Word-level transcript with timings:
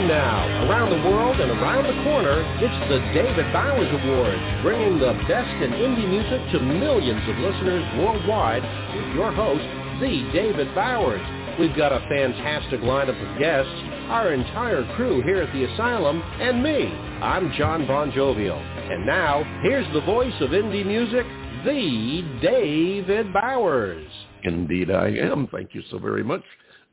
And 0.00 0.08
now, 0.08 0.64
around 0.64 0.88
the 0.88 1.10
world 1.10 1.38
and 1.38 1.50
around 1.50 1.84
the 1.84 2.02
corner, 2.08 2.40
it's 2.56 2.88
the 2.88 3.00
David 3.12 3.52
Bowers 3.52 3.92
Awards, 4.00 4.40
bringing 4.62 4.98
the 4.98 5.12
best 5.28 5.52
in 5.60 5.76
indie 5.76 6.08
music 6.08 6.40
to 6.52 6.58
millions 6.58 7.20
of 7.28 7.36
listeners 7.36 7.84
worldwide 8.00 8.64
with 8.96 9.14
your 9.14 9.30
host, 9.30 9.60
the 10.00 10.24
David 10.32 10.74
Bowers. 10.74 11.20
We've 11.60 11.76
got 11.76 11.92
a 11.92 12.00
fantastic 12.08 12.80
lineup 12.80 13.20
of 13.20 13.38
guests, 13.38 13.76
our 14.08 14.32
entire 14.32 14.88
crew 14.96 15.20
here 15.20 15.42
at 15.42 15.52
the 15.52 15.64
Asylum, 15.64 16.22
and 16.40 16.62
me. 16.62 16.86
I'm 17.20 17.52
John 17.58 17.86
Bon 17.86 18.10
Jovial. 18.10 18.56
And 18.56 19.04
now, 19.04 19.44
here's 19.62 19.92
the 19.92 20.00
voice 20.00 20.32
of 20.40 20.48
indie 20.56 20.86
music, 20.86 21.26
the 21.66 22.24
David 22.40 23.34
Bowers. 23.34 24.08
Indeed 24.44 24.90
I 24.90 25.08
am. 25.08 25.46
Thank 25.52 25.74
you 25.74 25.82
so 25.90 25.98
very 25.98 26.24
much. 26.24 26.42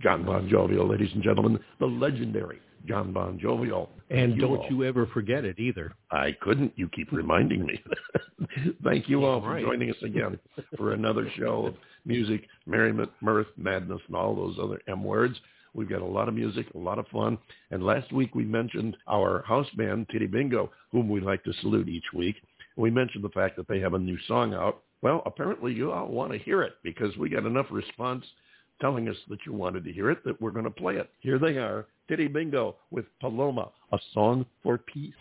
John 0.02 0.26
Bon 0.26 0.50
Jovial, 0.50 0.90
ladies 0.90 1.14
and 1.14 1.24
gentlemen, 1.24 1.58
the 1.80 1.86
legendary 1.86 2.60
John 2.88 3.14
Bon 3.14 3.40
Jovial. 3.40 3.90
Oh, 3.92 4.02
and 4.10 4.32
Thank 4.32 4.42
don't 4.42 4.58
all. 4.58 4.68
you 4.70 4.84
ever 4.84 5.08
forget 5.08 5.46
it 5.46 5.60
either. 5.60 5.94
I 6.12 6.36
couldn't. 6.42 6.74
You 6.76 6.90
keep 6.90 7.12
reminding 7.12 7.66
me. 7.66 7.82
Thank 8.84 9.10
you 9.10 9.26
all 9.26 9.42
for 9.42 9.52
right. 9.52 9.64
joining 9.64 9.90
us 9.90 9.98
again 10.04 10.40
for 10.78 10.94
another 10.94 11.30
show 11.38 11.68
of 11.68 11.76
music, 12.06 12.48
merriment, 12.66 13.12
mirth, 13.22 13.48
madness, 13.58 14.02
and 14.08 14.16
all 14.16 14.36
those 14.36 14.58
other 14.62 14.80
M 14.88 15.04
words. 15.04 15.38
We've 15.74 15.90
got 15.90 16.02
a 16.02 16.06
lot 16.06 16.28
of 16.28 16.34
music, 16.34 16.66
a 16.74 16.78
lot 16.78 16.98
of 16.98 17.08
fun. 17.08 17.38
And 17.72 17.84
last 17.84 18.12
week 18.12 18.34
we 18.34 18.46
mentioned 18.46 18.98
our 19.08 19.44
house 19.44 19.70
band, 19.76 20.08
Titty 20.10 20.28
Bingo, 20.28 20.72
whom 20.92 21.10
we 21.10 21.20
like 21.20 21.44
to 21.44 21.54
salute 21.62 21.88
each 21.90 22.12
week. 22.14 22.36
We 22.78 22.90
mentioned 22.90 23.24
the 23.24 23.30
fact 23.30 23.58
that 23.58 23.68
they 23.68 23.80
have 23.80 23.94
a 23.94 24.00
new 24.00 24.18
song 24.28 24.54
out. 24.54 24.84
Well, 25.02 25.22
apparently 25.26 25.74
you 25.74 25.92
all 25.92 26.08
want 26.08 26.32
to 26.32 26.40
hear 26.40 26.64
it 26.64 26.74
because 26.84 27.16
we 27.18 27.30
got 27.30 27.46
enough 27.46 27.68
response 27.70 28.26
telling 28.80 29.10
us 29.10 29.16
that 29.30 29.40
you 29.46 29.54
wanted 29.54 29.84
to 29.84 29.92
hear 29.92 30.10
it 30.12 30.24
that 30.26 30.42
we're 30.42 30.52
going 30.52 30.66
to 30.66 30.72
play 30.72 30.96
it. 30.96 31.10
Here 31.20 31.40
they 31.40 31.58
are, 31.58 31.86
Titty 32.08 32.28
Bingo 32.28 32.76
with 32.92 33.06
Paloma, 33.20 33.70
a 33.92 33.98
song 34.14 34.46
for 34.64 34.78
peace. 34.78 35.14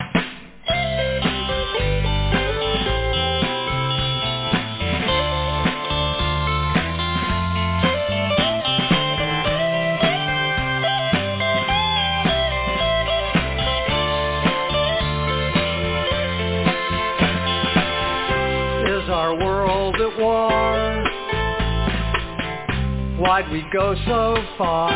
Why'd 23.27 23.51
we 23.51 23.61
go 23.73 23.93
so 24.05 24.37
far? 24.57 24.89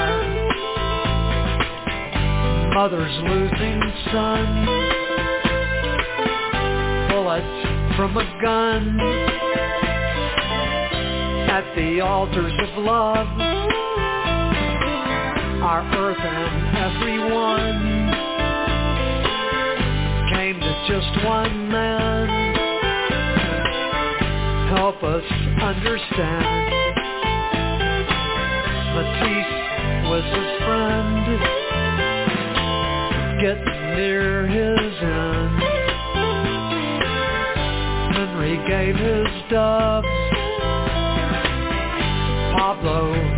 Mother's 2.73 3.11
losing 3.23 3.81
son. 4.09 4.65
Bullets 7.09 7.97
from 7.97 8.15
a 8.15 8.23
gun. 8.41 8.99
At 11.49 11.75
the 11.75 11.99
altars 11.99 12.53
of 12.69 12.77
love. 12.85 13.27
Our 15.61 15.83
earth 15.97 16.17
and 16.21 16.77
everyone 16.77 17.81
came 20.33 20.57
to 20.57 20.85
just 20.87 21.25
one 21.25 21.67
man 21.69 22.29
help 24.69 25.03
us 25.03 25.23
understand. 25.61 26.90
Matisse 28.93 29.55
was 30.09 30.23
his 30.23 30.51
friend, 30.65 31.25
getting 33.39 33.81
near 33.95 34.47
his 34.47 34.93
end. 35.01 35.61
Henry 38.15 38.57
gave 38.67 38.95
his 38.95 39.27
doves, 39.49 40.07
Pablo 42.53 43.30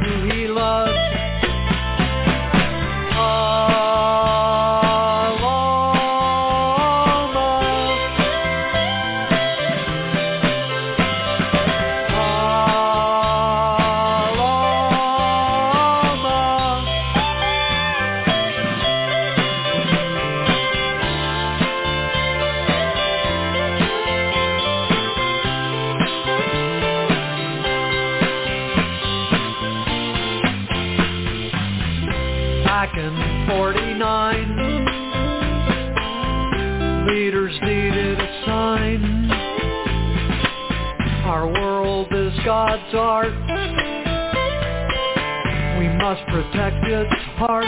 protect 46.34 46.84
its 46.88 47.14
heart. 47.38 47.64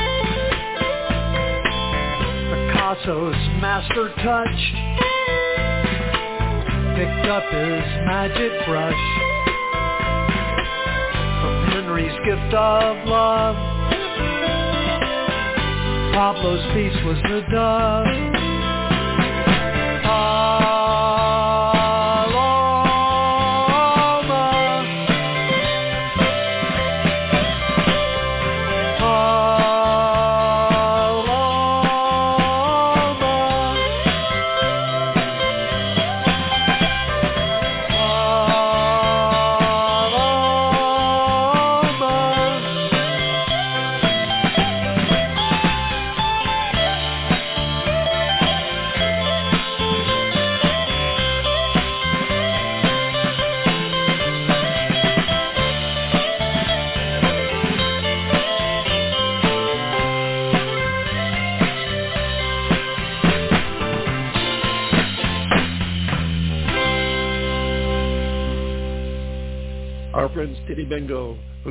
Picasso's 2.49 3.35
master 3.61 4.09
touch 4.23 4.59
picked 6.97 7.27
up 7.29 7.43
his 7.53 7.85
magic 8.09 8.51
brush 8.65 9.03
from 11.41 11.55
Henry's 11.73 12.17
gift 12.25 12.55
of 12.55 13.07
love. 13.07 13.55
Pablo's 16.15 16.65
peace 16.73 17.05
was 17.05 17.21
the 17.21 17.43
dove. 17.53 18.34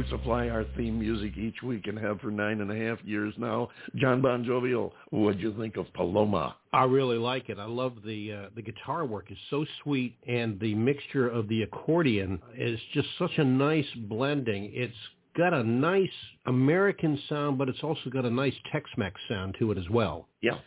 Who 0.04 0.16
supply 0.16 0.48
our 0.48 0.64
theme 0.76 0.98
music 0.98 1.36
each 1.36 1.62
week 1.62 1.86
and 1.86 1.98
have 1.98 2.20
for 2.20 2.30
nine 2.30 2.60
and 2.60 2.70
a 2.70 2.76
half 2.76 2.98
years 3.04 3.34
now. 3.38 3.68
John 3.96 4.20
Bon 4.20 4.44
Jovial, 4.44 4.92
what'd 5.10 5.40
you 5.40 5.54
think 5.58 5.76
of 5.76 5.92
Paloma? 5.94 6.56
I 6.72 6.84
really 6.84 7.18
like 7.18 7.48
it. 7.48 7.58
I 7.58 7.66
love 7.66 7.94
the 8.04 8.32
uh, 8.32 8.48
the 8.54 8.62
guitar 8.62 9.04
work 9.04 9.30
is 9.30 9.38
so 9.50 9.64
sweet, 9.82 10.16
and 10.26 10.58
the 10.60 10.74
mixture 10.74 11.28
of 11.28 11.48
the 11.48 11.62
accordion 11.62 12.40
is 12.56 12.78
just 12.92 13.08
such 13.18 13.32
a 13.38 13.44
nice 13.44 13.86
blending. 14.08 14.70
It's 14.74 14.94
got 15.36 15.52
a 15.52 15.62
nice 15.62 16.08
American 16.46 17.20
sound, 17.28 17.58
but 17.58 17.68
it's 17.68 17.82
also 17.82 18.10
got 18.10 18.24
a 18.24 18.30
nice 18.30 18.54
Tex-Mex 18.72 19.20
sound 19.28 19.56
to 19.58 19.72
it 19.72 19.78
as 19.78 19.88
well. 19.90 20.28
Yeah, 20.42 20.58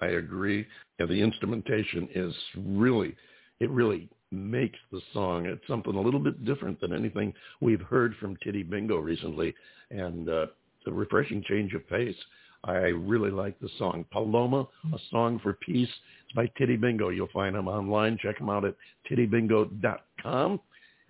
I 0.00 0.06
agree. 0.06 0.66
And 0.98 1.08
the 1.08 1.20
instrumentation 1.20 2.08
is 2.14 2.34
really, 2.56 3.14
it 3.60 3.70
really 3.70 4.08
makes 4.34 4.78
the 4.92 5.00
song. 5.12 5.46
It's 5.46 5.66
something 5.66 5.94
a 5.94 6.00
little 6.00 6.20
bit 6.20 6.44
different 6.44 6.80
than 6.80 6.92
anything 6.92 7.32
we've 7.60 7.80
heard 7.80 8.14
from 8.20 8.36
Titty 8.42 8.62
Bingo 8.62 8.98
recently. 8.98 9.54
And 9.90 10.28
uh, 10.28 10.46
refreshing 10.86 11.42
change 11.46 11.74
of 11.74 11.88
pace. 11.88 12.16
I 12.64 12.76
really 12.88 13.30
like 13.30 13.58
the 13.60 13.68
song 13.78 14.06
Paloma, 14.10 14.66
A 14.92 14.98
Song 15.10 15.38
for 15.42 15.54
Peace. 15.54 15.88
It's 16.24 16.34
by 16.34 16.46
Titty 16.58 16.76
Bingo. 16.76 17.10
You'll 17.10 17.28
find 17.32 17.54
them 17.54 17.68
online. 17.68 18.18
Check 18.22 18.38
them 18.38 18.48
out 18.48 18.64
at 18.64 18.74
tittybingo.com. 19.10 20.60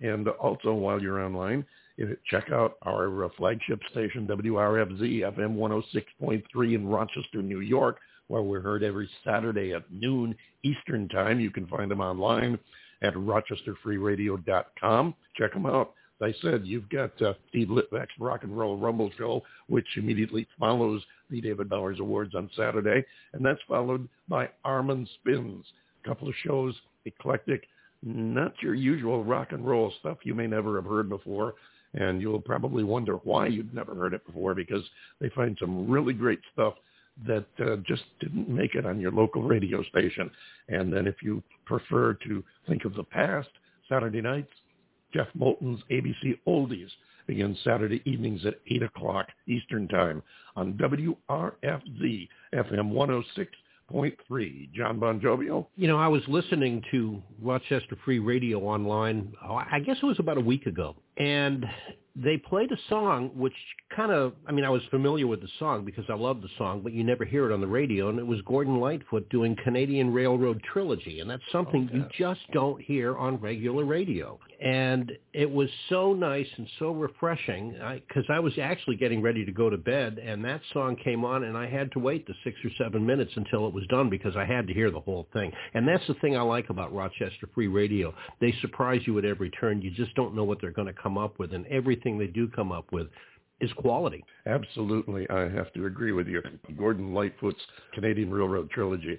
And 0.01 0.27
also 0.27 0.73
while 0.73 1.01
you're 1.01 1.23
online, 1.23 1.65
check 2.29 2.51
out 2.51 2.75
our 2.81 3.25
uh, 3.25 3.29
flagship 3.37 3.79
station, 3.91 4.27
WRFZ 4.27 5.21
FM 5.37 5.55
106.3 5.55 6.75
in 6.75 6.87
Rochester, 6.87 7.41
New 7.41 7.61
York, 7.61 7.99
where 8.27 8.41
we're 8.41 8.61
heard 8.61 8.83
every 8.83 9.09
Saturday 9.23 9.73
at 9.73 9.89
noon 9.89 10.35
Eastern 10.63 11.07
Time. 11.07 11.39
You 11.39 11.51
can 11.51 11.67
find 11.67 11.89
them 11.89 12.01
online 12.01 12.59
at 13.01 13.13
rochesterfreeradio.com. 13.13 15.15
Check 15.37 15.53
them 15.53 15.65
out. 15.65 15.93
As 16.21 16.33
I 16.33 16.41
said, 16.41 16.65
you've 16.65 16.89
got 16.89 17.21
uh, 17.21 17.33
Steve 17.49 17.67
Litvak's 17.67 18.13
Rock 18.19 18.43
and 18.43 18.57
Roll 18.57 18.77
Rumble 18.77 19.11
Show, 19.17 19.43
which 19.67 19.85
immediately 19.97 20.47
follows 20.57 21.03
the 21.29 21.41
David 21.41 21.69
Bowers 21.69 21.99
Awards 21.99 22.35
on 22.35 22.49
Saturday, 22.55 23.05
and 23.33 23.45
that's 23.45 23.59
followed 23.67 24.07
by 24.29 24.49
Armin 24.63 25.07
Spins. 25.15 25.65
A 26.03 26.07
couple 26.07 26.29
of 26.29 26.35
shows, 26.45 26.73
eclectic, 27.05 27.67
not 28.01 28.53
your 28.61 28.75
usual 28.75 29.23
rock 29.23 29.51
and 29.51 29.67
roll 29.67 29.91
stuff 29.99 30.19
you 30.23 30.33
may 30.33 30.47
never 30.47 30.75
have 30.75 30.89
heard 30.89 31.09
before, 31.09 31.55
and 31.95 32.21
you'll 32.21 32.39
probably 32.39 32.83
wonder 32.83 33.15
why 33.23 33.47
you'd 33.47 33.73
never 33.73 33.93
heard 33.93 34.13
it 34.13 34.25
before 34.25 34.55
because 34.55 34.83
they 35.19 35.29
find 35.29 35.57
some 35.59 35.89
really 35.89 36.13
great 36.13 36.39
stuff 36.53 36.75
that 37.27 37.45
uh, 37.59 37.77
just 37.87 38.03
didn't 38.19 38.49
make 38.49 38.75
it 38.75 38.85
on 38.85 38.99
your 38.99 39.11
local 39.11 39.41
radio 39.41 39.83
station. 39.83 40.29
And 40.69 40.91
then 40.91 41.07
if 41.07 41.15
you 41.21 41.41
prefer 41.65 42.13
to 42.25 42.43
think 42.67 42.85
of 42.85 42.93
the 42.95 43.03
past, 43.03 43.49
Saturday 43.87 44.21
nights, 44.21 44.51
Jeff 45.13 45.27
Moulton's 45.33 45.81
ABC 45.89 46.39
Oldies 46.47 46.89
begins 47.27 47.57
Saturday 47.63 48.01
evenings 48.05 48.45
at 48.45 48.55
8 48.69 48.83
o'clock 48.83 49.27
Eastern 49.47 49.87
Time 49.87 50.21
on 50.55 50.73
WRFZ 50.73 52.27
FM 52.53 52.91
106.3. 53.91 54.73
John 54.73 54.99
Bon 54.99 55.19
Jovial? 55.21 55.69
You 55.75 55.87
know, 55.87 55.97
I 55.97 56.07
was 56.07 56.21
listening 56.27 56.83
to 56.91 57.21
Rochester 57.41 57.97
Free 58.03 58.19
Radio 58.19 58.59
online, 58.59 59.33
oh, 59.47 59.55
I 59.55 59.79
guess 59.79 59.97
it 60.01 60.05
was 60.05 60.19
about 60.19 60.37
a 60.37 60.41
week 60.41 60.65
ago, 60.65 60.95
and 61.17 61.65
they 62.15 62.37
played 62.37 62.71
a 62.71 62.77
song 62.87 63.29
which 63.35 63.53
kind 63.93 64.11
of 64.11 64.33
I 64.47 64.53
mean 64.53 64.63
I 64.63 64.69
was 64.69 64.81
familiar 64.89 65.27
with 65.27 65.41
the 65.41 65.49
song 65.59 65.83
because 65.83 66.05
I 66.07 66.13
love 66.13 66.41
the 66.41 66.47
song 66.57 66.81
but 66.81 66.93
you 66.93 67.03
never 67.03 67.25
hear 67.25 67.49
it 67.49 67.53
on 67.53 67.59
the 67.59 67.67
radio 67.67 68.07
and 68.09 68.17
it 68.17 68.25
was 68.25 68.39
Gordon 68.41 68.79
Lightfoot 68.79 69.27
doing 69.29 69.55
Canadian 69.63 70.13
Railroad 70.13 70.61
Trilogy 70.71 71.19
and 71.19 71.29
that's 71.29 71.43
something 71.51 71.89
okay. 71.89 71.97
you 71.97 72.05
just 72.17 72.39
don't 72.53 72.81
hear 72.81 73.17
on 73.17 73.37
regular 73.37 73.83
radio. 73.83 74.39
And 74.63 75.11
it 75.33 75.51
was 75.51 75.69
so 75.89 76.13
nice 76.13 76.47
and 76.55 76.67
so 76.79 76.91
refreshing 76.91 77.71
because 78.07 78.23
I, 78.29 78.35
I 78.35 78.39
was 78.39 78.53
actually 78.61 78.95
getting 78.95 79.21
ready 79.21 79.43
to 79.43 79.51
go 79.51 79.69
to 79.69 79.77
bed 79.77 80.17
and 80.17 80.43
that 80.45 80.61
song 80.71 80.95
came 81.03 81.25
on 81.25 81.43
and 81.43 81.57
I 81.57 81.67
had 81.67 81.91
to 81.93 81.99
wait 81.99 82.25
the 82.25 82.33
six 82.45 82.55
or 82.63 82.71
seven 82.77 83.05
minutes 83.05 83.31
until 83.35 83.67
it 83.67 83.73
was 83.73 83.85
done 83.87 84.09
because 84.09 84.37
I 84.37 84.45
had 84.45 84.67
to 84.67 84.73
hear 84.73 84.89
the 84.89 85.01
whole 85.01 85.27
thing. 85.33 85.51
And 85.73 85.85
that's 85.85 86.07
the 86.07 86.13
thing 86.15 86.37
I 86.37 86.41
like 86.41 86.69
about 86.69 86.95
Rochester 86.95 87.49
Free 87.53 87.67
Radio. 87.67 88.13
They 88.39 88.53
surprise 88.61 89.01
you 89.05 89.17
at 89.19 89.25
every 89.25 89.49
turn. 89.49 89.81
You 89.81 89.91
just 89.91 90.15
don't 90.15 90.33
know 90.33 90.45
what 90.45 90.61
they're 90.61 90.71
going 90.71 90.87
to 90.87 91.01
come 91.01 91.17
up 91.17 91.37
with 91.39 91.53
and 91.53 91.67
everything 91.67 92.04
everything 92.05 92.19
they 92.19 92.31
do 92.31 92.47
come 92.47 92.71
up 92.71 92.91
with 92.91 93.07
is 93.61 93.71
quality. 93.73 94.23
Absolutely. 94.45 95.27
I 95.29 95.49
have 95.49 95.71
to 95.73 95.85
agree 95.85 96.11
with 96.11 96.27
you. 96.27 96.41
Gordon 96.77 97.13
Lightfoot's 97.13 97.61
Canadian 97.93 98.31
Railroad 98.31 98.69
Trilogy, 98.69 99.17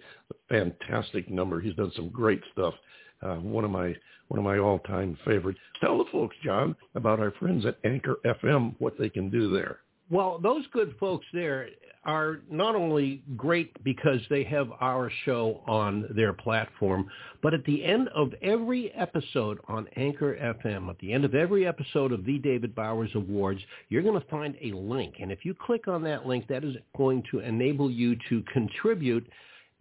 fantastic 0.48 1.30
number. 1.30 1.60
He's 1.60 1.74
done 1.74 1.92
some 1.96 2.10
great 2.10 2.40
stuff. 2.52 2.74
Uh, 3.22 3.36
one 3.36 3.64
of 3.64 3.70
my 3.70 3.94
one 4.28 4.38
of 4.38 4.44
my 4.44 4.58
all-time 4.58 5.16
favorites. 5.24 5.58
Tell 5.80 5.98
the 5.98 6.04
folks, 6.10 6.34
John, 6.44 6.74
about 6.96 7.20
our 7.20 7.30
friends 7.38 7.64
at 7.64 7.78
Anchor 7.84 8.16
FM, 8.26 8.74
what 8.80 8.98
they 8.98 9.08
can 9.08 9.30
do 9.30 9.52
there. 9.52 9.78
Well, 10.10 10.40
those 10.42 10.64
good 10.72 10.96
folks 10.98 11.24
there 11.32 11.68
are 12.06 12.38
not 12.48 12.76
only 12.76 13.20
great 13.36 13.82
because 13.84 14.20
they 14.30 14.44
have 14.44 14.68
our 14.80 15.10
show 15.24 15.60
on 15.66 16.06
their 16.14 16.32
platform, 16.32 17.10
but 17.42 17.52
at 17.52 17.64
the 17.64 17.84
end 17.84 18.08
of 18.14 18.32
every 18.42 18.92
episode 18.92 19.58
on 19.66 19.88
Anchor 19.96 20.36
FM, 20.36 20.88
at 20.88 20.98
the 21.00 21.12
end 21.12 21.24
of 21.24 21.34
every 21.34 21.66
episode 21.66 22.12
of 22.12 22.24
the 22.24 22.38
David 22.38 22.74
Bowers 22.74 23.10
Awards, 23.16 23.60
you're 23.88 24.02
going 24.02 24.20
to 24.20 24.26
find 24.28 24.56
a 24.62 24.72
link. 24.72 25.16
And 25.20 25.32
if 25.32 25.44
you 25.44 25.52
click 25.52 25.88
on 25.88 26.02
that 26.04 26.26
link, 26.26 26.46
that 26.46 26.64
is 26.64 26.76
going 26.96 27.24
to 27.32 27.40
enable 27.40 27.90
you 27.90 28.16
to 28.28 28.42
contribute 28.52 29.28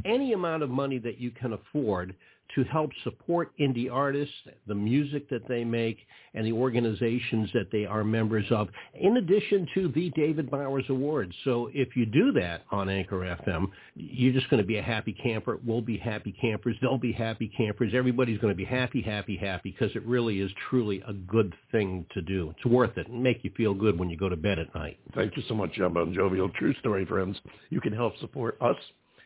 any 0.04 0.34
amount 0.34 0.64
of 0.64 0.70
money 0.70 0.98
that 0.98 1.20
you 1.20 1.32
can 1.32 1.54
afford 1.54 2.16
to 2.54 2.64
help 2.66 2.92
support 3.04 3.52
indie 3.60 3.92
artists, 3.92 4.34
the 4.68 4.76
music 4.76 5.30
that 5.30 5.48
they 5.48 5.64
make, 5.64 5.98
and 6.34 6.46
the 6.46 6.52
organizations 6.52 7.50
that 7.54 7.72
they 7.72 7.86
are 7.86 8.04
members 8.04 8.46
of, 8.52 8.68
in 8.94 9.18
addition 9.18 9.68
to 9.74 9.88
the 9.90 10.10
David 10.12 10.52
Bowers 10.52 10.86
Awards. 10.90 11.34
So 11.44 11.70
if 11.74 11.96
you 11.96 12.06
do 12.06 12.32
that 12.34 12.64
on 12.72 12.90
Anchor 12.90 13.38
FM, 13.46 13.68
you're 13.96 14.34
just 14.34 14.50
going 14.50 14.62
to 14.62 14.68
be 14.68 14.78
a 14.78 14.82
happy 14.82 15.14
camper. 15.14 15.60
We'll 15.66 15.82
be 15.82 15.98
happy 15.98 16.36
campers. 16.40 16.76
They'll 16.82 16.98
be 16.98 17.14
happy 17.14 17.52
campers. 17.58 17.94
Everybody's 17.96 18.40
going 18.40 18.54
to 18.54 18.58
be 18.58 18.66
happy, 18.66 19.02
happy, 19.02 19.38
happy 19.38 19.76
because 19.78 19.96
it 19.96 20.06
really 20.06 20.40
is 20.40 20.52
truly 20.70 21.02
a 21.08 21.14
good 21.14 21.54
thing 21.72 22.06
to 22.14 22.22
do. 22.22 22.54
It's 22.56 22.66
worth 22.66 22.98
it 22.98 23.08
and 23.08 23.24
make 23.24 23.44
you 23.44 23.52
feel 23.56 23.74
good 23.74 23.98
when 23.98 24.10
you 24.10 24.18
go 24.18 24.30
to 24.30 24.38
bed 24.38 24.60
at 24.60 24.74
night. 24.76 24.98
Thank 25.14 25.38
you 25.38 25.44
so 25.48 25.56
much, 25.56 25.74
John 25.74 25.94
Bon 25.94 26.14
Jovial. 26.14 26.50
True 26.50 26.74
story, 26.80 27.06
friends. 27.06 27.38
You 27.70 27.82
can 27.82 27.94
help 27.94 28.18
support 28.20 28.58
us 28.62 28.78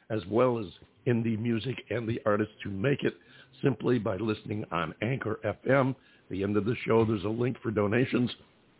as 0.09 0.21
well 0.29 0.57
as 0.59 0.65
indie 1.07 1.39
music 1.39 1.75
and 1.89 2.07
the 2.07 2.21
artists 2.25 2.53
who 2.63 2.69
make 2.69 3.03
it 3.03 3.15
simply 3.61 4.00
by 4.00 4.17
listening 4.17 4.65
on 4.71 4.94
Anchor 5.01 5.39
FM. 5.44 5.89
At 5.91 6.29
the 6.29 6.44
end 6.44 6.57
of 6.57 6.65
the 6.65 6.75
show, 6.85 7.06
there's 7.06 7.23
a 7.23 7.29
link 7.29 7.57
for 7.61 7.71
donations. 7.71 8.31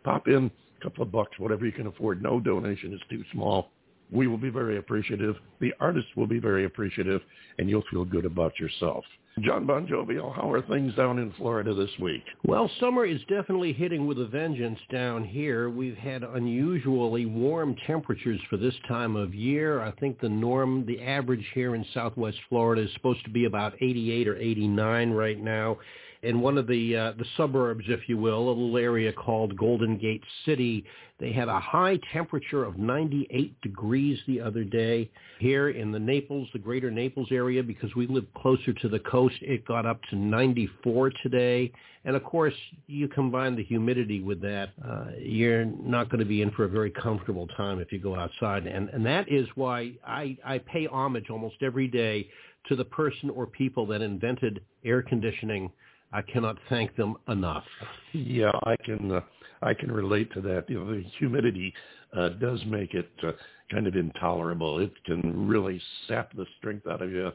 Pop 0.04 0.28
in 0.28 0.50
a 0.78 0.82
couple 0.82 1.02
of 1.02 1.12
bucks, 1.12 1.38
whatever 1.38 1.66
you 1.66 1.72
can 1.72 1.86
afford. 1.86 2.22
No 2.22 2.40
donation 2.40 2.92
is 2.92 3.00
too 3.10 3.24
small. 3.32 3.70
We 4.10 4.26
will 4.26 4.38
be 4.38 4.50
very 4.50 4.78
appreciative. 4.78 5.36
The 5.60 5.72
artists 5.80 6.10
will 6.16 6.26
be 6.26 6.40
very 6.40 6.64
appreciative, 6.64 7.20
and 7.58 7.68
you'll 7.68 7.84
feel 7.90 8.04
good 8.04 8.24
about 8.24 8.58
yourself. 8.58 9.04
John 9.42 9.66
Bon 9.66 9.86
Jovial, 9.86 10.26
oh, 10.26 10.32
how 10.32 10.50
are 10.50 10.62
things 10.62 10.94
down 10.94 11.18
in 11.18 11.32
Florida 11.32 11.72
this 11.74 11.90
week? 12.00 12.22
Well, 12.44 12.70
summer 12.80 13.06
is 13.06 13.20
definitely 13.28 13.72
hitting 13.72 14.06
with 14.06 14.18
a 14.18 14.26
vengeance 14.26 14.78
down 14.90 15.24
here. 15.24 15.70
We've 15.70 15.96
had 15.96 16.22
unusually 16.22 17.26
warm 17.26 17.76
temperatures 17.86 18.40
for 18.50 18.56
this 18.56 18.74
time 18.88 19.16
of 19.16 19.34
year. 19.34 19.80
I 19.82 19.92
think 19.92 20.20
the 20.20 20.28
norm, 20.28 20.84
the 20.86 21.00
average 21.00 21.46
here 21.54 21.74
in 21.74 21.84
southwest 21.94 22.38
Florida 22.48 22.82
is 22.82 22.92
supposed 22.94 23.24
to 23.24 23.30
be 23.30 23.44
about 23.44 23.74
88 23.80 24.28
or 24.28 24.36
89 24.36 25.10
right 25.12 25.40
now 25.40 25.78
in 26.22 26.40
one 26.40 26.58
of 26.58 26.66
the 26.66 26.96
uh, 26.96 27.12
the 27.18 27.24
suburbs, 27.36 27.84
if 27.88 28.08
you 28.08 28.18
will, 28.18 28.38
a 28.38 28.48
little 28.48 28.76
area 28.76 29.12
called 29.12 29.56
Golden 29.56 29.96
Gate 29.96 30.22
City. 30.44 30.84
They 31.18 31.32
had 31.32 31.48
a 31.48 31.60
high 31.60 31.98
temperature 32.12 32.64
of 32.64 32.78
98 32.78 33.60
degrees 33.60 34.18
the 34.26 34.40
other 34.40 34.64
day. 34.64 35.10
Here 35.38 35.70
in 35.70 35.92
the 35.92 35.98
Naples, 35.98 36.48
the 36.52 36.58
greater 36.58 36.90
Naples 36.90 37.28
area, 37.30 37.62
because 37.62 37.94
we 37.94 38.06
live 38.06 38.26
closer 38.34 38.72
to 38.72 38.88
the 38.88 39.00
coast, 39.00 39.36
it 39.42 39.66
got 39.66 39.84
up 39.84 40.00
to 40.10 40.16
94 40.16 41.12
today. 41.22 41.72
And 42.06 42.16
of 42.16 42.24
course, 42.24 42.54
you 42.86 43.06
combine 43.08 43.54
the 43.54 43.64
humidity 43.64 44.22
with 44.22 44.40
that, 44.40 44.70
uh, 44.82 45.08
you're 45.18 45.66
not 45.66 46.08
going 46.08 46.20
to 46.20 46.24
be 46.24 46.40
in 46.40 46.50
for 46.52 46.64
a 46.64 46.68
very 46.68 46.90
comfortable 46.90 47.46
time 47.48 47.78
if 47.78 47.92
you 47.92 47.98
go 47.98 48.16
outside. 48.16 48.66
And, 48.66 48.88
and 48.88 49.04
that 49.04 49.30
is 49.30 49.46
why 49.54 49.92
I, 50.06 50.38
I 50.42 50.58
pay 50.58 50.86
homage 50.86 51.28
almost 51.28 51.56
every 51.60 51.88
day 51.88 52.28
to 52.68 52.76
the 52.76 52.84
person 52.86 53.28
or 53.28 53.46
people 53.46 53.84
that 53.86 54.00
invented 54.00 54.62
air 54.84 55.02
conditioning 55.02 55.70
I 56.12 56.22
cannot 56.22 56.56
thank 56.68 56.96
them 56.96 57.16
enough. 57.28 57.64
Yeah, 58.12 58.50
I 58.64 58.76
can 58.84 59.12
uh, 59.12 59.20
I 59.62 59.74
can 59.74 59.92
relate 59.92 60.32
to 60.34 60.40
that. 60.42 60.64
You 60.68 60.80
know, 60.80 60.92
the 60.92 61.04
humidity 61.18 61.72
uh, 62.16 62.30
does 62.30 62.60
make 62.66 62.94
it 62.94 63.10
uh, 63.22 63.32
kind 63.70 63.86
of 63.86 63.94
intolerable. 63.94 64.80
It 64.80 64.92
can 65.04 65.46
really 65.46 65.80
sap 66.08 66.34
the 66.34 66.46
strength 66.58 66.86
out 66.86 67.02
of 67.02 67.10
you. 67.10 67.30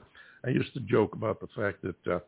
I 0.46 0.50
used 0.50 0.74
to 0.74 0.82
joke 0.82 1.16
about 1.16 1.40
the 1.40 1.48
fact 1.56 1.82
that 1.84 2.14
uh, 2.14 2.20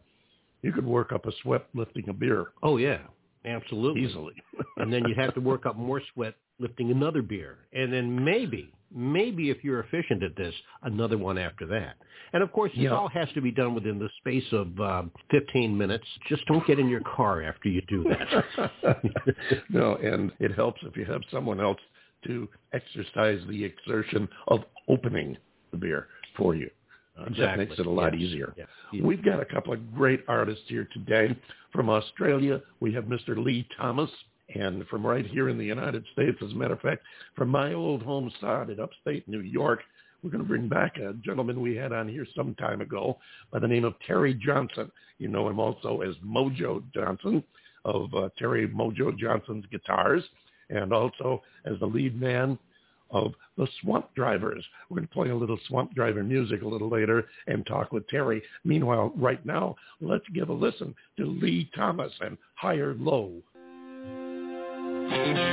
you 0.61 0.71
could 0.71 0.85
work 0.85 1.11
up 1.11 1.25
a 1.25 1.31
sweat 1.41 1.65
lifting 1.73 2.07
a 2.09 2.13
beer. 2.13 2.47
Oh 2.63 2.77
yeah, 2.77 2.99
absolutely, 3.45 4.03
easily. 4.03 4.33
and 4.77 4.91
then 4.91 5.03
you'd 5.05 5.17
have 5.17 5.33
to 5.33 5.41
work 5.41 5.65
up 5.65 5.75
more 5.75 6.01
sweat 6.13 6.35
lifting 6.59 6.91
another 6.91 7.21
beer, 7.21 7.57
and 7.73 7.91
then 7.91 8.23
maybe 8.23 8.73
maybe 8.93 9.49
if 9.49 9.63
you're 9.63 9.81
efficient 9.81 10.23
at 10.23 10.35
this, 10.35 10.53
another 10.83 11.17
one 11.17 11.37
after 11.37 11.65
that. 11.67 11.95
And 12.33 12.43
of 12.43 12.51
course, 12.51 12.71
yeah. 12.73 12.89
all 12.89 13.09
has 13.09 13.27
to 13.33 13.41
be 13.41 13.51
done 13.51 13.75
within 13.75 13.99
the 13.99 14.09
space 14.19 14.45
of 14.51 14.79
uh, 14.79 15.03
15 15.31 15.77
minutes. 15.77 16.05
Just 16.27 16.45
don't 16.45 16.65
get 16.65 16.79
in 16.79 16.89
your 16.89 17.01
car 17.01 17.41
after 17.41 17.69
you 17.69 17.81
do 17.87 18.05
that. 18.05 18.95
no, 19.69 19.95
and 19.95 20.31
it 20.39 20.53
helps 20.53 20.81
if 20.83 20.95
you 20.95 21.05
have 21.05 21.21
someone 21.31 21.59
else 21.59 21.79
to 22.25 22.47
exercise 22.73 23.39
the 23.47 23.63
exertion 23.63 24.27
of 24.47 24.61
opening 24.87 25.37
the 25.71 25.77
beer 25.77 26.07
for 26.35 26.55
you. 26.55 26.69
Uh, 27.17 27.23
exactly. 27.23 27.45
That 27.45 27.57
makes 27.57 27.79
it 27.79 27.87
a 27.87 27.89
lot 27.89 28.13
yes. 28.13 28.21
easier. 28.21 28.53
Yes. 28.57 28.67
We've 29.03 29.23
got 29.23 29.39
a 29.39 29.45
couple 29.45 29.73
of 29.73 29.95
great 29.95 30.23
artists 30.27 30.63
here 30.67 30.87
today. 30.93 31.35
From 31.71 31.89
Australia, 31.89 32.61
we 32.79 32.93
have 32.93 33.05
Mr. 33.05 33.43
Leigh 33.43 33.67
Thomas. 33.77 34.09
And 34.55 34.87
from 34.87 35.05
right 35.05 35.25
here 35.25 35.49
in 35.49 35.57
the 35.57 35.65
United 35.65 36.05
States, 36.13 36.37
as 36.43 36.51
a 36.51 36.55
matter 36.55 36.73
of 36.73 36.81
fact, 36.81 37.03
from 37.35 37.49
my 37.49 37.73
old 37.73 38.01
home 38.01 38.31
side 38.39 38.69
in 38.69 38.79
upstate 38.79 39.27
New 39.27 39.41
York, 39.41 39.81
we're 40.23 40.29
going 40.29 40.43
to 40.43 40.47
bring 40.47 40.67
back 40.67 40.97
a 40.97 41.13
gentleman 41.23 41.61
we 41.61 41.75
had 41.75 41.91
on 41.91 42.07
here 42.07 42.25
some 42.35 42.55
time 42.55 42.81
ago 42.81 43.17
by 43.51 43.59
the 43.59 43.67
name 43.67 43.83
of 43.83 43.93
Terry 44.05 44.33
Johnson. 44.33 44.91
You 45.19 45.27
know 45.27 45.47
him 45.49 45.59
also 45.59 46.01
as 46.01 46.15
Mojo 46.25 46.81
Johnson 46.93 47.43
of 47.85 48.13
uh, 48.13 48.29
Terry 48.37 48.67
Mojo 48.67 49.17
Johnson's 49.17 49.65
Guitars 49.71 50.23
and 50.69 50.91
also 50.91 51.43
as 51.65 51.79
the 51.79 51.85
lead 51.85 52.19
man 52.19 52.57
of 53.11 53.33
the 53.57 53.67
Swamp 53.81 54.13
Drivers. 54.15 54.65
We're 54.89 54.97
going 54.97 55.07
to 55.07 55.13
play 55.13 55.29
a 55.29 55.35
little 55.35 55.59
Swamp 55.67 55.93
Driver 55.93 56.23
music 56.23 56.61
a 56.61 56.67
little 56.67 56.89
later 56.89 57.27
and 57.47 57.65
talk 57.65 57.91
with 57.91 58.07
Terry. 58.09 58.41
Meanwhile, 58.65 59.13
right 59.15 59.43
now, 59.45 59.75
let's 60.01 60.27
give 60.33 60.49
a 60.49 60.53
listen 60.53 60.93
to 61.17 61.25
Leigh 61.25 61.69
Thomas 61.75 62.11
and 62.21 62.37
Higher 62.55 62.95
Low. 62.95 63.41
Come 65.09 65.46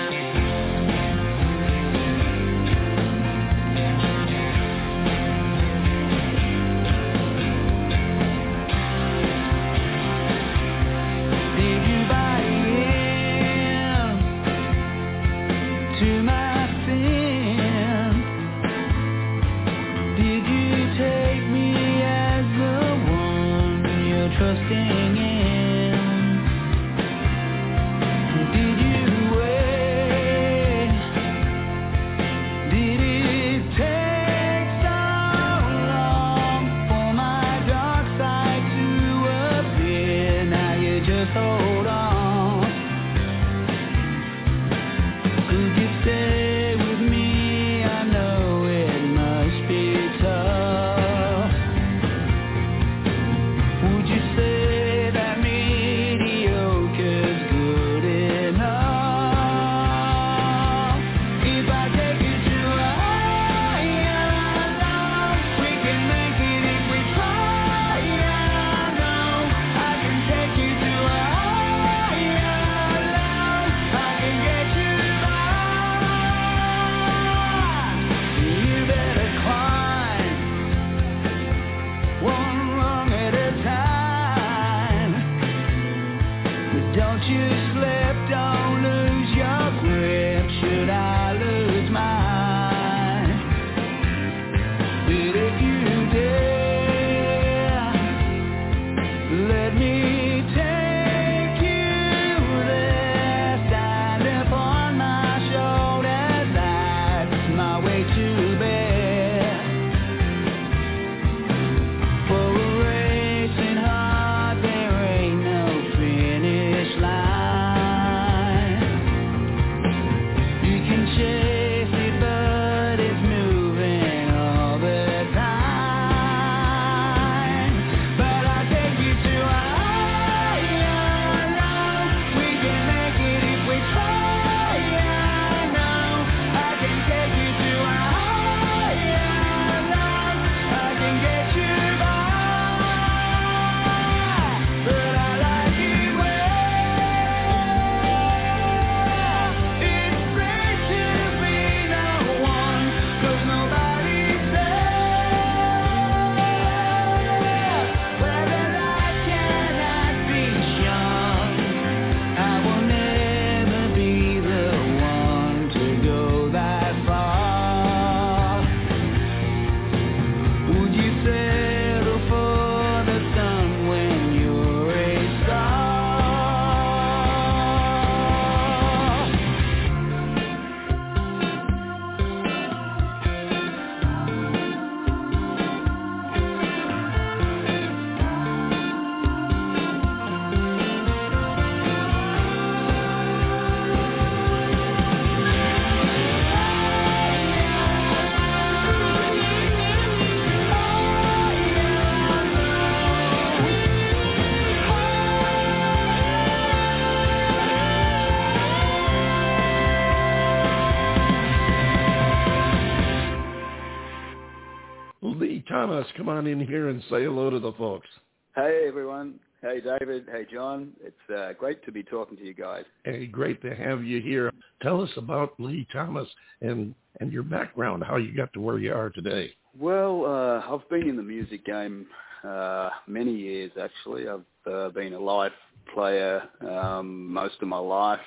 on 216.34 216.46
in 216.46 216.60
here 216.60 216.88
and 216.88 217.00
say 217.02 217.24
hello 217.24 217.48
to 217.48 217.60
the 217.60 217.72
folks. 217.72 218.08
Hey, 218.56 218.84
everyone. 218.86 219.38
Hey, 219.62 219.80
David. 219.80 220.26
Hey, 220.30 220.46
John. 220.52 220.92
It's 221.02 221.30
uh, 221.34 221.52
great 221.58 221.84
to 221.84 221.92
be 221.92 222.02
talking 222.02 222.36
to 222.36 222.44
you 222.44 222.54
guys. 222.54 222.84
Hey, 223.04 223.26
great 223.26 223.62
to 223.62 223.74
have 223.74 224.04
you 224.04 224.20
here. 224.20 224.52
Tell 224.82 225.00
us 225.00 225.10
about 225.16 225.54
Leigh 225.58 225.86
Thomas 225.92 226.28
and, 226.60 226.94
and 227.20 227.32
your 227.32 227.44
background, 227.44 228.02
how 228.04 228.16
you 228.16 228.34
got 228.36 228.52
to 228.54 228.60
where 228.60 228.78
you 228.78 228.92
are 228.92 229.10
today. 229.10 229.50
Well, 229.78 230.24
uh, 230.26 230.74
I've 230.74 230.88
been 230.88 231.08
in 231.08 231.16
the 231.16 231.22
music 231.22 231.64
game 231.64 232.06
uh, 232.42 232.90
many 233.06 233.32
years, 233.32 233.72
actually. 233.80 234.26
I've 234.28 234.72
uh, 234.72 234.90
been 234.90 235.14
a 235.14 235.20
live 235.20 235.52
player 235.94 236.42
um, 236.60 237.32
most 237.32 237.54
of 237.62 237.68
my 237.68 237.78
life 237.78 238.20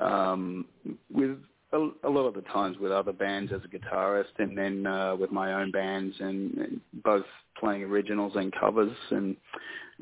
um, 0.00 0.66
with 1.10 1.38
a, 1.72 1.88
a 2.04 2.10
lot 2.10 2.26
of 2.26 2.34
the 2.34 2.42
times 2.42 2.76
with 2.78 2.92
other 2.92 3.12
bands 3.12 3.52
as 3.52 3.60
a 3.64 3.68
guitarist, 3.68 4.38
and 4.38 4.56
then 4.56 4.86
uh, 4.86 5.16
with 5.16 5.32
my 5.32 5.54
own 5.54 5.70
bands, 5.70 6.14
and, 6.20 6.52
and 6.58 6.80
both 7.04 7.24
playing 7.58 7.82
originals 7.82 8.32
and 8.36 8.52
covers. 8.58 8.94
And 9.10 9.36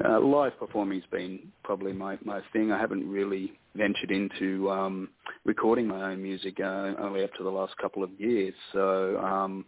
uh, 0.04 0.20
live 0.20 0.58
performing's 0.58 1.04
been 1.10 1.40
probably 1.62 1.92
my 1.92 2.18
my 2.24 2.40
thing. 2.52 2.72
I 2.72 2.78
haven't 2.78 3.08
really 3.08 3.52
ventured 3.74 4.10
into 4.10 4.70
um, 4.70 5.08
recording 5.44 5.86
my 5.86 6.10
own 6.10 6.22
music 6.22 6.58
uh, 6.60 6.92
only 6.98 7.24
up 7.24 7.32
to 7.34 7.44
the 7.44 7.50
last 7.50 7.76
couple 7.78 8.02
of 8.02 8.10
years. 8.18 8.54
So 8.72 9.18
um, 9.18 9.64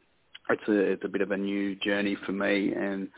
it's 0.50 0.68
a 0.68 0.72
it's 0.72 1.04
a 1.04 1.08
bit 1.08 1.22
of 1.22 1.30
a 1.30 1.36
new 1.36 1.76
journey 1.76 2.16
for 2.26 2.32
me, 2.32 2.72
and 2.72 3.08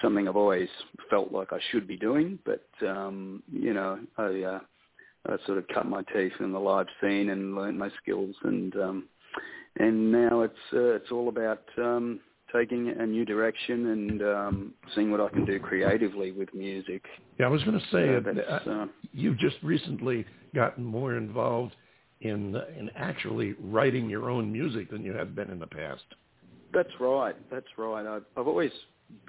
something 0.00 0.26
I've 0.26 0.36
always 0.36 0.68
felt 1.10 1.32
like 1.32 1.52
I 1.52 1.58
should 1.70 1.86
be 1.86 1.96
doing. 1.96 2.38
But 2.44 2.66
um, 2.86 3.42
you 3.52 3.74
know, 3.74 3.98
I 4.16 4.42
uh, 4.42 4.60
I 5.26 5.36
sort 5.46 5.58
of 5.58 5.68
cut 5.68 5.86
my 5.86 6.02
teeth 6.14 6.32
in 6.40 6.52
the 6.52 6.58
live 6.58 6.86
scene 7.00 7.30
and 7.30 7.54
learned 7.54 7.78
my 7.78 7.90
skills, 8.02 8.34
and 8.42 8.74
um, 8.76 9.08
and 9.78 10.10
now 10.10 10.42
it's 10.42 10.54
uh, 10.72 10.94
it's 10.94 11.10
all 11.12 11.28
about 11.28 11.62
um, 11.78 12.20
taking 12.52 12.88
a 12.88 13.06
new 13.06 13.24
direction 13.24 13.86
and 13.86 14.22
um, 14.22 14.74
seeing 14.94 15.10
what 15.10 15.20
I 15.20 15.28
can 15.28 15.44
do 15.44 15.58
creatively 15.58 16.32
with 16.32 16.52
music. 16.54 17.04
Yeah, 17.38 17.46
I 17.46 17.48
was 17.48 17.62
going 17.62 17.78
to 17.78 17.86
say 17.90 18.42
uh, 18.42 18.70
uh, 18.70 18.86
you've 19.12 19.38
just 19.38 19.56
recently 19.62 20.26
gotten 20.54 20.84
more 20.84 21.16
involved 21.16 21.74
in 22.20 22.56
in 22.78 22.90
actually 22.96 23.54
writing 23.60 24.10
your 24.10 24.28
own 24.28 24.52
music 24.52 24.90
than 24.90 25.04
you 25.04 25.12
have 25.12 25.34
been 25.34 25.50
in 25.50 25.58
the 25.58 25.66
past. 25.66 26.04
That's 26.72 26.92
right. 27.00 27.36
That's 27.50 27.66
right. 27.76 28.06
I've, 28.06 28.24
I've 28.36 28.48
always 28.48 28.72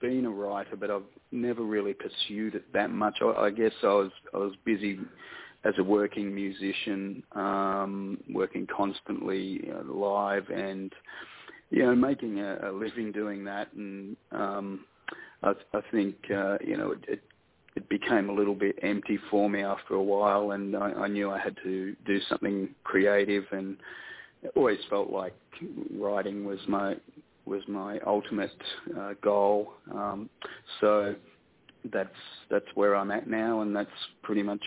been 0.02 0.26
a 0.26 0.30
writer, 0.30 0.76
but 0.76 0.90
I've 0.90 1.04
never 1.32 1.62
really 1.64 1.94
pursued 1.94 2.56
it 2.56 2.72
that 2.74 2.90
much. 2.90 3.18
I, 3.22 3.26
I 3.26 3.50
guess 3.52 3.74
I 3.84 3.88
was 3.88 4.12
I 4.34 4.38
was 4.38 4.54
busy 4.66 5.00
as 5.64 5.74
a 5.78 5.84
working 5.84 6.34
musician, 6.34 7.24
um, 7.34 8.18
working 8.30 8.68
constantly 8.76 9.62
you 9.66 9.74
know, 9.74 9.94
live 9.94 10.50
and 10.50 10.92
you 11.70 11.84
know 11.84 11.96
making 11.96 12.40
a, 12.40 12.70
a 12.70 12.72
living 12.72 13.12
doing 13.12 13.44
that, 13.46 13.72
and 13.74 14.16
um, 14.32 14.86
I, 15.42 15.54
I 15.74 15.82
think 15.92 16.16
uh, 16.30 16.58
you 16.66 16.78
know 16.78 16.96
it, 17.08 17.22
it 17.76 17.90
became 17.90 18.30
a 18.30 18.34
little 18.34 18.56
bit 18.56 18.78
empty 18.84 19.18
for 19.32 19.50
me 19.50 19.64
after 19.64 19.96
a 19.96 20.04
while, 20.04 20.52
and 20.52 20.76
I, 20.76 20.92
I 20.92 21.08
knew 21.08 21.32
I 21.32 21.40
had 21.40 21.56
to 21.64 21.96
do 22.06 22.20
something 22.30 22.70
creative, 22.84 23.46
and 23.52 23.78
it 24.44 24.52
always 24.56 24.80
felt 24.90 25.10
like 25.10 25.36
writing 25.98 26.46
was 26.46 26.60
my 26.68 26.96
was 27.46 27.62
my 27.68 28.00
ultimate 28.06 28.52
uh, 28.98 29.14
goal. 29.22 29.74
Um, 29.94 30.30
so 30.80 31.16
that's 31.92 32.10
that's 32.50 32.66
where 32.76 32.96
I'm 32.96 33.12
at 33.12 33.28
now, 33.28 33.62
and 33.62 33.76
that's 33.76 33.90
pretty 34.22 34.44
much 34.44 34.62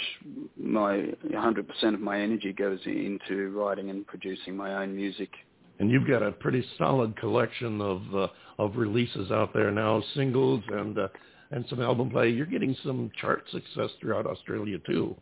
my 0.56 1.12
100% 1.30 1.94
of 1.94 2.00
my 2.00 2.20
energy 2.20 2.52
goes 2.52 2.80
into 2.84 3.50
writing 3.50 3.90
and 3.90 4.06
producing 4.06 4.56
my 4.56 4.82
own 4.82 4.94
music. 4.94 5.30
And 5.78 5.90
you've 5.90 6.08
got 6.08 6.22
a 6.22 6.32
pretty 6.32 6.64
solid 6.78 7.16
collection 7.18 7.80
of 7.80 8.02
uh, 8.14 8.28
of 8.58 8.76
releases 8.76 9.30
out 9.30 9.52
there 9.52 9.70
now, 9.70 10.02
singles 10.14 10.62
and 10.68 10.98
uh, 10.98 11.08
and 11.50 11.64
some 11.68 11.80
album 11.80 12.10
play. 12.10 12.28
You're 12.30 12.46
getting 12.46 12.76
some 12.84 13.10
chart 13.20 13.44
success 13.50 13.90
throughout 14.00 14.26
Australia 14.26 14.78
too. 14.86 15.16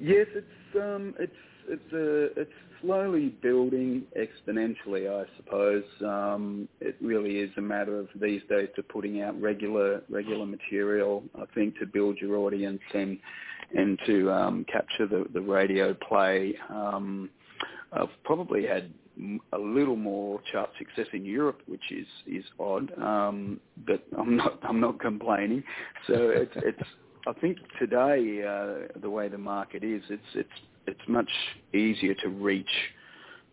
Yes, 0.00 0.26
it's 0.34 0.76
um, 0.76 1.14
it's 1.18 1.32
it's 1.68 1.92
a 1.92 2.40
it's 2.40 2.50
slowly 2.82 3.28
building 3.42 4.02
exponentially, 4.18 5.10
I 5.10 5.24
suppose. 5.36 5.84
Um, 6.04 6.68
it 6.80 6.96
really 7.00 7.38
is 7.38 7.50
a 7.56 7.60
matter 7.60 7.98
of 7.98 8.08
these 8.20 8.42
days 8.48 8.68
to 8.76 8.82
putting 8.82 9.22
out 9.22 9.40
regular 9.40 10.02
regular 10.10 10.46
material. 10.46 11.24
I 11.36 11.44
think 11.54 11.78
to 11.78 11.86
build 11.86 12.18
your 12.18 12.36
audience 12.36 12.80
and 12.94 13.18
and 13.74 13.98
to 14.06 14.30
um, 14.30 14.66
capture 14.70 15.06
the 15.06 15.24
the 15.32 15.40
radio 15.40 15.94
play. 15.94 16.54
Um, 16.68 17.30
I've 17.92 18.08
probably 18.24 18.66
had 18.66 18.92
a 19.52 19.58
little 19.58 19.96
more 19.96 20.40
chart 20.50 20.70
success 20.78 21.06
in 21.12 21.24
Europe, 21.24 21.60
which 21.66 21.90
is 21.90 22.06
is 22.26 22.44
odd, 22.58 22.92
um, 22.98 23.60
but 23.86 24.02
I'm 24.18 24.36
not 24.36 24.58
I'm 24.62 24.80
not 24.80 25.00
complaining. 25.00 25.62
So 26.06 26.14
it's 26.30 26.52
it's 26.56 26.88
I 27.26 27.32
think 27.34 27.58
today 27.78 28.42
uh, 28.42 28.98
the 29.00 29.10
way 29.10 29.28
the 29.28 29.38
market 29.38 29.84
is, 29.84 30.02
it's 30.10 30.22
it's 30.34 30.50
it's 30.86 31.00
much 31.08 31.30
easier 31.72 32.14
to 32.14 32.28
reach 32.28 32.66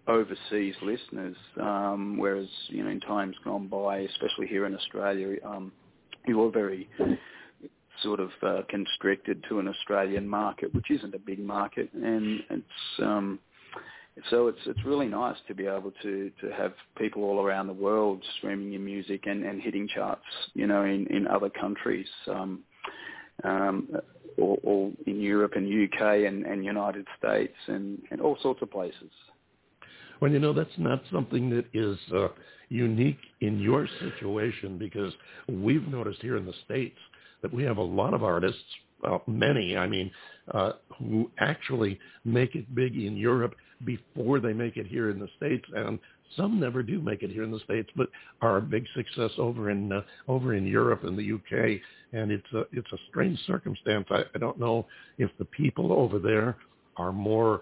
overseas 0.08 0.76
listeners, 0.82 1.36
um, 1.62 2.18
whereas 2.18 2.48
you 2.68 2.84
know 2.84 2.90
in 2.90 3.00
times 3.00 3.36
gone 3.44 3.68
by, 3.68 4.00
especially 4.00 4.48
here 4.48 4.66
in 4.66 4.76
Australia, 4.76 5.38
um, 5.46 5.72
you 6.26 6.38
were 6.38 6.50
very 6.50 6.90
sort 8.02 8.20
of 8.20 8.30
uh, 8.42 8.62
constricted 8.70 9.44
to 9.50 9.60
an 9.60 9.68
Australian 9.68 10.28
market, 10.28 10.74
which 10.74 10.90
isn't 10.90 11.14
a 11.14 11.20
big 11.20 11.40
market, 11.40 11.90
and 11.94 12.42
it's 12.50 13.00
um, 13.00 13.40
so 14.30 14.48
it's 14.48 14.60
it's 14.66 14.84
really 14.86 15.08
nice 15.08 15.38
to 15.48 15.54
be 15.54 15.66
able 15.66 15.94
to 16.02 16.32
to 16.42 16.52
have 16.52 16.74
people 16.98 17.24
all 17.24 17.46
around 17.46 17.68
the 17.68 17.74
world 17.74 18.24
streaming 18.38 18.72
your 18.72 18.82
music 18.82 19.26
and, 19.28 19.46
and 19.46 19.62
hitting 19.62 19.88
charts, 19.88 20.22
you 20.54 20.68
know, 20.68 20.84
in 20.84 21.08
in 21.08 21.28
other 21.28 21.50
countries. 21.50 22.08
Um, 22.28 22.64
um, 23.44 23.88
or, 24.40 24.92
in 25.06 25.20
Europe 25.20 25.54
and 25.56 25.68
UK 25.68 26.02
and, 26.28 26.46
and 26.46 26.64
United 26.64 27.06
States 27.18 27.56
and, 27.68 28.02
and 28.12 28.22
all 28.22 28.38
sorts 28.42 28.62
of 28.62 28.72
places. 28.72 29.12
Well, 30.20 30.32
you 30.32 30.40
know, 30.40 30.54
that's 30.54 30.70
not 30.78 31.02
something 31.12 31.50
that 31.52 31.66
is 31.74 31.98
uh, 32.14 32.28
unique 32.70 33.20
in 33.42 33.60
your 33.60 33.88
situation 34.00 34.78
because 34.78 35.14
we've 35.48 35.88
noticed 35.88 36.22
here 36.22 36.38
in 36.38 36.46
the 36.46 36.54
States 36.66 36.98
that 37.42 37.54
we 37.54 37.64
have 37.64 37.78
a 37.78 37.84
lot 37.84 38.14
of 38.14 38.24
artists, 38.24 38.62
well, 39.02 39.24
many, 39.28 39.78
I 39.78 39.88
mean, 39.88 40.12
uh, 40.54 40.74
who 40.98 41.32
actually 41.40 42.00
make 42.26 42.56
it 42.56 42.76
big 42.76 42.98
in 42.98 43.16
Europe 43.16 43.56
before 43.86 44.42
they 44.42 44.52
make 44.52 44.76
it 44.76 44.88
here 44.88 45.10
in 45.10 45.20
the 45.20 45.30
States. 45.38 45.64
And 45.74 46.00
some 46.38 46.60
never 46.60 46.84
do 46.84 47.02
make 47.02 47.24
it 47.24 47.32
here 47.32 47.44
in 47.44 47.52
the 47.52 47.60
States, 47.60 47.90
but 47.96 48.10
are 48.42 48.58
a 48.58 48.62
big 48.62 48.86
success 48.96 49.32
over 49.38 49.70
in 49.70 49.92
uh, 49.92 50.02
over 50.28 50.54
in 50.54 50.66
Europe 50.66 51.04
and 51.04 51.18
the 51.18 51.34
UK. 51.34 51.80
And 52.14 52.32
it's 52.32 52.52
a 52.54 52.62
it's 52.72 52.92
a 52.92 52.98
strange 53.10 53.40
circumstance. 53.46 54.08
I, 54.10 54.24
I 54.34 54.38
don't 54.38 54.60
know 54.60 54.86
if 55.18 55.30
the 55.40 55.46
people 55.46 55.92
over 55.92 56.20
there 56.20 56.58
are 56.98 57.12
more 57.12 57.62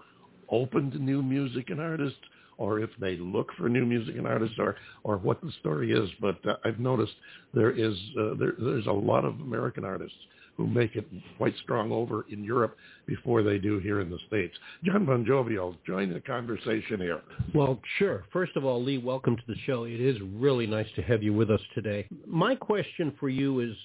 open 0.49 0.91
to 0.91 0.97
new 0.97 1.21
music 1.21 1.69
and 1.69 1.79
artists, 1.79 2.19
or 2.57 2.79
if 2.79 2.89
they 2.99 3.17
look 3.17 3.49
for 3.57 3.69
new 3.69 3.85
music 3.85 4.15
and 4.17 4.27
artists, 4.27 4.57
or 4.59 4.75
or 5.03 5.17
what 5.17 5.41
the 5.41 5.51
story 5.59 5.91
is. 5.91 6.09
But 6.19 6.37
uh, 6.47 6.55
I've 6.65 6.79
noticed 6.79 7.13
there 7.53 7.71
is 7.71 7.95
uh, 8.19 8.35
there, 8.39 8.53
there's 8.59 8.87
a 8.87 8.91
lot 8.91 9.25
of 9.25 9.39
American 9.39 9.85
artists 9.85 10.17
who 10.57 10.67
make 10.67 10.95
it 10.95 11.07
quite 11.37 11.53
strong 11.63 11.91
over 11.91 12.25
in 12.29 12.43
Europe 12.43 12.75
before 13.05 13.43
they 13.43 13.59
do 13.59 13.79
here 13.79 14.01
in 14.01 14.09
the 14.09 14.17
States. 14.27 14.55
John 14.83 15.05
Bon 15.05 15.23
Jovial, 15.23 15.75
join 15.85 16.11
the 16.11 16.19
conversation 16.19 16.99
here. 16.99 17.21
Well, 17.53 17.79
sure. 17.99 18.25
First 18.33 18.57
of 18.57 18.65
all, 18.65 18.83
Leigh, 18.83 18.97
welcome 18.97 19.37
to 19.37 19.43
the 19.47 19.55
show. 19.65 19.83
It 19.83 20.01
is 20.01 20.17
really 20.33 20.65
nice 20.65 20.87
to 20.95 21.03
have 21.03 21.21
you 21.21 21.31
with 21.31 21.51
us 21.51 21.61
today. 21.75 22.07
My 22.25 22.55
question 22.55 23.13
for 23.19 23.29
you 23.29 23.59
is, 23.59 23.75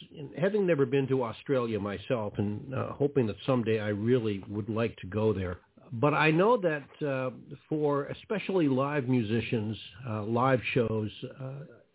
having 0.40 0.66
never 0.66 0.86
been 0.86 1.06
to 1.08 1.22
Australia 1.22 1.78
myself 1.78 2.32
and 2.38 2.74
uh, 2.74 2.92
hoping 2.92 3.26
that 3.26 3.36
someday 3.44 3.78
I 3.78 3.88
really 3.88 4.42
would 4.48 4.70
like 4.70 4.96
to 4.96 5.06
go 5.06 5.32
there, 5.32 5.58
but 5.92 6.14
I 6.14 6.30
know 6.30 6.56
that 6.56 7.06
uh, 7.06 7.30
for 7.68 8.04
especially 8.06 8.66
live 8.66 9.08
musicians, 9.08 9.76
uh, 10.08 10.22
live 10.22 10.60
shows, 10.72 11.10
uh, 11.38 11.50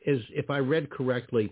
is 0.06 0.22
if 0.30 0.50
I 0.52 0.60
read 0.60 0.90
correctly, 0.92 1.52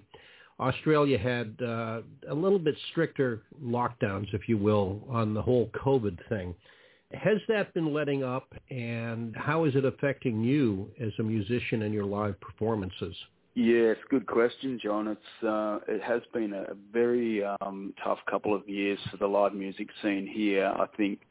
Australia 0.59 1.17
had 1.17 1.55
uh, 1.61 2.01
a 2.29 2.33
little 2.33 2.59
bit 2.59 2.75
stricter 2.91 3.41
lockdowns, 3.63 4.33
if 4.33 4.47
you 4.47 4.57
will, 4.57 5.01
on 5.09 5.33
the 5.33 5.41
whole 5.41 5.69
COVID 5.75 6.17
thing. 6.29 6.55
Has 7.13 7.37
that 7.47 7.73
been 7.73 7.93
letting 7.93 8.23
up, 8.23 8.53
and 8.69 9.35
how 9.35 9.65
is 9.65 9.75
it 9.75 9.85
affecting 9.85 10.43
you 10.43 10.89
as 10.99 11.11
a 11.19 11.23
musician 11.23 11.83
and 11.83 11.93
your 11.93 12.05
live 12.05 12.39
performances? 12.41 13.15
Yes, 13.53 13.95
good 14.09 14.25
question, 14.25 14.79
John. 14.83 15.07
It's 15.07 15.45
uh, 15.45 15.79
it 15.87 16.01
has 16.03 16.21
been 16.33 16.51
a 16.53 16.73
very 16.91 17.43
um, 17.61 17.93
tough 18.03 18.19
couple 18.29 18.53
of 18.53 18.67
years 18.67 18.99
for 19.09 19.17
the 19.17 19.27
live 19.27 19.53
music 19.53 19.87
scene 20.01 20.27
here. 20.27 20.65
I 20.67 20.87
think 20.97 21.21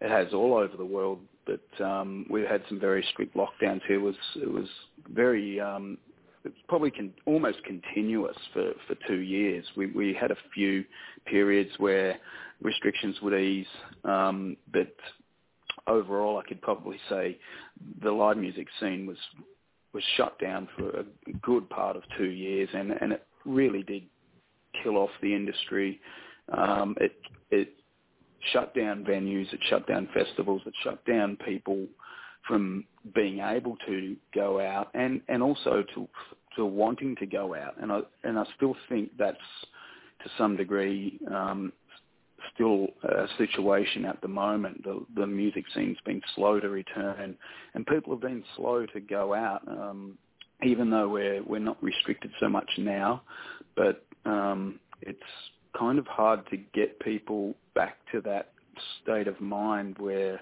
it 0.00 0.08
has 0.08 0.32
all 0.32 0.54
over 0.54 0.76
the 0.76 0.84
world, 0.84 1.20
but 1.44 1.84
um, 1.84 2.24
we've 2.30 2.46
had 2.46 2.62
some 2.68 2.78
very 2.78 3.04
strict 3.12 3.34
lockdowns 3.34 3.80
here. 3.88 3.96
It 3.96 4.02
was 4.02 4.14
it 4.36 4.50
was 4.50 4.68
very 5.12 5.58
um, 5.58 5.98
it's 6.44 6.56
probably 6.68 6.90
con- 6.90 7.14
almost 7.26 7.62
continuous 7.64 8.36
for, 8.52 8.72
for 8.86 8.96
two 9.06 9.20
years. 9.20 9.64
We, 9.76 9.86
we 9.86 10.16
had 10.18 10.30
a 10.30 10.36
few 10.54 10.84
periods 11.26 11.70
where 11.78 12.18
restrictions 12.60 13.16
would 13.22 13.34
ease, 13.34 13.66
um, 14.04 14.56
but 14.72 14.94
overall, 15.86 16.38
I 16.38 16.48
could 16.48 16.60
probably 16.62 16.98
say 17.08 17.38
the 18.02 18.10
live 18.10 18.36
music 18.36 18.68
scene 18.80 19.06
was 19.06 19.18
was 19.92 20.02
shut 20.16 20.38
down 20.38 20.68
for 20.76 20.88
a 21.00 21.04
good 21.42 21.68
part 21.68 21.96
of 21.96 22.02
two 22.16 22.30
years, 22.30 22.68
and 22.72 22.92
and 23.00 23.12
it 23.12 23.26
really 23.44 23.82
did 23.82 24.02
kill 24.82 24.96
off 24.96 25.10
the 25.20 25.34
industry. 25.34 26.00
Um, 26.56 26.96
it 27.00 27.14
it 27.50 27.74
shut 28.52 28.74
down 28.74 29.04
venues, 29.04 29.52
it 29.52 29.60
shut 29.68 29.86
down 29.86 30.08
festivals, 30.14 30.62
it 30.66 30.74
shut 30.82 31.04
down 31.04 31.36
people 31.44 31.86
from 32.46 32.84
being 33.14 33.40
able 33.40 33.76
to 33.86 34.16
go 34.34 34.60
out 34.60 34.88
and, 34.94 35.20
and 35.28 35.42
also 35.42 35.84
to 35.94 36.08
to 36.56 36.66
wanting 36.66 37.16
to 37.16 37.26
go 37.26 37.54
out. 37.54 37.74
And 37.80 37.90
I 37.90 38.00
and 38.24 38.38
I 38.38 38.44
still 38.56 38.76
think 38.88 39.10
that's 39.18 39.36
to 40.22 40.30
some 40.36 40.56
degree 40.56 41.18
um, 41.30 41.72
still 42.54 42.88
a 43.04 43.26
situation 43.38 44.04
at 44.04 44.20
the 44.20 44.28
moment. 44.28 44.82
The 44.84 45.04
the 45.16 45.26
music 45.26 45.64
scene's 45.74 45.98
been 46.04 46.22
slow 46.34 46.60
to 46.60 46.68
return, 46.68 47.36
and 47.74 47.86
people 47.86 48.12
have 48.12 48.20
been 48.20 48.44
slow 48.56 48.86
to 48.86 49.00
go 49.00 49.34
out. 49.34 49.66
Um, 49.66 50.18
even 50.64 50.90
though 50.90 51.08
we're 51.08 51.42
we're 51.42 51.58
not 51.58 51.82
restricted 51.82 52.30
so 52.38 52.48
much 52.48 52.70
now, 52.78 53.22
but 53.76 54.04
um, 54.24 54.78
it's 55.00 55.20
kind 55.76 55.98
of 55.98 56.06
hard 56.06 56.48
to 56.50 56.56
get 56.74 57.00
people 57.00 57.54
back 57.74 57.96
to 58.12 58.20
that 58.20 58.52
state 59.02 59.26
of 59.26 59.40
mind 59.40 59.96
where 59.98 60.40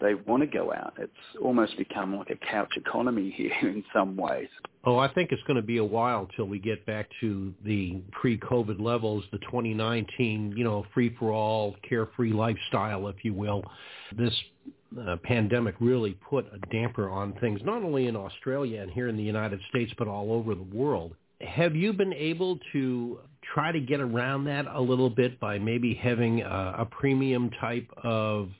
they 0.00 0.14
want 0.14 0.42
to 0.42 0.46
go 0.46 0.72
out. 0.72 0.94
It's 0.98 1.12
almost 1.42 1.76
become 1.76 2.16
like 2.16 2.30
a 2.30 2.36
couch 2.36 2.72
economy 2.76 3.30
here 3.36 3.52
in 3.68 3.84
some 3.94 4.16
ways. 4.16 4.48
Oh, 4.84 4.98
I 4.98 5.12
think 5.12 5.30
it's 5.30 5.42
going 5.42 5.56
to 5.56 5.62
be 5.62 5.76
a 5.76 5.84
while 5.84 6.28
till 6.36 6.46
we 6.46 6.58
get 6.58 6.84
back 6.86 7.08
to 7.20 7.52
the 7.64 8.00
pre-COVID 8.12 8.80
levels, 8.80 9.24
the 9.30 9.38
2019, 9.38 10.54
you 10.56 10.64
know, 10.64 10.86
free-for-all, 10.94 11.76
carefree 11.86 12.32
lifestyle, 12.32 13.08
if 13.08 13.16
you 13.22 13.34
will. 13.34 13.62
This 14.16 14.34
uh, 14.98 15.16
pandemic 15.22 15.74
really 15.80 16.16
put 16.28 16.46
a 16.52 16.58
damper 16.72 17.10
on 17.10 17.34
things, 17.40 17.60
not 17.62 17.82
only 17.82 18.06
in 18.06 18.16
Australia 18.16 18.80
and 18.80 18.90
here 18.90 19.08
in 19.08 19.16
the 19.16 19.22
United 19.22 19.60
States, 19.68 19.92
but 19.98 20.08
all 20.08 20.32
over 20.32 20.54
the 20.54 20.62
world. 20.62 21.14
Have 21.42 21.76
you 21.76 21.92
been 21.92 22.12
able 22.12 22.58
to 22.72 23.18
try 23.54 23.72
to 23.72 23.80
get 23.80 24.00
around 24.00 24.44
that 24.44 24.66
a 24.66 24.80
little 24.80 25.10
bit 25.10 25.40
by 25.40 25.58
maybe 25.58 25.94
having 25.94 26.42
a, 26.42 26.74
a 26.78 26.88
premium 26.90 27.50
type 27.60 27.90
of 28.02 28.50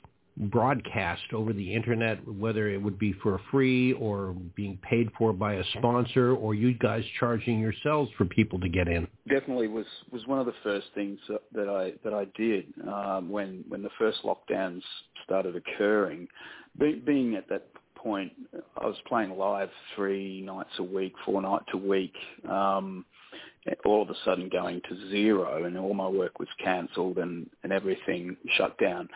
broadcast 0.41 1.21
over 1.33 1.53
the 1.53 1.73
internet, 1.73 2.25
whether 2.27 2.69
it 2.69 2.81
would 2.81 2.97
be 2.97 3.13
for 3.21 3.39
free 3.51 3.93
or 3.93 4.33
being 4.55 4.77
paid 4.81 5.09
for 5.17 5.31
by 5.33 5.53
a 5.53 5.63
sponsor, 5.77 6.33
or 6.35 6.55
you 6.55 6.73
guys 6.73 7.03
charging 7.19 7.59
yourselves 7.59 8.09
for 8.17 8.25
people 8.25 8.59
to 8.59 8.67
get 8.69 8.87
in? 8.87 9.07
Definitely 9.29 9.67
was 9.67 9.85
was 10.11 10.25
one 10.27 10.39
of 10.39 10.45
the 10.45 10.55
first 10.63 10.87
things 10.95 11.19
that 11.53 11.69
I 11.69 11.93
that 12.03 12.13
I 12.13 12.25
did 12.35 12.65
um, 12.87 13.29
when 13.29 13.63
when 13.67 13.83
the 13.83 13.91
first 13.99 14.19
lockdowns 14.23 14.81
started 15.23 15.55
occurring. 15.55 16.27
Be, 16.79 16.93
being 17.05 17.35
at 17.35 17.49
that 17.49 17.70
point, 18.01 18.31
I 18.77 18.85
was 18.85 18.95
playing 19.07 19.37
live 19.37 19.69
three 19.95 20.41
nights 20.41 20.71
a 20.79 20.83
week, 20.83 21.13
four 21.25 21.41
nights 21.41 21.67
a 21.73 21.77
week. 21.77 22.13
Um, 22.49 23.05
all 23.85 24.01
of 24.01 24.09
a 24.09 24.15
sudden 24.25 24.49
going 24.49 24.81
to 24.89 25.09
zero 25.09 25.65
and 25.65 25.77
all 25.77 25.93
my 25.93 26.07
work 26.07 26.39
was 26.39 26.47
cancelled 26.63 27.17
and, 27.19 27.49
and 27.63 27.71
everything 27.71 28.35
shut 28.57 28.77
down. 28.79 29.07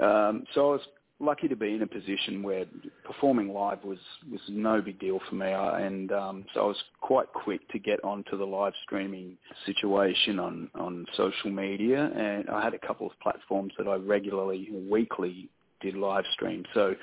Um, 0.00 0.44
so 0.54 0.68
I 0.68 0.72
was 0.72 0.80
lucky 1.20 1.48
to 1.48 1.56
be 1.56 1.74
in 1.74 1.82
a 1.82 1.86
position 1.86 2.42
where 2.42 2.64
performing 3.04 3.48
live 3.52 3.82
was, 3.82 3.98
was 4.30 4.40
no 4.48 4.80
big 4.80 5.00
deal 5.00 5.18
for 5.28 5.34
me. 5.34 5.46
I, 5.46 5.80
and 5.80 6.12
um, 6.12 6.44
so 6.54 6.60
I 6.60 6.66
was 6.66 6.82
quite 7.00 7.32
quick 7.32 7.68
to 7.70 7.78
get 7.78 8.02
onto 8.04 8.38
the 8.38 8.44
live 8.44 8.74
streaming 8.84 9.36
situation 9.66 10.38
on, 10.38 10.70
on 10.76 11.04
social 11.16 11.50
media. 11.50 12.10
And 12.16 12.48
I 12.48 12.62
had 12.62 12.74
a 12.74 12.86
couple 12.86 13.06
of 13.06 13.18
platforms 13.20 13.72
that 13.78 13.88
I 13.88 13.96
regularly, 13.96 14.68
weekly 14.88 15.48
did 15.80 15.94
live 15.94 16.24
stream. 16.34 16.64
So 16.72 16.94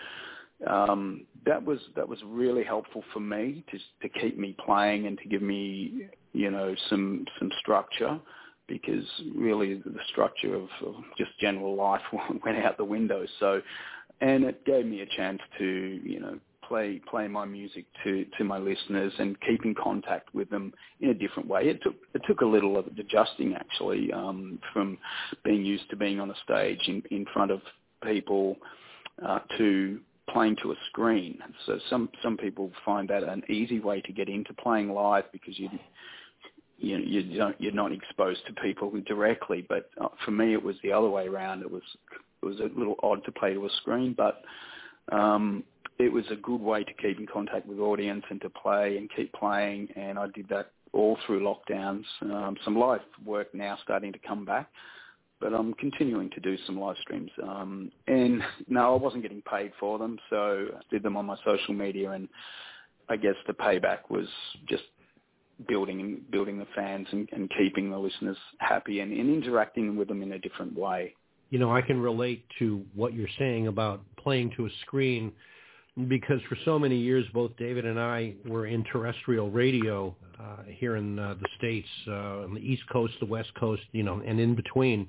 um, 0.67 1.25
that 1.45 1.63
was 1.63 1.79
that 1.95 2.07
was 2.07 2.19
really 2.25 2.63
helpful 2.63 3.03
for 3.13 3.19
me 3.19 3.63
to 3.71 3.77
to 4.01 4.19
keep 4.19 4.37
me 4.37 4.55
playing 4.65 5.07
and 5.07 5.17
to 5.19 5.27
give 5.27 5.41
me 5.41 6.07
you 6.33 6.51
know 6.51 6.75
some 6.89 7.25
some 7.39 7.51
structure 7.59 8.19
because 8.67 9.05
really 9.35 9.75
the 9.75 9.99
structure 10.09 10.55
of, 10.55 10.67
just 11.17 11.31
general 11.39 11.75
life 11.75 12.01
went 12.45 12.57
out 12.57 12.77
the 12.77 12.85
window. 12.85 13.25
So, 13.39 13.61
and 14.21 14.43
it 14.43 14.65
gave 14.65 14.85
me 14.85 15.01
a 15.01 15.05
chance 15.05 15.39
to 15.59 15.65
you 16.03 16.19
know 16.19 16.39
play 16.67 16.99
play 17.09 17.27
my 17.27 17.45
music 17.45 17.85
to 18.03 18.25
to 18.37 18.43
my 18.43 18.57
listeners 18.57 19.13
and 19.19 19.39
keep 19.41 19.65
in 19.65 19.75
contact 19.75 20.33
with 20.33 20.49
them 20.49 20.73
in 21.01 21.09
a 21.09 21.13
different 21.13 21.47
way. 21.47 21.63
It 21.67 21.83
took 21.83 21.95
it 22.13 22.21
took 22.27 22.41
a 22.41 22.45
little 22.45 22.77
of 22.77 22.87
adjusting 22.87 23.55
actually 23.55 24.11
um, 24.11 24.59
from 24.73 24.97
being 25.43 25.63
used 25.63 25.89
to 25.89 25.95
being 25.95 26.19
on 26.19 26.31
a 26.31 26.35
stage 26.43 26.81
in 26.87 27.03
in 27.11 27.25
front 27.33 27.51
of 27.51 27.61
people 28.03 28.55
uh, 29.25 29.39
to 29.57 29.99
playing 30.29 30.57
to 30.63 30.71
a 30.71 30.75
screen. 30.89 31.39
So 31.65 31.79
some 31.89 32.09
some 32.23 32.37
people 32.37 32.71
find 32.83 33.09
that 33.09 33.23
an 33.23 33.43
easy 33.49 33.79
way 33.79 34.01
to 34.01 34.11
get 34.11 34.29
into 34.29 34.53
playing 34.53 34.89
live 34.89 35.25
because 35.31 35.57
you 35.57 35.69
you 36.77 36.97
you 36.97 37.37
don't 37.37 37.59
you're 37.59 37.71
not 37.71 37.91
exposed 37.91 38.45
to 38.47 38.53
people 38.53 38.91
directly. 39.05 39.65
But 39.67 39.89
uh, 40.01 40.09
for 40.23 40.31
me, 40.31 40.53
it 40.53 40.63
was 40.63 40.75
the 40.83 40.91
other 40.91 41.09
way 41.09 41.27
around. 41.27 41.61
It 41.61 41.71
was 41.71 41.83
it 42.41 42.45
was 42.45 42.59
a 42.59 42.77
little 42.77 42.95
odd 43.03 43.23
to 43.25 43.31
play 43.31 43.53
to 43.53 43.65
a 43.65 43.69
screen, 43.81 44.15
but 44.17 44.41
um, 45.11 45.63
it 45.99 46.11
was 46.11 46.25
a 46.31 46.35
good 46.35 46.61
way 46.61 46.83
to 46.83 46.93
keep 46.93 47.19
in 47.19 47.27
contact 47.27 47.65
with 47.65 47.79
audience 47.79 48.23
and 48.29 48.41
to 48.41 48.49
play 48.49 48.97
and 48.97 49.09
keep 49.15 49.31
playing. 49.33 49.87
And 49.95 50.19
I 50.19 50.27
did 50.27 50.49
that 50.49 50.71
all 50.91 51.17
through 51.25 51.41
lockdowns. 51.41 52.03
Um, 52.21 52.55
some 52.63 52.77
live 52.77 53.01
work 53.25 53.53
now 53.53 53.77
starting 53.83 54.13
to 54.13 54.19
come 54.19 54.45
back 54.45 54.69
but 55.45 55.53
I'm 55.53 55.75
continuing 55.75 56.31
to 56.31 56.39
do 56.39 56.57
some 56.65 56.79
live 56.79 56.95
streams. 57.01 57.29
Um, 57.43 57.91
and 58.07 58.41
no, 58.67 58.95
I 58.95 58.97
wasn't 58.97 59.21
getting 59.21 59.43
paid 59.43 59.73
for 59.79 59.99
them, 59.99 60.17
so 60.31 60.65
I 60.75 60.81
did 60.89 61.03
them 61.03 61.15
on 61.15 61.27
my 61.27 61.37
social 61.45 61.75
media, 61.75 62.11
and 62.11 62.27
I 63.09 63.15
guess 63.15 63.35
the 63.45 63.53
payback 63.53 64.09
was 64.09 64.27
just 64.67 64.81
building 65.67 66.21
building 66.31 66.57
the 66.57 66.65
fans 66.75 67.07
and, 67.11 67.29
and 67.31 67.49
keeping 67.57 67.91
the 67.91 67.97
listeners 67.97 68.35
happy 68.57 69.01
and, 69.01 69.13
and 69.13 69.29
interacting 69.29 69.95
with 69.95 70.07
them 70.07 70.23
in 70.23 70.31
a 70.31 70.39
different 70.39 70.75
way. 70.75 71.13
You 71.51 71.59
know, 71.59 71.71
I 71.71 71.81
can 71.83 72.01
relate 72.01 72.43
to 72.57 72.83
what 72.95 73.13
you're 73.13 73.29
saying 73.37 73.67
about 73.67 74.01
playing 74.17 74.51
to 74.57 74.65
a 74.65 74.69
screen 74.81 75.31
because 76.07 76.41
for 76.49 76.57
so 76.65 76.77
many 76.77 76.97
years, 76.97 77.25
both 77.33 77.51
David 77.57 77.85
and 77.85 77.99
I 77.99 78.33
were 78.45 78.67
in 78.67 78.83
terrestrial 78.85 79.49
radio 79.49 80.15
uh, 80.39 80.63
here 80.67 80.97
in 80.97 81.17
uh, 81.17 81.35
the 81.41 81.47
states, 81.57 81.87
uh, 82.07 82.43
on 82.43 82.53
the 82.53 82.59
East 82.59 82.83
Coast, 82.91 83.13
the 83.19 83.25
West 83.25 83.51
Coast, 83.57 83.81
you 83.93 84.03
know, 84.03 84.21
and 84.25 84.39
in 84.39 84.55
between. 84.55 85.07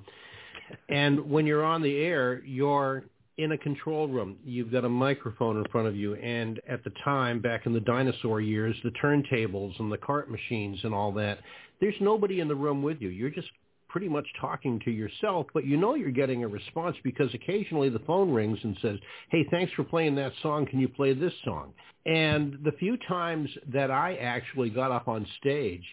And 0.89 1.29
when 1.29 1.45
you're 1.45 1.65
on 1.65 1.81
the 1.81 1.97
air, 1.97 2.41
you're 2.45 3.03
in 3.37 3.51
a 3.51 3.57
control 3.57 4.07
room. 4.07 4.37
You've 4.45 4.71
got 4.71 4.85
a 4.85 4.89
microphone 4.89 5.57
in 5.57 5.65
front 5.71 5.87
of 5.87 5.95
you, 5.95 6.15
and 6.15 6.59
at 6.67 6.83
the 6.83 6.91
time, 7.03 7.41
back 7.41 7.65
in 7.65 7.73
the 7.73 7.81
dinosaur 7.81 8.41
years, 8.41 8.75
the 8.83 8.91
turntables 8.91 9.77
and 9.79 9.91
the 9.91 9.97
cart 9.97 10.31
machines 10.31 10.79
and 10.83 10.93
all 10.93 11.11
that. 11.13 11.39
There's 11.79 11.95
nobody 12.01 12.39
in 12.39 12.47
the 12.47 12.55
room 12.55 12.81
with 12.81 13.01
you. 13.01 13.09
You're 13.09 13.29
just 13.29 13.49
pretty 13.89 14.09
much 14.09 14.25
talking 14.39 14.79
to 14.85 14.91
yourself, 14.91 15.47
but 15.53 15.65
you 15.65 15.77
know 15.77 15.95
you're 15.95 16.11
getting 16.11 16.43
a 16.43 16.47
response 16.47 16.95
because 17.03 17.33
occasionally 17.33 17.89
the 17.89 17.99
phone 17.99 18.31
rings 18.31 18.59
and 18.63 18.77
says, 18.81 18.97
hey, 19.29 19.45
thanks 19.49 19.71
for 19.73 19.83
playing 19.83 20.15
that 20.15 20.33
song. 20.41 20.65
Can 20.65 20.79
you 20.79 20.87
play 20.87 21.13
this 21.13 21.33
song? 21.45 21.73
And 22.05 22.57
the 22.63 22.71
few 22.73 22.97
times 23.07 23.49
that 23.73 23.91
I 23.91 24.15
actually 24.15 24.69
got 24.69 24.91
up 24.91 25.07
on 25.07 25.25
stage 25.39 25.83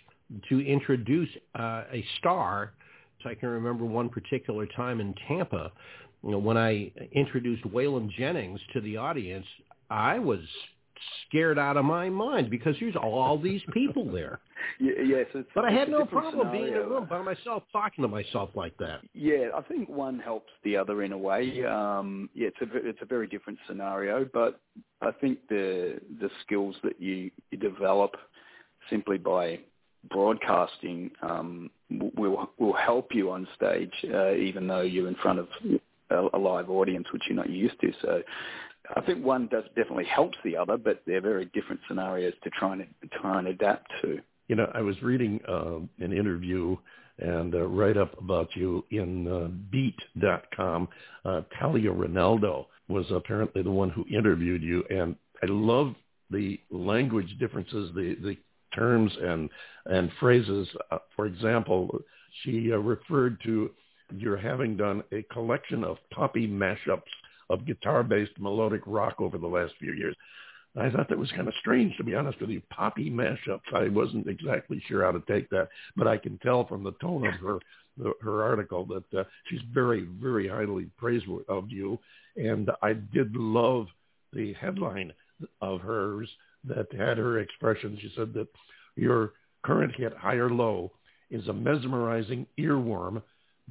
to 0.48 0.60
introduce 0.60 1.28
uh, 1.58 1.84
a 1.92 2.04
star, 2.18 2.72
so 3.22 3.30
I 3.30 3.34
can 3.34 3.48
remember 3.48 3.84
one 3.84 4.08
particular 4.08 4.66
time 4.76 5.00
in 5.00 5.14
Tampa, 5.28 5.72
you 6.22 6.30
know, 6.30 6.38
when 6.38 6.56
I 6.56 6.90
introduced 7.12 7.64
Waylon 7.64 8.10
Jennings 8.10 8.60
to 8.72 8.80
the 8.80 8.96
audience, 8.96 9.46
I 9.90 10.18
was 10.18 10.40
scared 11.28 11.58
out 11.58 11.76
of 11.76 11.84
my 11.84 12.08
mind 12.08 12.50
because 12.50 12.76
there's 12.80 12.96
all 12.96 13.38
these 13.38 13.62
people 13.72 14.10
there. 14.10 14.40
yes, 14.80 15.26
but 15.54 15.64
I 15.64 15.70
had 15.70 15.88
no 15.88 16.04
problem 16.04 16.46
scenario. 16.46 16.52
being 16.52 16.74
in 16.74 16.80
a 16.80 16.88
room 16.88 17.06
by 17.08 17.20
myself, 17.22 17.64
talking 17.72 18.02
to 18.02 18.08
myself 18.08 18.50
like 18.54 18.76
that. 18.78 19.00
Yeah, 19.12 19.48
I 19.54 19.62
think 19.62 19.88
one 19.88 20.18
helps 20.18 20.50
the 20.64 20.76
other 20.76 21.02
in 21.02 21.12
a 21.12 21.18
way. 21.18 21.64
Um, 21.64 22.30
yeah, 22.34 22.48
it's 22.48 22.60
a 22.60 22.88
it's 22.88 22.98
a 23.02 23.06
very 23.06 23.26
different 23.26 23.58
scenario, 23.66 24.28
but 24.32 24.60
I 25.00 25.10
think 25.12 25.38
the 25.48 26.00
the 26.20 26.30
skills 26.44 26.76
that 26.82 27.00
you, 27.00 27.30
you 27.50 27.58
develop 27.58 28.16
simply 28.90 29.18
by 29.18 29.60
broadcasting 30.10 31.10
um, 31.22 31.70
will 32.16 32.50
will 32.58 32.74
help 32.74 33.08
you 33.12 33.30
on 33.30 33.46
stage, 33.56 33.92
uh, 34.12 34.34
even 34.34 34.66
though 34.66 34.82
you're 34.82 35.08
in 35.08 35.16
front 35.16 35.38
of 35.38 35.48
a, 36.10 36.28
a 36.34 36.38
live 36.38 36.70
audience, 36.70 37.06
which 37.12 37.22
you're 37.28 37.36
not 37.36 37.50
used 37.50 37.80
to. 37.80 37.92
So 38.02 38.22
I 38.96 39.00
think 39.00 39.24
one 39.24 39.48
does 39.48 39.64
definitely 39.76 40.04
helps 40.04 40.36
the 40.44 40.56
other, 40.56 40.76
but 40.76 41.02
they're 41.06 41.20
very 41.20 41.46
different 41.46 41.80
scenarios 41.88 42.34
to 42.42 42.50
try 42.50 42.74
and 42.74 42.86
try 43.20 43.38
and 43.38 43.48
adapt 43.48 43.90
to. 44.02 44.18
You 44.48 44.56
know, 44.56 44.70
I 44.74 44.82
was 44.82 45.00
reading 45.02 45.40
uh, 45.48 45.78
an 45.98 46.12
interview 46.12 46.76
and 47.18 47.54
uh, 47.54 47.66
write 47.66 47.96
up 47.96 48.18
about 48.18 48.48
you 48.54 48.84
in 48.90 49.28
uh, 49.28 49.48
Beat.com. 49.70 50.88
Uh, 51.24 51.42
Talia 51.58 51.90
Ronaldo 51.90 52.66
was 52.88 53.06
apparently 53.10 53.62
the 53.62 53.70
one 53.70 53.90
who 53.90 54.04
interviewed 54.14 54.62
you, 54.62 54.84
and 54.90 55.16
I 55.42 55.46
love 55.46 55.94
the 56.30 56.58
language 56.70 57.36
differences, 57.38 57.90
the 57.94 58.16
the 58.22 58.36
terms 58.74 59.12
and 59.22 59.48
and 59.86 60.10
phrases. 60.20 60.68
Uh, 60.90 60.98
for 61.16 61.26
example, 61.26 61.98
she 62.42 62.72
uh, 62.72 62.76
referred 62.76 63.40
to 63.44 63.70
your 64.14 64.36
having 64.36 64.76
done 64.76 65.02
a 65.12 65.22
collection 65.32 65.84
of 65.84 65.96
poppy 66.10 66.46
mashups 66.46 67.02
of 67.50 67.66
guitar-based 67.66 68.38
melodic 68.38 68.82
rock 68.86 69.20
over 69.20 69.38
the 69.38 69.46
last 69.46 69.74
few 69.78 69.92
years. 69.92 70.16
I 70.76 70.90
thought 70.90 71.08
that 71.08 71.18
was 71.18 71.30
kind 71.30 71.46
of 71.46 71.54
strange, 71.60 71.96
to 71.96 72.04
be 72.04 72.16
honest 72.16 72.40
with 72.40 72.50
you. 72.50 72.60
Poppy 72.70 73.08
mashups. 73.08 73.72
I 73.72 73.88
wasn't 73.88 74.28
exactly 74.28 74.82
sure 74.88 75.04
how 75.04 75.12
to 75.12 75.22
take 75.28 75.48
that, 75.50 75.68
but 75.96 76.08
I 76.08 76.16
can 76.16 76.36
tell 76.38 76.66
from 76.66 76.82
the 76.82 76.92
tone 77.00 77.26
of 77.26 77.34
her 77.34 77.58
her 78.22 78.42
article 78.42 78.84
that 78.86 79.18
uh, 79.18 79.24
she's 79.46 79.60
very, 79.72 80.08
very 80.20 80.48
highly 80.48 80.86
praised 80.96 81.26
of 81.48 81.70
you. 81.70 81.98
And 82.36 82.70
I 82.82 82.94
did 82.94 83.36
love 83.36 83.86
the 84.32 84.52
headline 84.54 85.12
of 85.60 85.80
hers 85.80 86.28
that 86.64 86.92
had 86.92 87.18
her 87.18 87.38
expression. 87.38 87.96
She 88.00 88.12
said 88.16 88.34
that 88.34 88.48
your 88.96 89.34
current 89.62 89.94
hit, 89.96 90.12
High 90.16 90.36
or 90.36 90.50
Low, 90.50 90.90
is 91.30 91.46
a 91.48 91.52
mesmerizing 91.52 92.46
earworm 92.58 93.22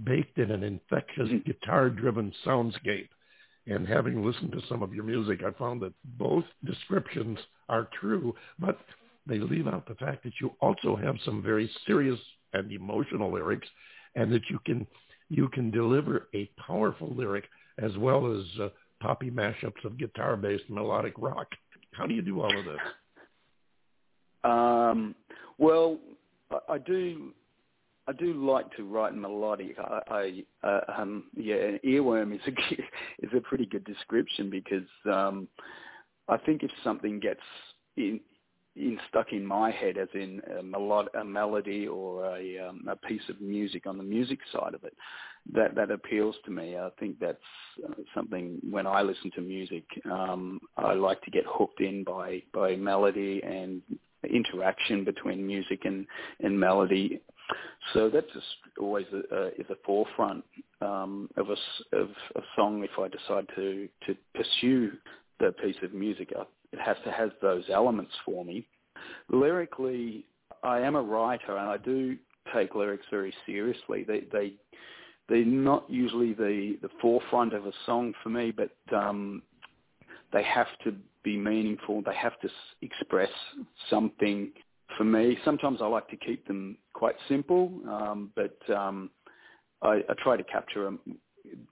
baked 0.06 0.38
in 0.38 0.52
an 0.52 0.64
infectious 0.64 1.30
guitar-driven 1.46 2.34
soundscape. 2.46 3.10
And 3.66 3.88
having 3.88 4.26
listened 4.26 4.52
to 4.52 4.62
some 4.68 4.84
of 4.84 4.94
your 4.94 5.06
music, 5.06 5.42
I 5.46 5.52
found 5.58 5.82
that 5.82 5.94
both 6.18 6.44
descriptions 6.66 7.40
are 7.70 7.88
true, 8.00 8.36
but 8.60 8.78
they 9.26 9.40
leave 9.40 9.68
out 9.68 9.88
the 9.88 9.96
fact 9.96 10.24
that 10.24 10.34
you 10.42 10.52
also 10.60 10.98
have 10.98 11.16
some 11.24 11.42
very 11.42 11.70
serious 11.88 12.20
and 12.54 12.72
emotional 12.72 13.32
lyrics, 13.32 13.68
and 14.16 14.32
that 14.32 14.50
you 14.50 14.60
can 14.66 14.86
you 15.30 15.48
can 15.48 15.72
deliver 15.72 16.28
a 16.36 16.46
powerful 16.68 17.16
lyric 17.16 17.46
as 17.80 17.98
well 17.98 18.32
as 18.32 18.46
uh, 18.60 18.70
poppy 19.00 19.32
mashups 19.32 19.84
of 19.86 19.98
guitar-based 19.98 20.70
melodic 20.70 21.14
rock. 21.18 21.48
How 21.94 22.06
do 22.06 22.14
you 22.14 22.22
do 22.22 22.42
all 22.42 22.56
of 22.58 22.66
this? 22.66 22.80
Um, 24.44 25.16
well, 25.58 25.98
I, 26.52 26.74
I 26.74 26.78
do 26.78 27.32
I 28.08 28.12
do 28.14 28.34
like 28.34 28.70
to 28.76 28.84
write 28.84 29.16
melodic. 29.16 29.78
I, 29.80 30.44
I 30.64 30.68
uh, 30.68 30.82
um, 30.98 31.26
yeah, 31.36 31.56
an 31.56 31.80
earworm 31.86 32.34
is 32.36 32.42
a 32.48 32.74
is 33.26 33.32
a 33.36 33.42
pretty 33.42 33.66
good 33.66 33.86
description 33.86 34.50
because 34.50 34.88
um, 35.06 35.48
I 36.28 36.38
think 36.38 36.64
if 36.64 36.72
something 36.84 37.20
gets 37.20 37.42
in 37.98 38.20
in 38.76 39.00
stuck 39.08 39.32
in 39.32 39.46
my 39.46 39.70
head 39.70 39.98
as 39.98 40.08
in 40.16 40.42
a, 40.60 40.64
melod- 40.64 41.14
a 41.20 41.24
melody 41.24 41.88
or 41.88 42.26
a, 42.36 42.58
um, 42.58 42.84
a 42.90 42.96
piece 42.96 43.22
of 43.30 43.40
music 43.40 43.86
on 43.86 44.00
the 44.00 44.04
music 44.04 44.40
side 44.52 44.74
of 44.74 44.84
it 44.84 44.96
that 45.52 45.76
that 45.76 45.92
appeals 45.92 46.36
to 46.46 46.52
me. 46.52 46.78
I 46.78 46.90
think 47.00 47.20
that's 47.20 47.38
uh, 47.88 47.94
something 48.16 48.60
when 48.70 48.88
I 48.88 49.02
listen 49.02 49.32
to 49.36 49.42
music, 49.42 49.84
um, 50.10 50.60
I 50.78 50.94
like 50.94 51.22
to 51.24 51.32
get 51.32 51.44
hooked 51.48 51.82
in 51.82 52.04
by 52.04 52.44
by 52.54 52.76
melody 52.76 53.42
and 53.44 53.82
interaction 54.30 55.04
between 55.04 55.46
music 55.46 55.82
and 55.86 56.06
and 56.40 56.58
melody. 56.58 57.20
So 57.94 58.10
that's 58.10 58.32
just 58.34 58.46
always 58.80 59.06
a, 59.14 59.36
a, 59.36 59.48
is 59.50 59.70
a 59.70 59.76
forefront 59.86 60.44
um, 60.82 61.30
of 61.38 61.48
a 61.50 61.98
of 61.98 62.10
a 62.36 62.42
song. 62.56 62.84
If 62.84 62.98
I 62.98 63.08
decide 63.08 63.48
to 63.56 63.88
to 64.08 64.16
pursue 64.34 64.92
the 65.40 65.52
piece 65.64 65.76
of 65.84 65.94
music, 65.94 66.32
it 66.32 66.80
has 66.80 66.98
to 67.04 67.12
have 67.12 67.32
those 67.42 67.66
elements 67.72 68.12
for 68.26 68.46
me. 68.46 68.66
Lyrically, 69.30 70.26
I 70.64 70.80
am 70.80 70.96
a 70.96 71.02
writer 71.02 71.58
and 71.58 71.70
I 71.70 71.78
do 71.78 72.18
take 72.54 72.76
lyrics 72.76 73.06
very 73.12 73.34
seriously. 73.46 74.04
They 74.08 74.22
they 74.32 74.54
they're 75.30 75.46
not 75.46 75.90
usually 75.90 76.34
the 76.34 76.78
the 76.82 76.90
forefront 77.02 77.54
of 77.54 77.66
a 77.66 77.74
song 77.86 78.14
for 78.24 78.30
me, 78.30 78.52
but 78.52 78.72
um, 78.96 79.42
they 80.32 80.44
have 80.44 80.68
to 80.84 80.96
be 81.24 81.38
meaningful. 81.38 82.02
They 82.02 82.16
have 82.16 82.40
to 82.42 82.50
express 82.82 83.30
something 83.90 84.52
for 84.98 85.04
me. 85.04 85.38
Sometimes 85.46 85.80
I 85.82 85.88
like 85.88 86.08
to 86.10 86.18
keep 86.18 86.48
them 86.48 86.78
quite 86.94 87.16
simple, 87.28 87.72
um, 87.88 88.32
but 88.36 88.58
um, 88.74 89.10
I, 89.82 90.02
I 90.10 90.14
try 90.24 90.38
to 90.38 90.44
capture 90.44 90.92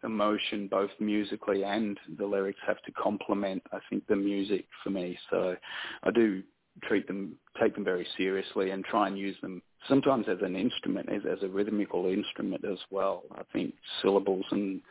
emotion 0.04 0.68
both 0.68 0.90
musically 1.00 1.64
and 1.64 1.98
the 2.18 2.26
lyrics 2.26 2.60
have 2.66 2.82
to 2.84 2.92
complement 2.92 3.64
I 3.72 3.80
think 3.90 4.06
the 4.08 4.16
music 4.16 4.66
for 4.84 4.90
me 4.90 5.18
so 5.30 5.56
I 6.04 6.12
do 6.12 6.44
treat 6.84 7.08
them 7.08 7.36
take 7.60 7.76
them 7.76 7.86
very 7.86 8.06
seriously 8.18 8.72
and 8.72 8.84
try 8.84 9.08
and 9.08 9.18
use 9.18 9.38
them 9.42 9.62
sometimes 9.88 10.26
as 10.30 10.40
an 10.42 10.56
instrument 10.56 11.10
as, 11.10 11.22
as 11.26 11.42
a 11.44 11.48
rhythmical 11.48 12.06
instrument 12.08 12.66
as 12.70 12.80
well 12.90 13.24
I 13.34 13.44
think 13.54 13.74
syllables 14.02 14.46
and 14.52 14.82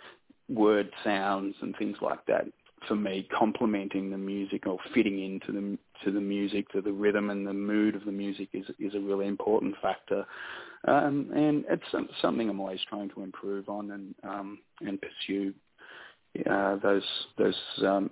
word 0.48 0.90
sounds 1.04 1.54
and 1.60 1.76
things 1.76 1.96
like 2.00 2.24
that 2.26 2.46
for 2.88 2.96
me 2.96 3.28
complementing 3.36 4.10
the 4.10 4.18
music 4.18 4.66
or 4.66 4.78
fitting 4.94 5.22
into 5.22 5.52
the 5.52 5.78
to 6.04 6.10
the 6.10 6.20
music 6.20 6.68
to 6.70 6.80
the 6.80 6.92
rhythm 6.92 7.30
and 7.30 7.46
the 7.46 7.52
mood 7.52 7.94
of 7.94 8.04
the 8.04 8.12
music 8.12 8.48
is 8.52 8.64
is 8.78 8.94
a 8.94 9.00
really 9.00 9.26
important 9.26 9.74
factor 9.82 10.26
um, 10.88 11.30
and 11.34 11.64
it's 11.68 12.10
something 12.22 12.48
I'm 12.48 12.60
always 12.60 12.80
trying 12.88 13.10
to 13.10 13.22
improve 13.22 13.68
on 13.68 13.90
and 13.90 14.14
um, 14.24 14.58
and 14.80 14.98
pursue 15.00 15.52
uh, 16.50 16.76
those 16.76 17.02
those 17.36 17.56
um, 17.84 18.10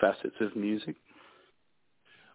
facets 0.00 0.34
of 0.40 0.54
music. 0.56 0.96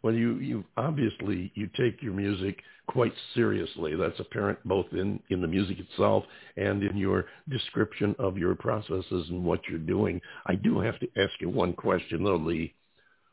Well, 0.02 0.14
you 0.14 0.36
you 0.36 0.64
obviously 0.78 1.52
you 1.56 1.70
take 1.78 2.02
your 2.02 2.14
music 2.14 2.62
quite 2.88 3.14
seriously. 3.34 3.96
That's 3.96 4.20
apparent 4.20 4.60
both 4.66 4.86
in 4.92 5.20
in 5.30 5.42
the 5.42 5.48
music 5.48 5.78
itself 5.80 6.24
and 6.58 6.84
in 6.84 6.98
your 6.98 7.26
description 7.50 8.16
of 8.18 8.38
your 8.38 8.56
processes 8.56 9.28
and 9.30 9.44
what 9.44 9.62
you're 9.70 9.80
doing. 9.80 10.22
I 10.46 10.56
do 10.56 10.80
have 10.80 11.00
to 11.00 11.08
ask 11.18 11.34
you 11.42 11.50
one 11.50 11.74
question 11.74 12.24
though, 12.24 12.38
Leigh. 12.38 12.74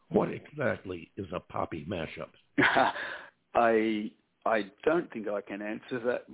What 0.08 0.28
exactly 0.30 1.10
is 1.16 1.26
a 1.32 1.40
poppy 1.40 1.86
mashup? 1.88 2.30
I 3.54 4.10
I 4.44 4.66
don't 4.84 5.10
think 5.12 5.28
I 5.28 5.40
can 5.40 5.62
answer 5.62 6.00
that 6.04 6.24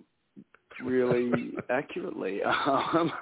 really 0.82 1.52
accurately. 1.70 2.40
Um, 2.52 3.12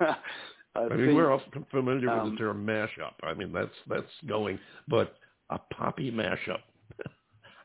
I, 0.76 0.82
I 0.82 0.88
mean, 0.90 1.06
think, 1.06 1.16
we're 1.16 1.32
all 1.32 1.42
familiar 1.72 2.08
with 2.08 2.20
um, 2.20 2.30
the 2.30 2.36
term 2.36 2.64
mashup. 2.64 3.14
I 3.24 3.34
mean, 3.34 3.52
that's 3.52 3.74
that's 3.88 4.06
going, 4.28 4.56
but 4.86 5.16
a 5.50 5.58
poppy 5.74 6.12
mashup. 6.12 6.60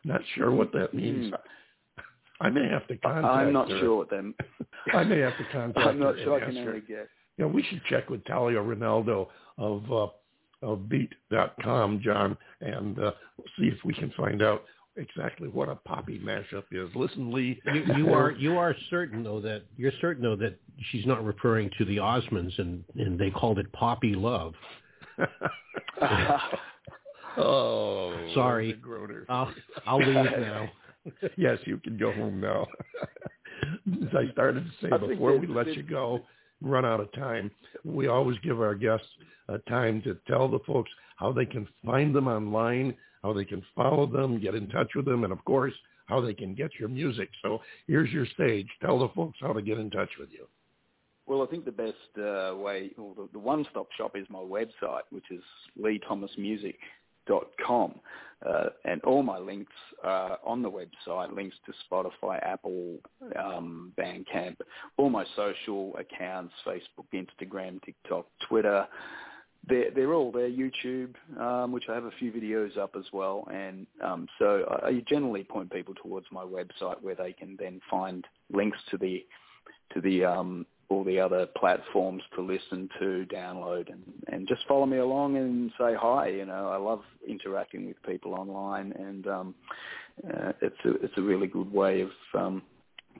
Not 0.05 0.21
sure 0.35 0.51
what 0.51 0.71
that 0.73 0.93
means. 0.93 1.33
Hmm. 1.33 2.05
I 2.41 2.49
may 2.49 2.67
have 2.69 2.85
to 2.87 2.97
contact. 2.97 3.25
I'm 3.25 3.53
not 3.53 3.69
her. 3.69 3.79
sure 3.79 3.97
what 3.97 4.09
them. 4.09 4.35
I 4.93 5.03
may 5.03 5.19
have 5.19 5.37
to 5.37 5.45
contact. 5.51 5.87
I'm 5.87 5.99
not 5.99 6.15
her 6.15 6.23
sure 6.23 6.35
I 6.35 6.39
can 6.41 6.49
ask 6.49 6.57
her. 6.57 6.69
only 6.69 6.81
get. 6.81 7.09
You 7.37 7.45
know, 7.45 7.47
we 7.47 7.63
should 7.63 7.81
check 7.89 8.09
with 8.09 8.23
Talia 8.25 8.59
Ronaldo 8.59 9.27
of 9.57 9.91
uh, 9.91 10.07
of 10.61 10.87
Beat.com, 10.89 12.01
John, 12.03 12.37
and 12.61 12.99
uh, 12.99 13.11
see 13.57 13.65
if 13.65 13.77
we 13.83 13.93
can 13.93 14.11
find 14.17 14.41
out 14.41 14.63
exactly 14.97 15.47
what 15.47 15.69
a 15.69 15.75
poppy 15.75 16.19
mashup 16.19 16.63
is. 16.71 16.89
Listen, 16.95 17.31
Leigh, 17.31 17.59
you, 17.73 17.83
you 17.97 18.13
are 18.13 18.31
you 18.31 18.57
are 18.57 18.75
certain 18.89 19.23
though 19.23 19.41
that 19.41 19.63
you're 19.77 19.91
certain 20.01 20.23
though 20.23 20.35
that 20.35 20.57
she's 20.91 21.05
not 21.05 21.23
referring 21.23 21.69
to 21.77 21.85
the 21.85 21.97
Osmonds 21.97 22.57
and 22.59 22.83
and 22.95 23.19
they 23.19 23.31
called 23.31 23.59
it 23.59 23.71
poppy 23.73 24.13
love. 24.13 24.53
oh, 27.37 28.13
sorry. 28.33 28.79
I'll 29.29 29.53
I'll 29.85 29.99
leave 29.99 30.15
now. 30.15 30.69
yes, 31.37 31.59
you 31.65 31.77
can 31.77 31.97
go 31.97 32.11
home 32.11 32.41
now. 32.41 32.67
As 34.01 34.09
I 34.13 34.31
started 34.31 34.65
to 34.65 34.71
say 34.81 34.91
I 34.91 34.97
before 34.97 35.37
we 35.37 35.47
let 35.47 35.73
you 35.75 35.83
go, 35.83 36.21
run 36.61 36.85
out 36.85 36.99
of 36.99 37.11
time. 37.13 37.51
We 37.83 38.07
always 38.07 38.37
give 38.43 38.59
our 38.59 38.75
guests 38.75 39.07
a 39.47 39.59
time 39.69 40.01
to 40.03 40.17
tell 40.27 40.47
the 40.47 40.59
folks 40.65 40.89
how 41.17 41.31
they 41.31 41.45
can 41.45 41.67
find 41.85 42.13
them 42.15 42.27
online, 42.27 42.95
how 43.23 43.33
they 43.33 43.45
can 43.45 43.63
follow 43.75 44.05
them, 44.05 44.39
get 44.39 44.55
in 44.55 44.67
touch 44.69 44.91
with 44.95 45.05
them, 45.05 45.23
and 45.23 45.31
of 45.31 45.43
course, 45.45 45.73
how 46.07 46.21
they 46.21 46.33
can 46.33 46.53
get 46.53 46.71
your 46.79 46.89
music. 46.89 47.29
So 47.41 47.61
here's 47.87 48.11
your 48.11 48.25
stage. 48.25 48.67
Tell 48.81 48.99
the 48.99 49.09
folks 49.09 49.37
how 49.41 49.53
to 49.53 49.61
get 49.61 49.77
in 49.77 49.89
touch 49.89 50.09
with 50.19 50.29
you. 50.31 50.47
Well, 51.27 51.41
I 51.41 51.47
think 51.47 51.65
the 51.65 51.71
best 51.71 51.93
uh, 52.19 52.55
way, 52.55 52.91
or 52.97 53.15
the, 53.15 53.29
the 53.33 53.39
one-stop 53.39 53.87
shop 53.97 54.15
is 54.15 54.27
my 54.29 54.39
website, 54.39 55.01
which 55.09 55.31
is 55.31 55.41
leethomasmusic.com. 57.27 57.95
Uh, 58.45 58.69
and 58.83 59.01
all 59.03 59.23
my 59.23 59.39
links 59.39 59.71
are 60.03 60.37
on 60.45 60.61
the 60.61 60.69
website, 60.69 61.33
links 61.33 61.55
to 61.65 61.73
Spotify, 61.89 62.37
Apple, 62.45 62.97
um, 63.39 63.91
Bandcamp, 63.97 64.57
all 64.97 65.09
my 65.09 65.25
social 65.35 65.95
accounts, 65.97 66.53
Facebook, 66.65 67.05
Instagram, 67.13 67.81
TikTok, 67.83 68.27
Twitter. 68.47 68.85
They're, 69.67 69.89
they're 69.89 70.13
all 70.13 70.31
there, 70.31 70.49
YouTube, 70.49 71.15
um, 71.39 71.71
which 71.71 71.85
I 71.89 71.95
have 71.95 72.03
a 72.03 72.11
few 72.19 72.31
videos 72.31 72.77
up 72.77 72.95
as 72.95 73.05
well. 73.11 73.47
And 73.51 73.87
um, 74.03 74.27
so 74.37 74.79
I, 74.83 74.89
I 74.89 75.03
generally 75.07 75.43
point 75.43 75.71
people 75.71 75.95
towards 75.95 76.27
my 76.31 76.43
website 76.43 77.01
where 77.01 77.15
they 77.15 77.33
can 77.33 77.55
then 77.57 77.81
find 77.89 78.25
links 78.51 78.77
to 78.91 78.97
the 78.97 79.25
to 79.93 80.01
the 80.01 80.25
um, 80.25 80.65
all 80.89 81.03
the 81.03 81.19
other 81.19 81.47
platforms 81.57 82.21
to 82.35 82.41
listen 82.41 82.89
to, 82.99 83.25
download, 83.33 83.91
and, 83.91 84.03
and 84.27 84.47
just 84.47 84.61
follow 84.67 84.85
me 84.85 84.97
along 84.97 85.37
and 85.37 85.71
say 85.79 85.93
hi. 85.97 86.27
You 86.27 86.45
know, 86.45 86.69
I 86.69 86.77
love 86.77 87.01
interacting 87.27 87.87
with 87.87 88.01
people 88.03 88.33
online, 88.33 88.91
and 88.93 89.27
um, 89.27 89.55
uh, 90.27 90.51
it's 90.61 90.77
a 90.85 90.91
it's 91.03 91.17
a 91.17 91.21
really 91.21 91.47
good 91.47 91.71
way 91.71 92.01
of 92.01 92.11
um, 92.33 92.61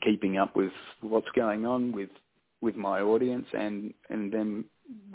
keeping 0.04 0.38
up 0.38 0.56
with 0.56 0.71
what's 1.01 1.30
going 1.36 1.65
on 1.65 1.91
with 1.91 2.10
with 2.62 2.75
my 2.75 3.01
audience 3.01 3.47
and 3.58 3.93
and 4.10 4.32
them 4.32 4.65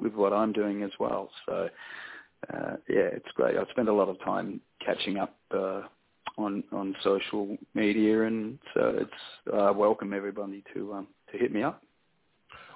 with 0.01 0.15
what 0.15 0.33
I'm 0.33 0.53
doing 0.53 0.83
as 0.83 0.91
well. 0.99 1.31
So 1.47 1.69
uh, 2.53 2.77
yeah, 2.89 3.09
it's 3.13 3.31
great. 3.35 3.57
I 3.57 3.65
spend 3.71 3.89
a 3.89 3.95
lot 3.95 4.09
of 4.09 4.21
time 4.25 4.61
catching 4.85 5.19
up. 5.19 5.37
Uh, 5.55 5.83
on 6.37 6.63
on 6.73 6.95
social 7.03 7.59
media, 7.75 8.23
and 8.23 8.59
so 8.73 8.97
it's 8.97 9.53
uh, 9.53 9.73
welcome 9.75 10.15
everybody 10.15 10.65
to 10.73 10.95
um, 10.95 11.07
to 11.31 11.39
hit 11.39 11.53
me 11.53 11.63
up. 11.63 11.83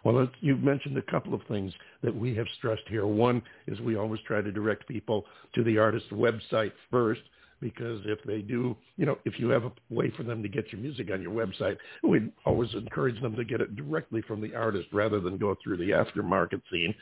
Well, 0.04 0.28
you've 0.40 0.62
mentioned 0.62 0.98
a 0.98 1.10
couple 1.10 1.34
of 1.34 1.40
things 1.48 1.72
that 2.02 2.14
we 2.14 2.34
have 2.36 2.46
stressed 2.58 2.86
here. 2.88 3.06
One 3.06 3.42
is 3.66 3.80
we 3.80 3.96
always 3.96 4.20
try 4.26 4.42
to 4.42 4.52
direct 4.52 4.86
people 4.86 5.24
to 5.54 5.64
the 5.64 5.78
artist's 5.78 6.10
website 6.10 6.72
first 6.90 7.22
because 7.60 8.00
if 8.04 8.18
they 8.24 8.42
do, 8.42 8.76
you 8.98 9.06
know, 9.06 9.16
if 9.24 9.38
you 9.38 9.48
have 9.48 9.64
a 9.64 9.72
way 9.88 10.12
for 10.14 10.22
them 10.22 10.42
to 10.42 10.48
get 10.48 10.70
your 10.70 10.80
music 10.82 11.08
on 11.10 11.22
your 11.22 11.32
website, 11.32 11.78
we 12.02 12.30
always 12.44 12.68
encourage 12.74 13.20
them 13.22 13.34
to 13.34 13.44
get 13.44 13.62
it 13.62 13.74
directly 13.76 14.20
from 14.20 14.42
the 14.42 14.54
artist 14.54 14.88
rather 14.92 15.20
than 15.20 15.38
go 15.38 15.56
through 15.64 15.78
the 15.78 15.90
aftermarket 15.90 16.60
scene. 16.70 16.94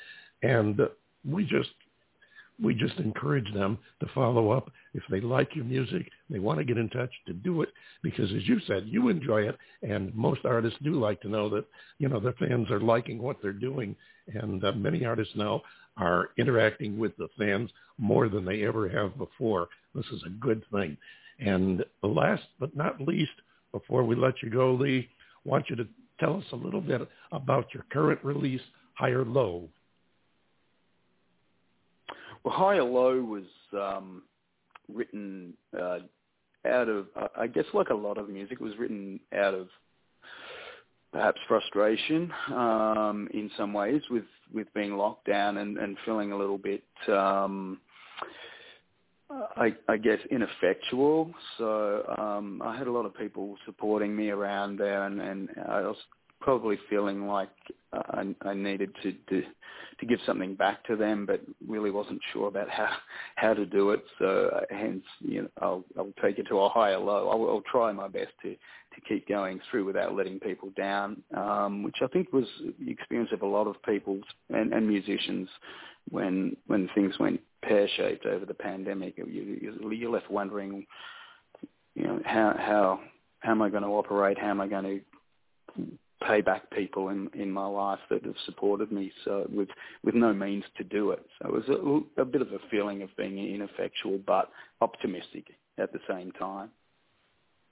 And 0.42 0.80
we 1.24 1.42
just 1.44 1.70
we 2.62 2.74
just 2.74 2.98
encourage 2.98 3.52
them 3.52 3.78
to 4.00 4.06
follow 4.14 4.50
up 4.50 4.70
if 4.94 5.02
they 5.10 5.20
like 5.20 5.54
your 5.54 5.64
music, 5.64 6.08
they 6.30 6.38
want 6.38 6.58
to 6.58 6.64
get 6.64 6.78
in 6.78 6.88
touch 6.90 7.10
to 7.26 7.32
do 7.32 7.62
it 7.62 7.70
because 8.02 8.30
as 8.32 8.46
you 8.46 8.60
said, 8.66 8.84
you 8.86 9.08
enjoy 9.08 9.42
it 9.48 9.58
and 9.82 10.14
most 10.14 10.44
artists 10.44 10.78
do 10.82 10.92
like 10.92 11.20
to 11.22 11.28
know 11.28 11.48
that, 11.48 11.64
you 11.98 12.08
know, 12.08 12.20
their 12.20 12.34
fans 12.34 12.70
are 12.70 12.80
liking 12.80 13.20
what 13.20 13.38
they're 13.42 13.52
doing 13.52 13.96
and 14.34 14.64
uh, 14.64 14.72
many 14.72 15.04
artists 15.04 15.34
now 15.36 15.62
are 15.96 16.30
interacting 16.38 16.98
with 16.98 17.16
the 17.16 17.28
fans 17.38 17.70
more 17.98 18.28
than 18.28 18.44
they 18.44 18.64
ever 18.64 18.88
have 18.88 19.16
before. 19.18 19.68
This 19.94 20.06
is 20.12 20.22
a 20.26 20.30
good 20.30 20.62
thing. 20.72 20.96
And 21.38 21.84
last 22.02 22.44
but 22.60 22.76
not 22.76 23.00
least, 23.00 23.32
before 23.72 24.04
we 24.04 24.14
let 24.14 24.34
you 24.42 24.50
go, 24.50 24.74
Leigh, 24.74 25.08
I 25.44 25.48
want 25.48 25.68
you 25.68 25.76
to 25.76 25.86
tell 26.20 26.36
us 26.36 26.44
a 26.52 26.56
little 26.56 26.80
bit 26.80 27.08
about 27.32 27.72
your 27.74 27.84
current 27.90 28.20
release, 28.22 28.60
Higher 28.94 29.24
Low. 29.24 29.68
Well, 32.44 32.54
High 32.54 32.78
or 32.78 32.82
Low 32.84 33.22
was 33.22 33.44
um, 33.72 34.22
written 34.92 35.54
uh, 35.78 35.98
out 36.66 36.88
of, 36.88 37.06
I 37.36 37.46
guess, 37.46 37.64
like 37.72 37.90
a 37.90 37.94
lot 37.94 38.18
of 38.18 38.28
music, 38.28 38.58
it 38.60 38.64
was 38.64 38.76
written 38.78 39.20
out 39.36 39.54
of 39.54 39.68
perhaps 41.12 41.38
frustration 41.46 42.32
um, 42.48 43.28
in 43.34 43.50
some 43.56 43.72
ways 43.72 44.00
with, 44.10 44.24
with 44.52 44.72
being 44.74 44.96
locked 44.96 45.26
down 45.26 45.58
and, 45.58 45.76
and 45.76 45.96
feeling 46.04 46.32
a 46.32 46.36
little 46.36 46.58
bit, 46.58 46.82
um, 47.08 47.78
I, 49.56 49.74
I 49.88 49.96
guess 49.96 50.18
ineffectual. 50.30 51.30
So 51.58 52.04
um, 52.18 52.62
I 52.64 52.76
had 52.76 52.86
a 52.86 52.92
lot 52.92 53.06
of 53.06 53.16
people 53.16 53.56
supporting 53.66 54.16
me 54.16 54.30
around 54.30 54.78
there, 54.78 55.04
and, 55.04 55.20
and 55.20 55.48
I 55.68 55.82
was 55.82 55.96
probably 56.40 56.78
feeling 56.88 57.26
like 57.26 57.50
I, 57.92 58.34
I 58.42 58.54
needed 58.54 58.90
to, 59.02 59.12
to 59.12 59.42
to 60.00 60.06
give 60.06 60.18
something 60.26 60.54
back 60.54 60.84
to 60.86 60.96
them, 60.96 61.26
but 61.26 61.40
really 61.66 61.90
wasn't 61.90 62.20
sure 62.32 62.48
about 62.48 62.68
how 62.70 62.88
how 63.36 63.54
to 63.54 63.66
do 63.66 63.90
it. 63.90 64.02
So 64.18 64.50
uh, 64.54 64.60
hence, 64.70 65.04
you 65.20 65.42
know, 65.42 65.48
I'll 65.60 65.84
I'll 65.98 66.12
take 66.22 66.38
it 66.38 66.46
to 66.48 66.58
a 66.60 66.68
higher 66.68 66.98
low. 66.98 67.28
I'll, 67.28 67.48
I'll 67.48 67.62
try 67.70 67.92
my 67.92 68.08
best 68.08 68.32
to 68.42 68.54
to 68.54 69.00
keep 69.08 69.28
going 69.28 69.60
through 69.70 69.84
without 69.84 70.14
letting 70.14 70.40
people 70.40 70.70
down, 70.76 71.22
um, 71.36 71.82
which 71.82 71.96
I 72.02 72.06
think 72.08 72.32
was 72.32 72.46
the 72.78 72.90
experience 72.90 73.30
of 73.32 73.42
a 73.42 73.46
lot 73.46 73.66
of 73.66 73.82
people 73.82 74.20
and, 74.50 74.72
and 74.72 74.88
musicians 74.88 75.48
when 76.10 76.56
when 76.66 76.88
things 76.94 77.18
went 77.18 77.40
pear 77.62 77.88
shaped 77.96 78.26
over 78.26 78.44
the 78.44 78.54
pandemic. 78.54 79.16
You, 79.16 79.76
you're 79.90 80.10
left 80.10 80.30
wondering, 80.30 80.86
you 81.94 82.04
know, 82.04 82.20
how 82.24 82.54
how 82.58 83.00
how 83.40 83.50
am 83.50 83.62
I 83.62 83.68
going 83.68 83.82
to 83.82 83.88
operate? 83.88 84.38
How 84.38 84.50
am 84.50 84.60
I 84.60 84.68
going 84.68 84.84
to 85.76 85.98
pay 86.26 86.40
back 86.40 86.70
people 86.70 87.08
in 87.10 87.28
in 87.34 87.50
my 87.50 87.66
life 87.66 88.00
that 88.10 88.24
have 88.24 88.36
supported 88.46 88.92
me 88.92 89.12
so 89.24 89.46
with 89.52 89.68
with 90.04 90.14
no 90.14 90.32
means 90.32 90.64
to 90.76 90.84
do 90.84 91.10
it. 91.10 91.24
So 91.40 91.48
it 91.48 91.68
was 91.68 92.04
a, 92.16 92.22
a 92.22 92.24
bit 92.24 92.42
of 92.42 92.52
a 92.52 92.58
feeling 92.70 93.02
of 93.02 93.16
being 93.16 93.38
ineffectual 93.38 94.18
but 94.26 94.50
optimistic 94.80 95.46
at 95.78 95.92
the 95.92 96.00
same 96.08 96.32
time 96.32 96.70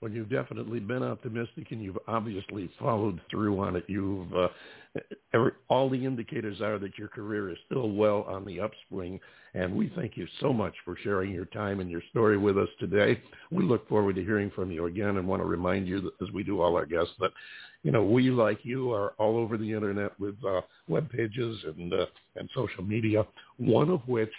well, 0.01 0.11
you've 0.11 0.31
definitely 0.31 0.79
been 0.79 1.03
optimistic, 1.03 1.67
and 1.69 1.81
you've 1.81 1.99
obviously 2.07 2.71
followed 2.79 3.21
through 3.29 3.59
on 3.59 3.75
it. 3.75 3.85
You've 3.87 4.33
uh, 4.33 4.47
every, 5.31 5.51
all 5.69 5.89
the 5.89 6.03
indicators 6.03 6.59
are 6.59 6.79
that 6.79 6.97
your 6.97 7.07
career 7.07 7.51
is 7.51 7.57
still 7.67 7.91
well 7.91 8.25
on 8.27 8.43
the 8.43 8.59
upswing, 8.59 9.19
and 9.53 9.75
we 9.75 9.91
thank 9.95 10.17
you 10.17 10.25
so 10.39 10.51
much 10.51 10.73
for 10.83 10.97
sharing 11.03 11.31
your 11.31 11.45
time 11.45 11.81
and 11.81 11.89
your 11.89 12.01
story 12.09 12.37
with 12.37 12.57
us 12.57 12.67
today. 12.79 13.21
We 13.51 13.63
look 13.63 13.87
forward 13.87 14.15
to 14.15 14.23
hearing 14.23 14.51
from 14.55 14.71
you 14.71 14.87
again, 14.87 15.17
and 15.17 15.27
want 15.27 15.43
to 15.43 15.47
remind 15.47 15.87
you, 15.87 16.01
that, 16.01 16.13
as 16.25 16.33
we 16.33 16.43
do 16.43 16.61
all 16.61 16.75
our 16.75 16.87
guests, 16.87 17.13
that 17.19 17.31
you 17.83 17.91
know 17.91 18.03
we 18.03 18.31
like 18.31 18.59
you 18.63 18.91
are 18.91 19.09
all 19.19 19.37
over 19.37 19.55
the 19.55 19.71
internet 19.71 20.19
with 20.19 20.35
uh, 20.43 20.61
web 20.87 21.11
pages 21.11 21.59
and 21.77 21.93
uh, 21.93 22.07
and 22.37 22.49
social 22.55 22.83
media. 22.83 23.23
One 23.57 23.91
of 23.91 24.01
which 24.07 24.31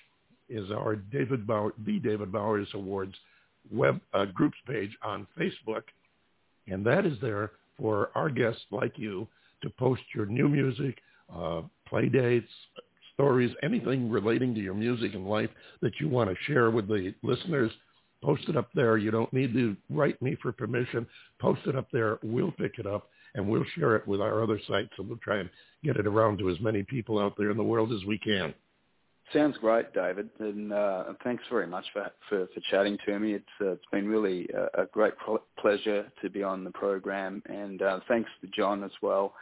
is 0.49 0.73
our 0.73 0.97
David 0.97 1.47
Bauer, 1.47 1.73
the 1.87 2.01
David 2.01 2.33
Bowers 2.33 2.69
Awards 2.75 3.15
web 3.71 4.01
uh, 4.15 4.27
groups 4.27 4.59
page 4.67 4.97
on 5.03 5.27
Facebook, 5.39 5.83
and 6.67 6.85
that 6.87 7.07
is 7.07 7.19
there 7.21 7.53
for 7.79 8.11
our 8.15 8.31
guests 8.31 8.63
like 8.71 8.99
you 8.99 9.27
to 9.63 9.71
post 9.71 10.03
your 10.15 10.27
new 10.27 10.49
music, 10.49 10.99
uh, 11.35 11.63
play 11.89 12.09
dates, 12.09 12.51
stories, 13.15 13.55
anything 13.63 14.11
relating 14.11 14.55
to 14.55 14.61
your 14.61 14.75
music 14.75 15.15
and 15.15 15.29
life 15.29 15.51
that 15.81 15.93
you 16.01 16.09
want 16.09 16.31
to 16.31 16.37
share 16.47 16.71
with 16.71 16.89
the 16.89 17.15
listeners. 17.23 17.71
Post 18.23 18.49
it 18.49 18.57
up 18.57 18.69
there. 18.75 18.99
You 18.99 19.11
don't 19.11 19.33
need 19.33 19.53
to 19.55 19.77
write 19.91 20.21
me 20.23 20.37
for 20.41 20.53
permission. 20.53 21.07
Post 21.41 21.63
it 21.67 21.77
up 21.77 21.89
there. 21.93 22.19
We'll 22.23 22.53
pick 22.53 22.79
it 22.79 22.87
up 22.87 23.09
and 23.35 23.49
we'll 23.49 23.65
share 23.75 23.97
it 23.97 24.07
with 24.07 24.21
our 24.21 24.43
other 24.43 24.61
sites 24.69 24.91
and 24.99 25.09
we'll 25.09 25.19
try 25.19 25.39
and 25.39 25.51
get 25.83 25.97
it 25.97 26.07
around 26.07 26.39
to 26.39 26.51
as 26.51 26.61
many 26.61 26.83
people 26.83 27.19
out 27.19 27.35
there 27.37 27.51
in 27.51 27.57
the 27.57 27.63
world 27.63 27.93
as 27.93 28.05
we 28.07 28.19
can. 28.19 28.55
Sounds 29.33 29.57
great, 29.59 29.93
David, 29.95 30.29
and 30.41 30.73
uh, 30.73 31.05
thanks 31.25 31.43
very 31.51 31.67
much 31.67 31.85
for, 31.93 32.11
for, 32.29 32.47
for 32.53 32.61
chatting 32.71 32.99
to 33.07 33.19
me. 33.19 33.35
It's 33.35 33.45
uh, 33.61 33.73
it's 33.73 33.85
been 33.91 34.07
really 34.07 34.49
a, 34.55 34.83
a 34.83 34.87
great 34.87 35.15
pleasure 35.59 36.07
to 36.21 36.31
be 36.31 36.43
on 36.43 36.65
the 36.65 36.71
program, 36.71 37.43
and 37.47 37.81
uh, 37.81 38.01
thanks 38.09 38.29
to 38.43 38.49
John 38.49 38.85
as 38.85 38.91
well. 39.01 39.35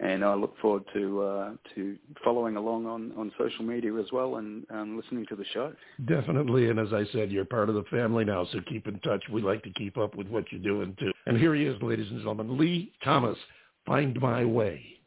And 0.00 0.24
I 0.24 0.34
look 0.34 0.56
forward 0.58 0.84
to 0.94 1.22
uh, 1.22 1.50
to 1.74 1.96
following 2.24 2.56
along 2.56 2.86
on, 2.86 3.12
on 3.16 3.32
social 3.38 3.64
media 3.64 3.94
as 3.94 4.06
well 4.12 4.36
and 4.36 4.64
um, 4.70 4.96
listening 4.96 5.26
to 5.28 5.36
the 5.36 5.44
show. 5.52 5.72
Definitely, 6.06 6.70
and 6.70 6.78
as 6.78 6.92
I 6.92 7.04
said, 7.12 7.30
you're 7.30 7.44
part 7.44 7.68
of 7.68 7.74
the 7.76 7.84
family 7.90 8.24
now, 8.24 8.46
so 8.52 8.60
keep 8.68 8.86
in 8.88 8.98
touch. 9.00 9.22
We 9.30 9.42
like 9.42 9.62
to 9.64 9.70
keep 9.70 9.98
up 9.98 10.16
with 10.16 10.28
what 10.28 10.50
you're 10.50 10.60
doing 10.60 10.96
too. 10.98 11.12
And 11.26 11.36
here 11.36 11.54
he 11.54 11.64
is, 11.64 11.80
ladies 11.82 12.08
and 12.10 12.18
gentlemen, 12.18 12.58
Leigh 12.58 12.92
Thomas. 13.04 13.38
Find 13.86 14.20
my 14.20 14.44
way. 14.44 14.97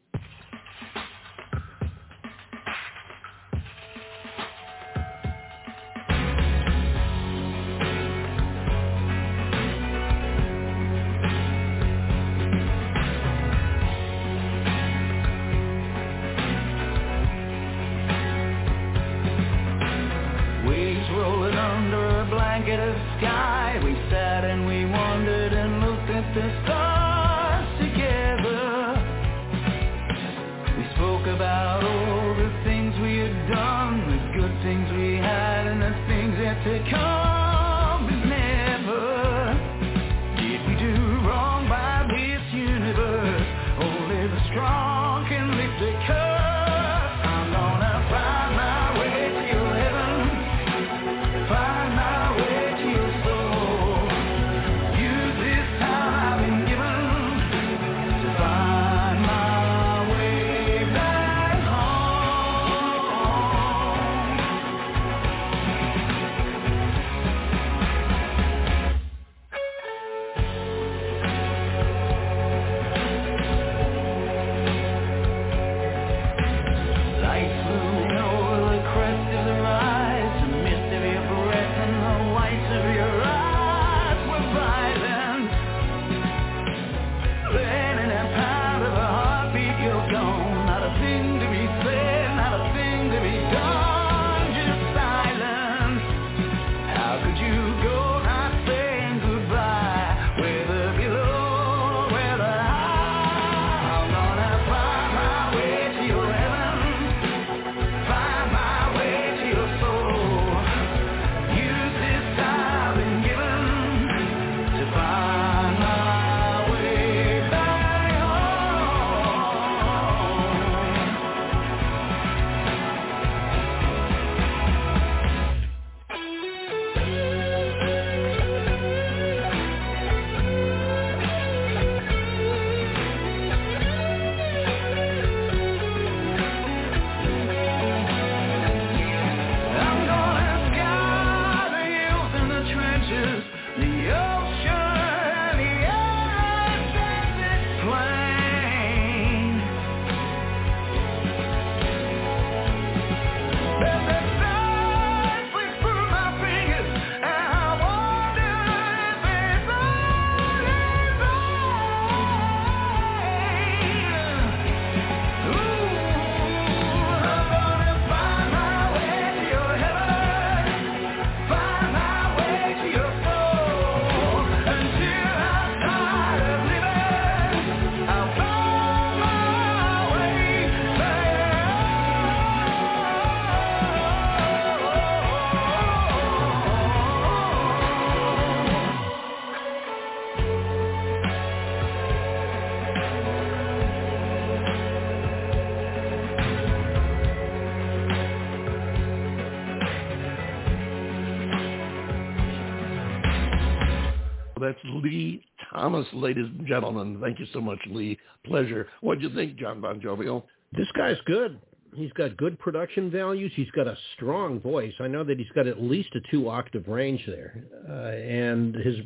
Ladies 206.12 206.46
and 206.46 206.66
gentlemen. 206.66 207.18
Thank 207.20 207.38
you 207.38 207.46
so 207.52 207.60
much, 207.60 207.78
Leigh. 207.86 208.18
Pleasure. 208.44 208.88
What 209.00 209.18
do 209.18 209.28
you 209.28 209.34
think, 209.34 209.56
John 209.56 209.80
Bon 209.80 210.00
Jovial? 210.00 210.44
This 210.76 210.88
guy's 210.96 211.18
good. 211.26 211.60
He's 211.94 212.12
got 212.12 212.36
good 212.38 212.58
production 212.58 213.10
values. 213.10 213.52
He's 213.54 213.70
got 213.72 213.86
a 213.86 213.96
strong 214.16 214.58
voice. 214.60 214.94
I 215.00 215.08
know 215.08 215.22
that 215.24 215.38
he's 215.38 215.50
got 215.54 215.66
at 215.66 215.82
least 215.82 216.08
a 216.14 216.20
two 216.30 216.48
octave 216.48 216.88
range 216.88 217.22
there, 217.26 217.64
uh, 217.86 217.92
and 217.92 218.74
his 218.74 218.96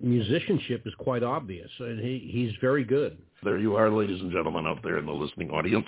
musicianship 0.00 0.86
is 0.86 0.94
quite 0.98 1.24
obvious. 1.24 1.70
And 1.80 1.98
he, 1.98 2.30
he's 2.32 2.52
very 2.60 2.84
good. 2.84 3.18
There 3.42 3.58
you 3.58 3.74
are, 3.74 3.90
ladies 3.90 4.20
and 4.20 4.30
gentlemen, 4.30 4.66
out 4.66 4.82
there 4.84 4.98
in 4.98 5.06
the 5.06 5.12
listening 5.12 5.50
audience. 5.50 5.86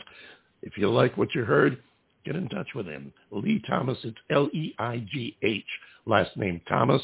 If 0.62 0.76
you 0.76 0.90
like 0.90 1.16
what 1.16 1.32
you 1.34 1.44
heard, 1.44 1.80
get 2.24 2.34
in 2.34 2.48
touch 2.48 2.68
with 2.74 2.86
him. 2.86 3.12
Leigh 3.30 3.62
Thomas. 3.68 3.98
It's 4.02 4.18
L-E-I-G-H. 4.30 5.66
Last 6.06 6.36
name 6.36 6.60
Thomas 6.68 7.02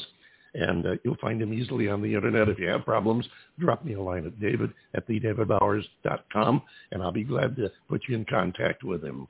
and 0.53 0.85
uh, 0.85 0.91
you'll 1.03 1.17
find 1.17 1.41
him 1.41 1.53
easily 1.53 1.89
on 1.89 2.01
the 2.01 2.13
internet. 2.13 2.49
If 2.49 2.59
you 2.59 2.67
have 2.67 2.85
problems, 2.85 3.27
drop 3.59 3.85
me 3.85 3.93
a 3.93 4.01
line 4.01 4.25
at 4.25 4.39
david 4.39 4.71
at 4.93 5.07
thedavidbowers.com, 5.07 6.61
and 6.91 7.03
I'll 7.03 7.11
be 7.11 7.23
glad 7.23 7.55
to 7.57 7.71
put 7.87 8.03
you 8.07 8.15
in 8.15 8.25
contact 8.25 8.83
with 8.83 9.03
him. 9.03 9.27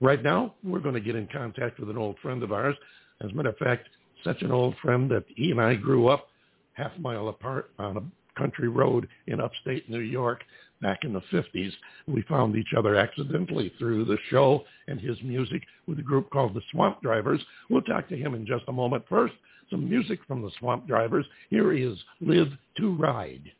Right 0.00 0.22
now, 0.22 0.54
we're 0.64 0.80
going 0.80 0.94
to 0.94 1.00
get 1.00 1.16
in 1.16 1.28
contact 1.28 1.78
with 1.78 1.90
an 1.90 1.98
old 1.98 2.16
friend 2.20 2.42
of 2.42 2.52
ours. 2.52 2.76
As 3.22 3.30
a 3.30 3.34
matter 3.34 3.50
of 3.50 3.58
fact, 3.58 3.88
such 4.24 4.42
an 4.42 4.50
old 4.50 4.74
friend 4.82 5.10
that 5.10 5.24
he 5.28 5.50
and 5.50 5.60
I 5.60 5.74
grew 5.74 6.08
up 6.08 6.28
half 6.74 6.92
a 6.96 7.00
mile 7.00 7.28
apart 7.28 7.70
on 7.78 7.96
a 7.96 8.38
country 8.38 8.68
road 8.68 9.08
in 9.26 9.40
upstate 9.40 9.88
New 9.90 10.00
York 10.00 10.42
back 10.80 11.04
in 11.04 11.12
the 11.12 11.20
50s. 11.32 11.72
We 12.06 12.22
found 12.22 12.56
each 12.56 12.72
other 12.76 12.96
accidentally 12.96 13.72
through 13.78 14.06
the 14.06 14.18
show 14.30 14.64
and 14.88 15.00
his 15.00 15.16
music 15.22 15.62
with 15.86 15.98
a 15.98 16.02
group 16.02 16.30
called 16.30 16.54
the 16.54 16.62
Swamp 16.70 17.02
Drivers. 17.02 17.40
We'll 17.68 17.82
talk 17.82 18.08
to 18.08 18.16
him 18.16 18.34
in 18.34 18.46
just 18.46 18.64
a 18.68 18.72
moment. 18.72 19.04
First, 19.08 19.34
some 19.70 19.88
music 19.88 20.18
from 20.26 20.42
the 20.42 20.50
Swamp 20.58 20.86
Drivers. 20.86 21.26
Here 21.48 21.72
is 21.72 21.96
Live 22.20 22.48
to 22.78 22.94
Ride. 22.94 23.52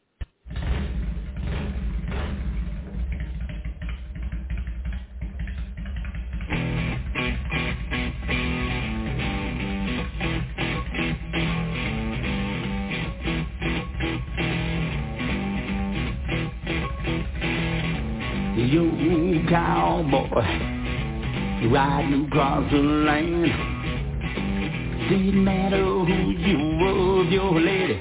You 18.56 19.46
cowboy 19.48 20.28
riding 21.70 22.26
across 22.26 22.70
the 22.70 22.78
land 22.78 23.79
didn't 25.10 25.42
matter 25.42 25.76
who 25.76 26.30
you 26.30 26.56
was, 26.78 27.26
your 27.32 27.60
lady 27.60 28.00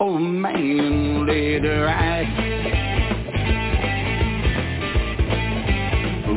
or 0.00 0.18
man, 0.18 1.24
lady 1.24 1.68
right. 1.68 2.26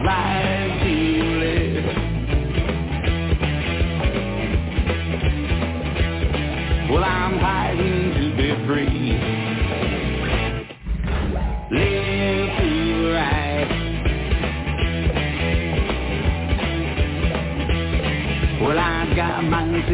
Right 0.05 0.62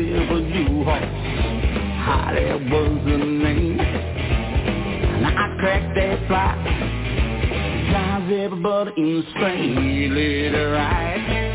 new 0.01 0.83
horse. 0.83 1.03
Holly 2.05 2.45
was 2.69 3.01
the 3.05 3.17
name. 3.17 3.77
Now 3.77 5.35
I 5.35 5.57
cracked 5.59 5.95
that 5.95 6.27
fly. 6.27 6.55
Drives 7.89 8.33
everybody 8.33 8.91
insane. 8.97 10.15
Let 10.15 10.53
her 10.53 11.48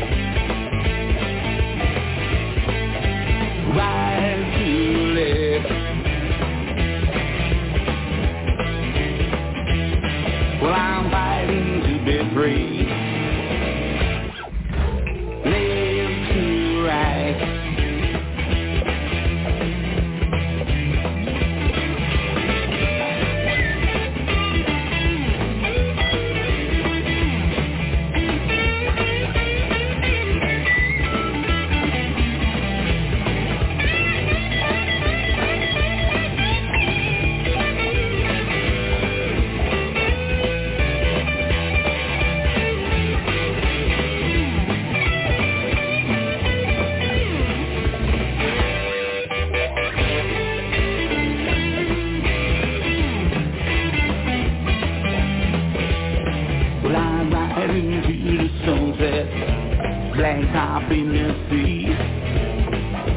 the 60.89 61.47
sea. 61.49 61.87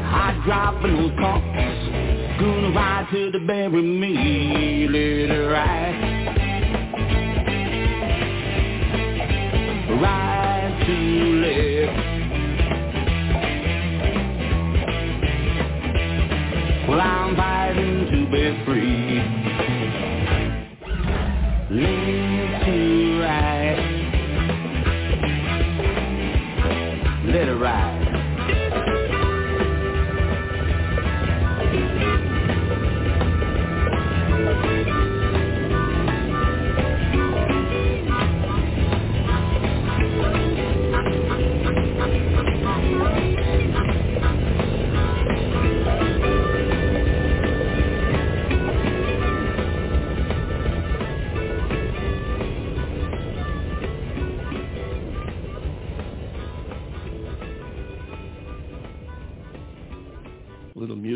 I 0.01 0.41
drop 0.45 0.81
those 0.81 1.11
cars, 1.19 1.89
gonna 2.39 2.71
ride 2.71 3.07
to 3.11 3.31
the 3.31 3.39
bury 3.45 3.81
me, 3.81 4.87
let 4.89 5.29
her 5.29 5.49
ride. 5.49 5.95
Ride 10.01 10.83
to 10.87 10.93
live. 11.45 11.89
Well, 16.89 17.01
I'm 17.01 17.35
fighting 17.35 18.07
to 18.11 18.25
be 18.31 18.63
free. 18.65 19.21
Live 21.71 22.65
to 22.65 23.08
ride. 27.59 27.98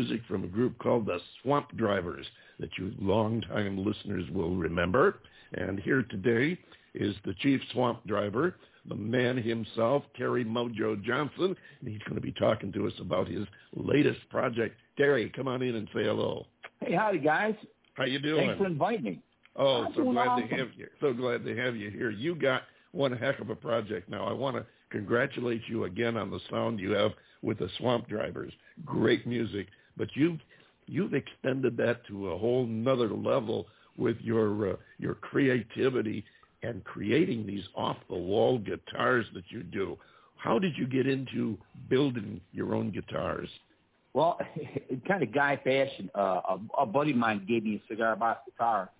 Music 0.04 0.26
from 0.28 0.44
a 0.44 0.48
group 0.48 0.78
called 0.78 1.06
the 1.06 1.18
Swamp 1.42 1.74
Drivers 1.76 2.26
that 2.60 2.68
you 2.78 2.92
longtime 3.00 3.82
listeners 3.82 4.28
will 4.32 4.54
remember. 4.54 5.20
And 5.54 5.80
here 5.80 6.02
today 6.10 6.58
is 6.94 7.14
the 7.24 7.32
chief 7.40 7.60
swamp 7.72 8.06
driver, 8.06 8.56
the 8.86 8.94
man 8.94 9.38
himself, 9.38 10.02
Terry 10.14 10.44
Mojo 10.44 11.02
Johnson, 11.02 11.56
and 11.80 11.88
he's 11.88 12.02
going 12.02 12.16
to 12.16 12.20
be 12.20 12.32
talking 12.32 12.70
to 12.72 12.86
us 12.86 12.92
about 13.00 13.28
his 13.28 13.46
latest 13.74 14.20
project. 14.28 14.76
Terry, 14.98 15.32
come 15.34 15.48
on 15.48 15.62
in 15.62 15.74
and 15.74 15.88
say 15.94 16.04
hello. 16.04 16.44
Hey, 16.80 16.94
howdy, 16.94 17.18
guys. 17.18 17.54
How 17.94 18.04
you 18.04 18.18
doing? 18.18 18.46
Thanks 18.48 18.58
for 18.58 18.66
inviting 18.66 19.04
me. 19.04 19.22
Oh, 19.56 19.84
I'm 19.84 19.94
so 19.94 20.02
glad 20.02 20.28
awesome. 20.28 20.48
to 20.48 20.56
have 20.56 20.68
you. 20.76 20.88
So 21.00 21.14
glad 21.14 21.46
to 21.46 21.56
have 21.56 21.76
you 21.76 21.90
here. 21.90 22.10
You 22.10 22.34
got 22.34 22.62
one 22.92 23.12
heck 23.16 23.38
of 23.38 23.48
a 23.48 23.56
project. 23.56 24.10
Now, 24.10 24.26
I 24.26 24.32
want 24.32 24.56
to 24.56 24.66
congratulate 24.90 25.62
you 25.66 25.84
again 25.84 26.18
on 26.18 26.30
the 26.30 26.40
sound 26.50 26.78
you 26.78 26.90
have 26.90 27.12
with 27.44 27.58
the 27.58 27.68
Swamp 27.78 28.08
Drivers. 28.08 28.52
Great 28.84 29.26
music, 29.26 29.68
but 29.96 30.08
you've 30.14 30.40
you've 30.86 31.14
extended 31.14 31.76
that 31.78 32.06
to 32.08 32.30
a 32.30 32.38
whole 32.38 32.66
nother 32.66 33.08
level 33.08 33.66
with 33.96 34.16
your 34.20 34.72
uh, 34.72 34.76
your 34.98 35.14
creativity 35.14 36.24
and 36.62 36.82
creating 36.84 37.46
these 37.46 37.64
off 37.74 37.96
the 38.08 38.16
wall 38.16 38.58
guitars 38.58 39.26
that 39.34 39.44
you 39.50 39.62
do. 39.62 39.98
How 40.36 40.58
did 40.58 40.76
you 40.76 40.86
get 40.86 41.06
into 41.06 41.58
building 41.88 42.40
your 42.52 42.74
own 42.74 42.90
guitars? 42.90 43.48
Well, 44.14 44.38
kind 45.08 45.22
of 45.22 45.32
guy 45.32 45.56
fashion, 45.62 46.10
uh, 46.14 46.40
a, 46.48 46.58
a 46.82 46.86
buddy 46.86 47.10
of 47.10 47.16
mine 47.16 47.44
gave 47.46 47.64
me 47.64 47.82
a 47.84 47.92
cigar 47.92 48.16
box 48.16 48.40
guitar, 48.46 48.90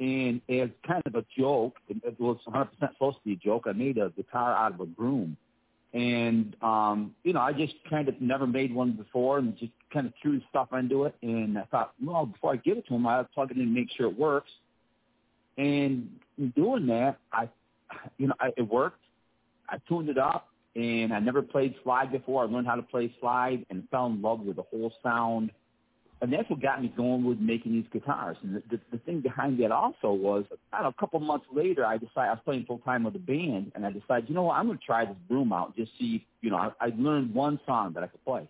and 0.00 0.40
as 0.48 0.70
kind 0.86 1.02
of 1.06 1.14
a 1.14 1.24
joke, 1.38 1.74
it 1.88 2.18
was 2.18 2.38
100% 2.48 2.68
supposed 2.92 3.18
to 3.18 3.22
be 3.24 3.32
a 3.34 3.36
joke. 3.36 3.64
I 3.66 3.72
made 3.72 3.98
a 3.98 4.10
guitar 4.10 4.54
out 4.54 4.74
of 4.74 4.80
a 4.80 4.86
broom, 4.86 5.36
and 5.94 6.56
um, 6.60 7.14
you 7.22 7.32
know, 7.32 7.40
I 7.40 7.52
just 7.52 7.74
kind 7.88 8.08
of 8.08 8.20
never 8.20 8.46
made 8.46 8.74
one 8.74 8.92
before, 8.92 9.38
and 9.38 9.56
just 9.56 9.72
kind 9.92 10.06
of 10.06 10.12
threw 10.20 10.40
stuff 10.50 10.68
into 10.72 11.04
it. 11.04 11.14
And 11.22 11.56
I 11.56 11.62
thought, 11.70 11.94
well, 12.04 12.26
before 12.26 12.52
I 12.52 12.56
give 12.56 12.76
it 12.78 12.86
to 12.88 12.94
him, 12.94 13.06
I'll 13.06 13.24
plug 13.32 13.52
it 13.52 13.56
in 13.56 13.62
and 13.62 13.72
make 13.72 13.88
sure 13.96 14.08
it 14.08 14.18
works. 14.18 14.50
And 15.56 16.10
in 16.36 16.50
doing 16.56 16.86
that, 16.88 17.18
I, 17.32 17.48
you 18.18 18.26
know, 18.26 18.34
I, 18.40 18.50
it 18.56 18.62
worked. 18.62 19.00
I 19.68 19.78
tuned 19.88 20.08
it 20.08 20.18
up, 20.18 20.48
and 20.74 21.12
I 21.12 21.20
never 21.20 21.42
played 21.42 21.76
slide 21.84 22.10
before. 22.10 22.42
I 22.42 22.46
learned 22.46 22.66
how 22.66 22.74
to 22.74 22.82
play 22.82 23.14
slide 23.20 23.64
and 23.70 23.88
fell 23.90 24.06
in 24.06 24.20
love 24.20 24.40
with 24.40 24.56
the 24.56 24.62
whole 24.62 24.92
sound. 25.00 25.52
And 26.24 26.32
that's 26.32 26.48
what 26.48 26.62
got 26.62 26.80
me 26.80 26.90
going 26.96 27.22
with 27.22 27.38
making 27.38 27.72
these 27.72 27.84
guitars. 27.92 28.38
And 28.42 28.56
the, 28.56 28.62
the, 28.70 28.80
the 28.92 28.98
thing 28.98 29.20
behind 29.20 29.60
that 29.60 29.70
also 29.70 30.10
was, 30.12 30.46
I 30.72 30.76
don't 30.78 30.84
know, 30.84 30.88
a 30.88 31.00
couple 31.00 31.20
months 31.20 31.44
later, 31.52 31.84
I 31.84 31.98
decided 31.98 32.16
I 32.16 32.30
was 32.30 32.38
playing 32.46 32.64
full 32.64 32.78
time 32.78 33.04
with 33.04 33.14
a 33.14 33.18
band, 33.18 33.72
and 33.74 33.84
I 33.84 33.90
decided, 33.90 34.30
you 34.30 34.34
know 34.34 34.44
what, 34.44 34.54
I'm 34.56 34.66
going 34.66 34.78
to 34.78 34.84
try 34.84 35.04
this 35.04 35.14
broom 35.28 35.52
out, 35.52 35.76
just 35.76 35.92
see, 35.98 36.24
you 36.40 36.48
know, 36.48 36.56
I, 36.56 36.70
I 36.80 36.92
learned 36.96 37.34
one 37.34 37.60
song 37.66 37.92
that 37.92 38.02
I 38.02 38.06
could 38.06 38.24
play. 38.24 38.48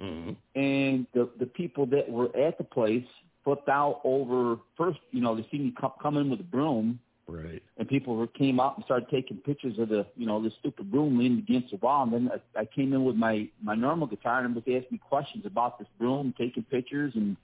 Mm-hmm. 0.00 0.32
And 0.60 1.06
the 1.14 1.30
the 1.38 1.46
people 1.46 1.86
that 1.86 2.10
were 2.10 2.36
at 2.36 2.58
the 2.58 2.64
place 2.64 3.06
flipped 3.44 3.68
out 3.68 4.00
over 4.02 4.58
first, 4.76 4.98
you 5.12 5.20
know, 5.20 5.36
they 5.36 5.46
see 5.52 5.58
me 5.58 5.72
come, 5.80 5.92
come 6.02 6.16
in 6.16 6.28
with 6.28 6.40
a 6.40 6.44
broom, 6.44 6.98
Right. 7.32 7.62
and 7.78 7.88
people 7.88 8.26
came 8.28 8.60
up 8.60 8.76
and 8.76 8.84
started 8.84 9.08
taking 9.08 9.38
pictures 9.38 9.78
of 9.78 9.88
the, 9.88 10.06
you 10.16 10.26
know, 10.26 10.42
the 10.42 10.50
stupid 10.60 10.90
broom 10.90 11.18
leaning 11.18 11.38
against 11.38 11.70
the 11.70 11.78
wall. 11.78 12.02
And 12.02 12.12
then 12.12 12.30
I, 12.56 12.60
I 12.60 12.64
came 12.66 12.92
in 12.92 13.04
with 13.04 13.16
my 13.16 13.48
my 13.62 13.74
normal 13.74 14.06
guitar 14.06 14.40
and 14.44 14.54
was 14.54 14.64
asking 14.66 14.88
me 14.90 15.00
questions 15.08 15.46
about 15.46 15.78
this 15.78 15.88
broom, 15.98 16.34
taking 16.36 16.62
pictures, 16.64 17.12
and 17.14 17.36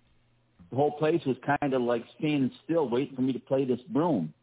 the 0.71 0.77
whole 0.77 0.93
place 0.93 1.25
was 1.25 1.37
kind 1.61 1.73
of 1.73 1.83
like 1.83 2.05
standing 2.19 2.51
still, 2.65 2.89
waiting 2.89 3.17
for 3.17 3.23
me 3.23 3.33
to 3.33 3.41
play 3.41 3.65
this 3.65 3.81
broom. 3.89 4.35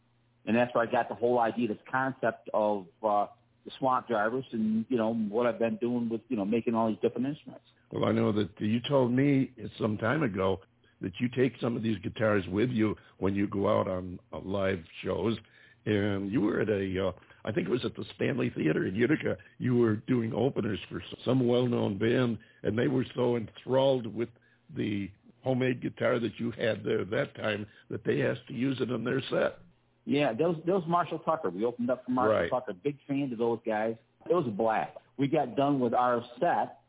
And 0.48 0.56
that's 0.56 0.74
where 0.74 0.88
I 0.88 0.92
got 0.92 1.10
the 1.10 1.16
whole 1.16 1.40
idea, 1.40 1.68
this 1.68 1.78
concept 1.92 2.50
of 2.54 2.86
uh, 3.04 3.28
the 3.66 3.72
swamp 3.80 4.08
drivers, 4.08 4.46
and 4.52 4.86
you 4.90 4.98
know 4.98 5.14
what 5.14 5.48
I've 5.48 5.60
been 5.60 5.78
doing 5.78 6.10
with, 6.10 6.22
you 6.30 6.38
know, 6.38 6.46
making 6.46 6.76
all 6.76 6.88
these 6.88 7.00
different 7.02 7.28
instruments. 7.28 7.66
Well, 7.92 8.06
I 8.06 8.12
know 8.12 8.32
that 8.32 8.50
you 8.60 8.80
told 8.88 9.12
me 9.12 9.52
some 9.80 9.98
time 9.98 10.24
ago 10.24 10.60
that 11.06 11.14
you 11.20 11.30
take 11.30 11.54
some 11.62 11.76
of 11.76 11.84
these 11.84 12.00
guitars 12.00 12.44
with 12.48 12.72
you 12.72 12.96
when 13.20 13.36
you 13.36 13.46
go 13.46 13.70
out 13.70 13.88
on 13.88 14.20
uh, 14.34 14.40
live 14.44 14.80
shows. 15.04 15.38
And 15.86 16.32
you 16.32 16.42
were 16.42 16.62
at 16.62 16.70
a, 16.70 17.08
uh, 17.10 17.12
I 17.46 17.52
think 17.52 17.68
it 17.68 17.72
was 17.72 17.86
at 17.86 17.96
the 17.96 18.04
Stanley 18.16 18.50
Theater 18.50 18.88
in 18.88 18.96
Utica. 18.96 19.38
You 19.60 19.78
were 19.78 19.98
doing 20.08 20.34
openers 20.34 20.80
for 20.90 21.04
some 21.24 21.46
well-known 21.48 22.00
band, 22.00 22.40
and 22.64 22.76
they 22.76 22.88
were 22.88 23.06
so 23.16 23.38
enthralled 23.38 24.08
with 24.16 24.30
the 24.76 25.12
homemade 25.44 25.80
guitar 25.80 26.18
that 26.18 26.40
you 26.40 26.50
had 26.58 26.84
there 26.84 27.02
at 27.02 27.12
that 27.12 27.36
time 27.36 27.68
that 27.92 28.04
they 28.04 28.24
asked 28.24 28.48
to 28.48 28.56
use 28.56 28.78
it 28.82 28.90
in 28.90 29.04
their 29.04 29.22
set. 29.30 29.60
Yeah, 30.08 30.34
those 30.34 30.56
those 30.66 30.84
Marshall 30.88 31.20
Tucker. 31.20 31.52
We 31.52 31.66
opened 31.66 31.92
up 31.92 32.04
for 32.06 32.12
Marshall 32.12 32.34
Right. 32.42 32.50
Tucker. 32.50 32.74
Big 32.84 32.98
fan 33.08 33.30
of 33.32 33.38
those 33.38 33.60
guys. 33.64 33.96
It 34.28 34.34
was 34.34 34.48
a 34.48 34.52
blast. 34.52 34.92
We 35.18 35.28
got 35.28 35.56
done 35.56 35.80
with 35.80 35.94
our 35.94 36.24
set, 36.40 36.80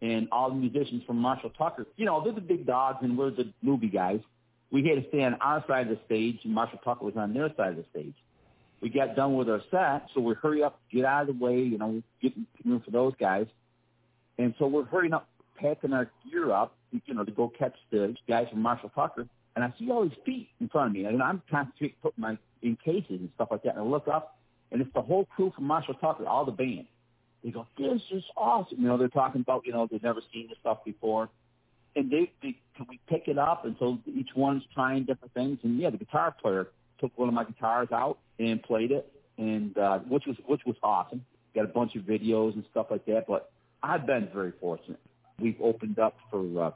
and 0.00 0.28
all 0.30 0.50
the 0.50 0.56
musicians 0.56 1.02
from 1.06 1.18
Marshall 1.18 1.50
Tucker. 1.50 1.86
You 1.96 2.06
know, 2.06 2.22
they're 2.22 2.32
the 2.32 2.40
big 2.40 2.66
dogs, 2.66 2.98
and 3.02 3.18
we're 3.18 3.30
the 3.30 3.52
movie 3.62 3.88
guys. 3.88 4.20
We 4.70 4.86
had 4.86 5.02
to 5.02 5.08
stay 5.08 5.24
on 5.24 5.34
our 5.34 5.64
side 5.66 5.90
of 5.90 5.96
the 5.96 6.04
stage, 6.06 6.38
and 6.44 6.54
Marshall 6.54 6.80
Tucker 6.84 7.04
was 7.04 7.16
on 7.16 7.32
their 7.32 7.48
side 7.56 7.70
of 7.70 7.76
the 7.76 7.84
stage. 7.90 8.14
We 8.80 8.90
got 8.90 9.16
done 9.16 9.34
with 9.34 9.48
our 9.48 9.62
set, 9.70 10.08
so 10.14 10.20
we 10.20 10.34
hurry 10.34 10.62
up, 10.62 10.78
get 10.92 11.04
out 11.04 11.28
of 11.28 11.38
the 11.38 11.44
way, 11.44 11.58
you 11.58 11.78
know, 11.78 12.02
get 12.22 12.32
room 12.64 12.80
for 12.84 12.90
those 12.90 13.12
guys. 13.18 13.46
And 14.38 14.54
so 14.58 14.66
we're 14.68 14.84
hurrying 14.84 15.14
up, 15.14 15.28
packing 15.56 15.92
our 15.92 16.08
gear 16.30 16.52
up, 16.52 16.74
you 16.92 17.14
know, 17.14 17.24
to 17.24 17.32
go 17.32 17.52
catch 17.58 17.74
the 17.90 18.14
guys 18.28 18.46
from 18.50 18.62
Marshall 18.62 18.92
Tucker. 18.94 19.26
And 19.56 19.64
I 19.64 19.74
see 19.78 19.90
all 19.90 20.04
these 20.04 20.16
feet 20.24 20.48
in 20.60 20.68
front 20.68 20.88
of 20.88 20.92
me, 20.92 21.06
and 21.06 21.20
I'm 21.20 21.42
concentrating, 21.50 21.96
putting 22.00 22.20
my 22.20 22.38
in 22.62 22.76
cases 22.84 23.20
and 23.20 23.30
stuff 23.34 23.48
like 23.50 23.62
that. 23.64 23.74
And 23.74 23.80
I 23.80 23.82
look 23.82 24.06
up, 24.06 24.38
and 24.70 24.80
it's 24.80 24.92
the 24.94 25.02
whole 25.02 25.24
crew 25.24 25.52
from 25.54 25.64
Marshall 25.64 25.94
Tucker, 25.94 26.26
all 26.26 26.44
the 26.44 26.52
band. 26.52 26.86
They 27.44 27.50
go, 27.50 27.66
"This 27.76 28.02
is 28.10 28.24
awesome!" 28.36 28.80
You 28.80 28.88
know, 28.88 28.96
they're 28.96 29.08
talking 29.08 29.40
about, 29.40 29.66
you 29.66 29.72
know, 29.72 29.86
they've 29.90 30.02
never 30.02 30.20
seen 30.32 30.48
this 30.48 30.58
stuff 30.60 30.84
before, 30.84 31.28
and 31.96 32.10
they, 32.10 32.32
they 32.42 32.56
can 32.76 32.86
we 32.88 33.00
pick 33.08 33.28
it 33.28 33.38
up? 33.38 33.64
And 33.64 33.76
so 33.78 33.98
each 34.06 34.30
one's 34.36 34.62
trying 34.74 35.04
different 35.04 35.34
things. 35.34 35.58
And 35.62 35.78
yeah, 35.78 35.90
the 35.90 35.98
guitar 35.98 36.34
player 36.40 36.68
took 37.00 37.16
one 37.16 37.28
of 37.28 37.34
my 37.34 37.44
guitars 37.44 37.88
out 37.92 38.18
and 38.38 38.62
played 38.62 38.90
it, 38.90 39.12
and 39.36 39.76
uh, 39.78 39.98
which 40.00 40.24
was 40.26 40.36
which 40.46 40.62
was 40.66 40.76
awesome. 40.82 41.24
Got 41.54 41.64
a 41.64 41.68
bunch 41.68 41.96
of 41.96 42.02
videos 42.02 42.54
and 42.54 42.64
stuff 42.70 42.86
like 42.90 43.04
that. 43.06 43.24
But 43.26 43.50
I've 43.82 44.06
been 44.06 44.28
very 44.32 44.52
fortunate. 44.60 45.00
We've 45.40 45.60
opened 45.60 45.98
up 45.98 46.16
for 46.30 46.62
uh, 46.62 46.70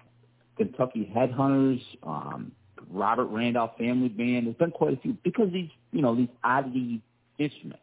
Kentucky 0.57 1.11
Headhunters, 1.15 1.81
um, 2.03 2.53
Robert 2.91 3.27
Randolph 3.27 3.73
Family 3.79 4.09
Band. 4.09 4.47
There's 4.47 4.57
been 4.57 4.71
quite 4.71 4.95
a 4.95 5.01
few 5.01 5.17
because 5.23 5.53
these, 5.53 5.71
you 5.91 6.03
know, 6.03 6.15
these 6.15 6.29
oddity 6.45 7.01
instruments. 7.39 7.83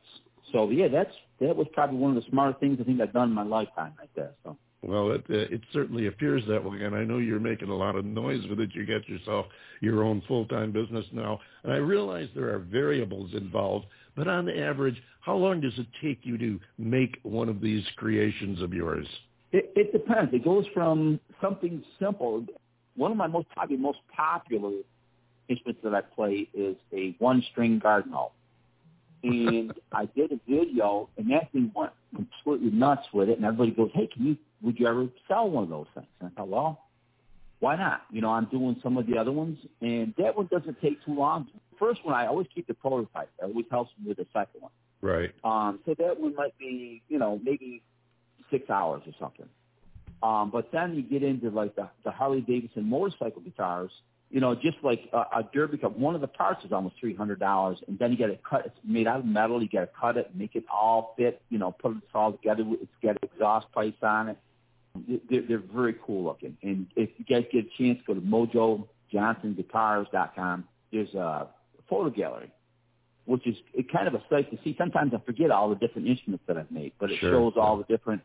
So 0.52 0.70
yeah, 0.70 0.88
that's 0.88 1.14
that 1.40 1.56
was 1.56 1.68
probably 1.74 1.98
one 1.98 2.16
of 2.16 2.24
the 2.24 2.30
smartest 2.30 2.60
things 2.60 2.78
I 2.82 2.84
think 2.84 3.02
I've 3.02 3.14
done 3.14 3.30
in 3.30 3.36
my 3.36 3.44
lifetime 3.44 3.94
right 3.98 4.10
there. 4.16 4.32
So 4.44 4.58
Well, 4.82 5.12
it, 5.12 5.24
uh, 5.30 5.54
it 5.54 5.62
certainly 5.74 6.08
appears 6.08 6.44
that 6.48 6.64
way, 6.64 6.84
and 6.84 6.96
I 6.96 7.04
know 7.04 7.18
you're 7.18 7.40
making 7.40 7.70
a 7.70 7.76
lot 7.76 7.96
of 7.96 8.06
noise 8.06 8.46
with 8.50 8.60
it. 8.60 8.70
You 8.74 8.86
got 8.86 9.08
yourself 9.08 9.46
your 9.82 10.04
own 10.04 10.22
full-time 10.28 10.72
business 10.72 11.06
now, 11.12 11.40
and 11.64 11.74
I 11.74 11.78
realize 11.78 12.28
there 12.36 12.54
are 12.54 12.60
variables 12.60 13.34
involved, 13.34 13.86
but 14.16 14.28
on 14.28 14.50
average, 14.50 15.02
how 15.22 15.36
long 15.36 15.62
does 15.62 15.78
it 15.78 15.88
take 16.02 16.20
you 16.24 16.38
to 16.38 16.60
make 16.78 17.18
one 17.24 17.50
of 17.50 17.62
these 17.62 17.84
creations 17.96 18.62
of 18.62 18.74
yours? 18.74 19.08
it, 19.52 19.72
it 19.76 19.92
depends. 19.92 20.34
It 20.34 20.44
goes 20.44 20.66
from 20.74 21.20
something 21.42 21.84
simple. 22.00 22.46
One 22.96 23.12
of 23.12 23.18
my 23.18 23.28
most 23.28 23.50
probably 23.50 23.78
most 23.78 24.00
popular 24.16 24.74
instruments 25.48 25.82
that 25.84 25.96
I 25.96 26.02
play 26.02 26.48
is 26.54 26.76
a 26.94 27.16
one-string 27.20 27.80
garden 27.80 28.12
hoe. 28.12 28.32
And 29.24 29.74
I 29.92 30.06
did 30.06 30.32
a 30.32 30.40
video, 30.48 31.10
and 31.18 31.30
that 31.32 31.52
thing 31.52 31.72
went 31.76 31.92
completely 32.16 32.72
nuts 32.72 33.08
with 33.14 33.30
it. 33.30 33.38
And 33.38 33.46
everybody 33.46 33.72
goes, 33.72 33.92
"Hey, 33.94 34.08
can 34.08 34.26
you? 34.26 34.38
Would 34.62 34.80
you 34.80 34.88
ever 34.88 35.08
sell 35.28 35.50
one 35.50 35.64
of 35.64 35.70
those 35.70 35.88
things?" 35.94 36.08
And 36.20 36.32
I 36.32 36.36
thought, 36.36 36.48
well, 36.48 36.90
why 37.60 37.76
not? 37.76 38.04
You 38.12 38.22
know, 38.22 38.30
I'm 38.30 38.46
doing 38.46 38.80
some 38.82 38.98
of 38.98 39.06
the 39.08 39.18
other 39.18 39.32
ones, 39.32 39.58
and 39.82 40.14
that 40.18 40.36
one 40.36 40.48
doesn't 40.48 40.80
take 40.82 41.04
too 41.04 41.14
long. 41.14 41.48
First 41.78 42.06
one, 42.06 42.16
I 42.16 42.28
always 42.28 42.48
keep 42.54 42.68
the 42.68 42.74
prototype. 42.74 43.30
That 43.40 43.48
always 43.48 43.66
helps 43.70 43.92
me 44.00 44.08
with 44.08 44.18
the 44.18 44.28
second 44.34 44.62
one. 44.62 44.72
Right. 45.02 45.32
Um, 45.44 45.80
so 45.86 45.94
that 45.98 46.20
one 46.20 46.36
might 46.36 46.58
be, 46.58 47.02
you 47.10 47.20
know, 47.20 47.40
maybe 47.44 47.82
six 48.52 48.70
hours 48.70 49.02
or 49.06 49.14
something. 49.20 49.48
Um, 50.22 50.52
but 50.52 50.72
then 50.72 50.96
you 50.96 51.02
get 51.02 51.24
into 51.24 51.50
like 51.50 51.76
the, 51.76 51.90
the 52.04 52.12
Harley 52.12 52.42
Davidson 52.42 52.86
motorcycle 52.90 53.42
guitars, 53.42 53.92
you 54.32 54.40
know, 54.40 54.54
just 54.56 54.78
like 54.84 55.02
a, 55.14 55.18
a 55.18 55.50
derby 55.54 55.78
cup. 55.78 55.98
One 55.98 56.16
of 56.16 56.22
the 56.22 56.28
parts 56.28 56.64
is 56.64 56.72
almost 56.72 56.96
three 57.00 57.16
hundred 57.16 57.40
dollars, 57.40 57.80
and 57.88 57.98
then 57.98 58.12
you 58.12 58.18
got 58.18 58.28
to 58.28 58.38
cut. 58.48 58.64
It's 58.66 58.76
made 58.84 59.08
out 59.08 59.20
of 59.20 59.26
metal. 59.26 59.62
You 59.62 59.70
got 59.70 59.82
to 59.82 59.90
cut 60.00 60.18
it, 60.18 60.30
make 60.36 60.56
it 60.56 60.66
all 60.72 61.16
fit. 61.18 61.42
You 61.50 61.58
know, 61.58 61.72
put 61.72 61.94
it 61.98 62.04
all 62.14 62.32
together. 62.34 62.64
It's 62.82 62.92
got 63.02 63.18
exhaust 63.24 63.68
pipes 63.74 63.98
on 64.04 64.30
it. 64.30 64.38
They're, 65.30 65.42
they're 65.48 65.64
very 65.74 65.96
cool 66.06 66.24
looking. 66.24 66.58
And 66.64 66.88
if 66.96 67.10
you 67.18 67.26
guys 67.26 67.46
get 67.52 67.66
a 67.66 67.70
chance, 67.78 68.00
go 68.06 68.14
to 68.16 68.22
MojoJohnsonGuitars.com. 68.22 70.64
There's 70.92 71.14
a 71.14 71.48
photo 71.90 72.10
gallery 72.10 72.52
which 73.26 73.46
is 73.46 73.56
kind 73.94 74.08
of 74.08 74.16
a 74.16 74.24
sight 74.28 74.50
to 74.50 74.58
see. 74.64 74.74
Sometimes 74.76 75.14
I 75.14 75.20
forget 75.24 75.52
all 75.52 75.70
the 75.70 75.76
different 75.76 76.08
instruments 76.08 76.44
that 76.48 76.58
I've 76.58 76.72
made, 76.72 76.94
but 77.00 77.12
it 77.12 77.20
Sure. 77.20 77.32
shows 77.32 77.54
all 77.58 77.78
the 77.78 77.84
different 77.84 78.24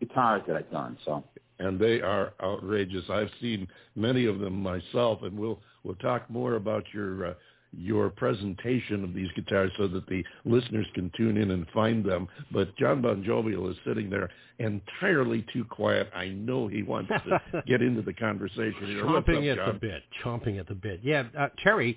guitars 0.00 0.42
that 0.48 0.56
I've 0.56 0.70
done. 0.70 0.96
So 1.04 1.22
and 1.60 1.78
they 1.78 2.00
are 2.00 2.32
outrageous. 2.42 3.04
I've 3.10 3.30
seen 3.40 3.68
many 3.94 4.26
of 4.26 4.40
them 4.40 4.60
myself, 4.60 5.22
and 5.22 5.38
we'll 5.38 5.60
we'll 5.84 5.94
talk 5.96 6.28
more 6.30 6.54
about 6.54 6.84
your 6.92 7.26
uh, 7.26 7.34
your 7.72 8.10
presentation 8.10 9.04
of 9.04 9.14
these 9.14 9.30
guitars 9.36 9.70
so 9.78 9.86
that 9.86 10.06
the 10.08 10.24
listeners 10.44 10.86
can 10.94 11.10
tune 11.16 11.36
in 11.36 11.52
and 11.52 11.66
find 11.72 12.04
them. 12.04 12.26
But 12.50 12.74
John 12.76 13.00
Bon 13.00 13.22
Jovial 13.22 13.70
is 13.70 13.76
sitting 13.86 14.10
there 14.10 14.28
entirely 14.58 15.46
too 15.52 15.64
quiet. 15.64 16.10
I 16.14 16.28
know 16.28 16.66
he 16.66 16.82
wants 16.82 17.10
to 17.10 17.62
get 17.66 17.80
into 17.80 18.02
the 18.02 18.14
conversation. 18.14 18.86
here. 18.86 19.06
What's 19.06 19.28
chomping 19.28 19.52
up, 19.52 19.58
at 19.58 19.64
John? 19.64 19.74
the 19.74 19.80
bit, 19.80 20.02
chomping 20.24 20.58
at 20.58 20.66
the 20.66 20.74
bit. 20.74 21.00
Yeah, 21.04 21.24
uh, 21.38 21.48
Terry, 21.62 21.96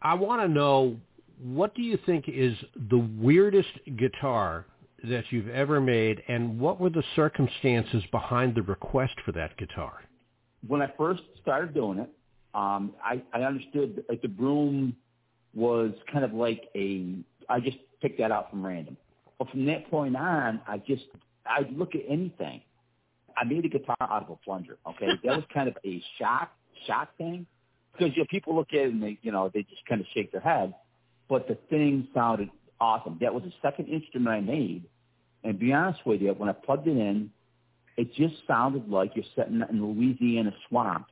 I 0.00 0.14
want 0.14 0.42
to 0.42 0.48
know 0.48 0.96
what 1.42 1.74
do 1.74 1.82
you 1.82 1.98
think 2.06 2.26
is 2.28 2.54
the 2.90 2.98
weirdest 3.18 3.70
guitar 3.98 4.66
that 5.08 5.24
you've 5.30 5.48
ever 5.48 5.80
made, 5.80 6.22
and 6.28 6.58
what 6.58 6.80
were 6.80 6.90
the 6.90 7.04
circumstances 7.14 8.02
behind 8.10 8.54
the 8.54 8.62
request 8.62 9.14
for 9.24 9.32
that 9.32 9.56
guitar? 9.56 10.00
when 10.66 10.82
I 10.82 10.92
first 10.96 11.22
started 11.40 11.74
doing 11.74 11.98
it, 11.98 12.10
um, 12.54 12.94
I, 13.02 13.22
I 13.32 13.42
understood 13.42 13.96
that, 13.96 14.08
like 14.08 14.22
the 14.22 14.28
broom 14.28 14.96
was 15.54 15.92
kind 16.12 16.24
of 16.24 16.32
like 16.32 16.62
a 16.74 17.16
I 17.48 17.60
just 17.60 17.76
picked 18.00 18.18
that 18.18 18.30
out 18.32 18.50
from 18.50 18.64
random. 18.64 18.96
But 19.38 19.50
from 19.50 19.66
that 19.66 19.90
point 19.90 20.16
on, 20.16 20.60
I 20.66 20.78
just 20.78 21.04
I'd 21.46 21.72
look 21.76 21.94
at 21.94 22.02
anything. 22.08 22.62
I 23.36 23.44
made 23.44 23.64
a 23.64 23.68
guitar 23.68 23.96
out 24.00 24.22
of 24.22 24.30
a 24.30 24.36
plunger. 24.36 24.78
Okay, 24.88 25.08
that 25.24 25.36
was 25.36 25.44
kind 25.52 25.68
of 25.68 25.76
a 25.84 26.02
shock 26.18 26.52
shock 26.86 27.16
thing 27.18 27.46
because 27.92 28.12
you 28.16 28.22
know, 28.22 28.26
people 28.30 28.54
look 28.54 28.68
at 28.72 28.80
it 28.80 28.92
and 28.92 29.02
they 29.02 29.18
you 29.22 29.32
know 29.32 29.50
they 29.52 29.62
just 29.62 29.84
kind 29.88 30.00
of 30.00 30.06
shake 30.14 30.32
their 30.32 30.40
head. 30.40 30.74
But 31.28 31.48
the 31.48 31.58
thing 31.70 32.08
sounded 32.14 32.50
awesome. 32.80 33.18
That 33.20 33.34
was 33.34 33.42
the 33.42 33.52
second 33.62 33.88
instrument 33.88 34.28
I 34.28 34.40
made, 34.40 34.84
and 35.44 35.52
to 35.54 35.58
be 35.58 35.72
honest 35.72 36.00
with 36.06 36.20
you, 36.22 36.32
when 36.32 36.48
I 36.48 36.52
plugged 36.52 36.88
it 36.88 36.96
in, 36.96 37.30
it 37.96 38.12
just 38.14 38.34
sounded 38.46 38.88
like 38.88 39.12
you're 39.14 39.24
sitting 39.36 39.62
in 39.70 39.78
the 39.78 39.86
Louisiana 39.86 40.52
swamp. 40.68 41.06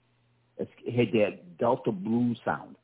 It 0.58 0.68
had 0.84 1.12
that 1.12 1.58
Delta 1.58 1.92
blues 1.92 2.38
sound. 2.44 2.76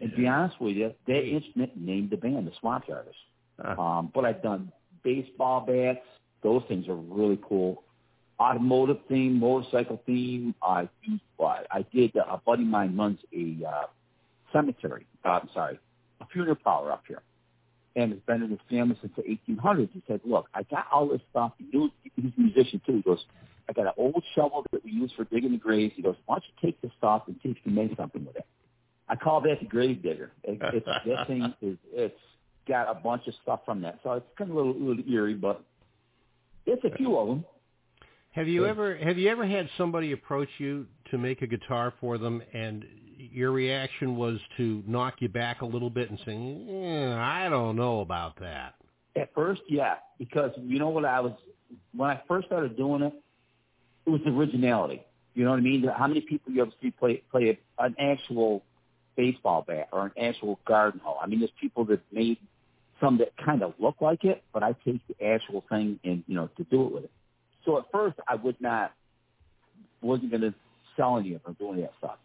And 0.00 0.10
to 0.10 0.16
be 0.16 0.26
honest 0.26 0.60
with 0.60 0.76
you, 0.76 0.92
that 1.06 1.24
instrument 1.24 1.76
named 1.76 2.10
the 2.10 2.16
band 2.16 2.46
the 2.46 2.52
Swamp 2.60 2.84
Artists. 2.92 3.16
Uh, 3.62 3.80
Um, 3.80 4.10
but 4.14 4.24
I've 4.24 4.42
done 4.42 4.72
baseball 5.02 5.60
bats. 5.66 6.06
Those 6.42 6.62
things 6.68 6.88
are 6.88 6.96
really 6.96 7.38
cool. 7.48 7.84
Automotive 8.40 8.98
theme, 9.08 9.38
motorcycle 9.38 10.02
theme. 10.04 10.54
I 10.62 10.88
uh, 11.38 11.44
I 11.70 11.84
did. 11.94 12.16
A 12.16 12.40
buddy 12.44 12.62
of 12.62 12.68
mine 12.68 12.96
runs 12.96 13.20
a 13.32 13.64
uh, 13.64 13.86
cemetery. 14.52 15.06
Uh, 15.24 15.28
I'm 15.28 15.48
sorry, 15.54 15.78
a 16.20 16.26
funeral 16.26 16.56
parlor 16.56 16.90
up 16.92 17.04
here, 17.06 17.22
and 17.96 18.12
has 18.12 18.20
been 18.26 18.42
in 18.42 18.50
his 18.50 18.60
family 18.70 18.96
since 19.00 19.12
the 19.16 19.22
1800s. 19.22 19.90
He 19.92 20.02
said, 20.06 20.20
"Look, 20.24 20.46
I 20.54 20.62
got 20.64 20.86
all 20.92 21.08
this 21.08 21.20
stuff. 21.30 21.52
He 21.58 21.66
knew 21.72 21.90
he's 22.02 22.32
a 22.36 22.40
musician 22.40 22.80
too. 22.86 22.96
He 22.96 23.02
goes, 23.02 23.24
I 23.68 23.72
got 23.72 23.86
an 23.86 23.92
old 23.96 24.22
shovel 24.34 24.64
that 24.72 24.84
we 24.84 24.90
use 24.90 25.12
for 25.16 25.24
digging 25.24 25.52
the 25.52 25.58
graves. 25.58 25.94
He 25.96 26.02
goes, 26.02 26.16
Why 26.26 26.36
don't 26.36 26.44
you 26.44 26.68
take 26.68 26.80
this 26.80 26.90
stuff 26.98 27.22
and 27.26 27.36
see 27.42 27.50
if 27.50 27.56
you 27.56 27.62
can 27.62 27.74
make 27.74 27.96
something 27.96 28.24
with 28.24 28.36
it? 28.36 28.46
I 29.08 29.16
call 29.16 29.40
that 29.42 29.60
the 29.60 29.66
grave 29.66 30.02
digger. 30.02 30.32
It, 30.44 30.58
it's, 30.62 30.86
that 31.06 31.26
thing 31.26 31.54
is 31.60 31.76
it's 31.92 32.18
got 32.68 32.90
a 32.90 32.94
bunch 32.94 33.26
of 33.26 33.34
stuff 33.42 33.60
from 33.64 33.82
that, 33.82 33.98
so 34.02 34.12
it's 34.12 34.26
kind 34.36 34.50
of 34.50 34.56
a 34.56 34.60
little, 34.60 34.80
little 34.80 35.04
eerie, 35.10 35.34
but 35.34 35.62
it's 36.66 36.82
a 36.84 36.96
few 36.96 37.16
of 37.16 37.28
them. 37.28 37.44
Have 38.32 38.48
you 38.48 38.66
ever 38.66 38.96
have 38.96 39.18
you 39.18 39.28
ever 39.28 39.46
had 39.46 39.68
somebody 39.76 40.12
approach 40.12 40.48
you 40.58 40.86
to 41.10 41.18
make 41.18 41.42
a 41.42 41.46
guitar 41.46 41.92
for 42.00 42.16
them, 42.16 42.42
and 42.54 42.84
your 43.30 43.52
reaction 43.52 44.16
was 44.16 44.38
to 44.56 44.82
knock 44.86 45.14
you 45.20 45.28
back 45.28 45.62
a 45.62 45.66
little 45.66 45.90
bit 45.90 46.10
and 46.10 46.18
say, 46.20 46.34
eh, 46.34 47.14
"I 47.14 47.48
don't 47.48 47.76
know 47.76 48.00
about 48.00 48.36
that." 48.40 48.74
At 49.14 49.32
first, 49.34 49.62
yeah, 49.68 49.96
because 50.18 50.52
you 50.56 50.78
know 50.78 50.88
what 50.88 51.04
I 51.04 51.20
was 51.20 51.32
when 51.94 52.10
I 52.10 52.20
first 52.26 52.46
started 52.46 52.76
doing 52.76 53.02
it, 53.02 53.12
it 54.06 54.10
was 54.10 54.20
originality. 54.26 55.02
You 55.34 55.44
know 55.44 55.50
what 55.50 55.58
I 55.58 55.62
mean? 55.62 55.84
How 55.84 56.06
many 56.06 56.20
people 56.20 56.52
you 56.52 56.62
ever 56.62 56.72
see 56.82 56.90
play 56.90 57.22
play 57.30 57.58
an 57.78 57.94
actual 57.98 58.62
baseball 59.16 59.62
bat 59.66 59.88
or 59.92 60.06
an 60.06 60.12
actual 60.20 60.58
garden 60.66 61.00
hoe? 61.02 61.18
I 61.22 61.26
mean, 61.26 61.40
there's 61.40 61.52
people 61.60 61.84
that 61.86 62.00
made 62.12 62.38
some 63.00 63.18
that 63.18 63.36
kind 63.36 63.62
of 63.62 63.74
look 63.78 64.00
like 64.00 64.24
it, 64.24 64.42
but 64.52 64.62
I 64.62 64.74
take 64.84 65.00
the 65.08 65.24
actual 65.24 65.64
thing 65.68 65.98
and 66.04 66.24
you 66.26 66.34
know 66.34 66.48
to 66.56 66.64
do 66.64 66.86
it 66.86 66.92
with 66.92 67.04
it. 67.04 67.10
So 67.64 67.78
at 67.78 67.84
first, 67.92 68.18
I 68.26 68.34
would 68.34 68.60
not 68.60 68.92
wasn't 70.00 70.30
going 70.30 70.42
to 70.42 70.54
sell 70.96 71.18
any 71.18 71.34
of 71.34 71.42
them 71.42 71.52
or 71.52 71.54
do 71.54 71.72
any 71.72 71.82
of 71.82 71.90
that 71.90 71.98
stuff. 71.98 72.18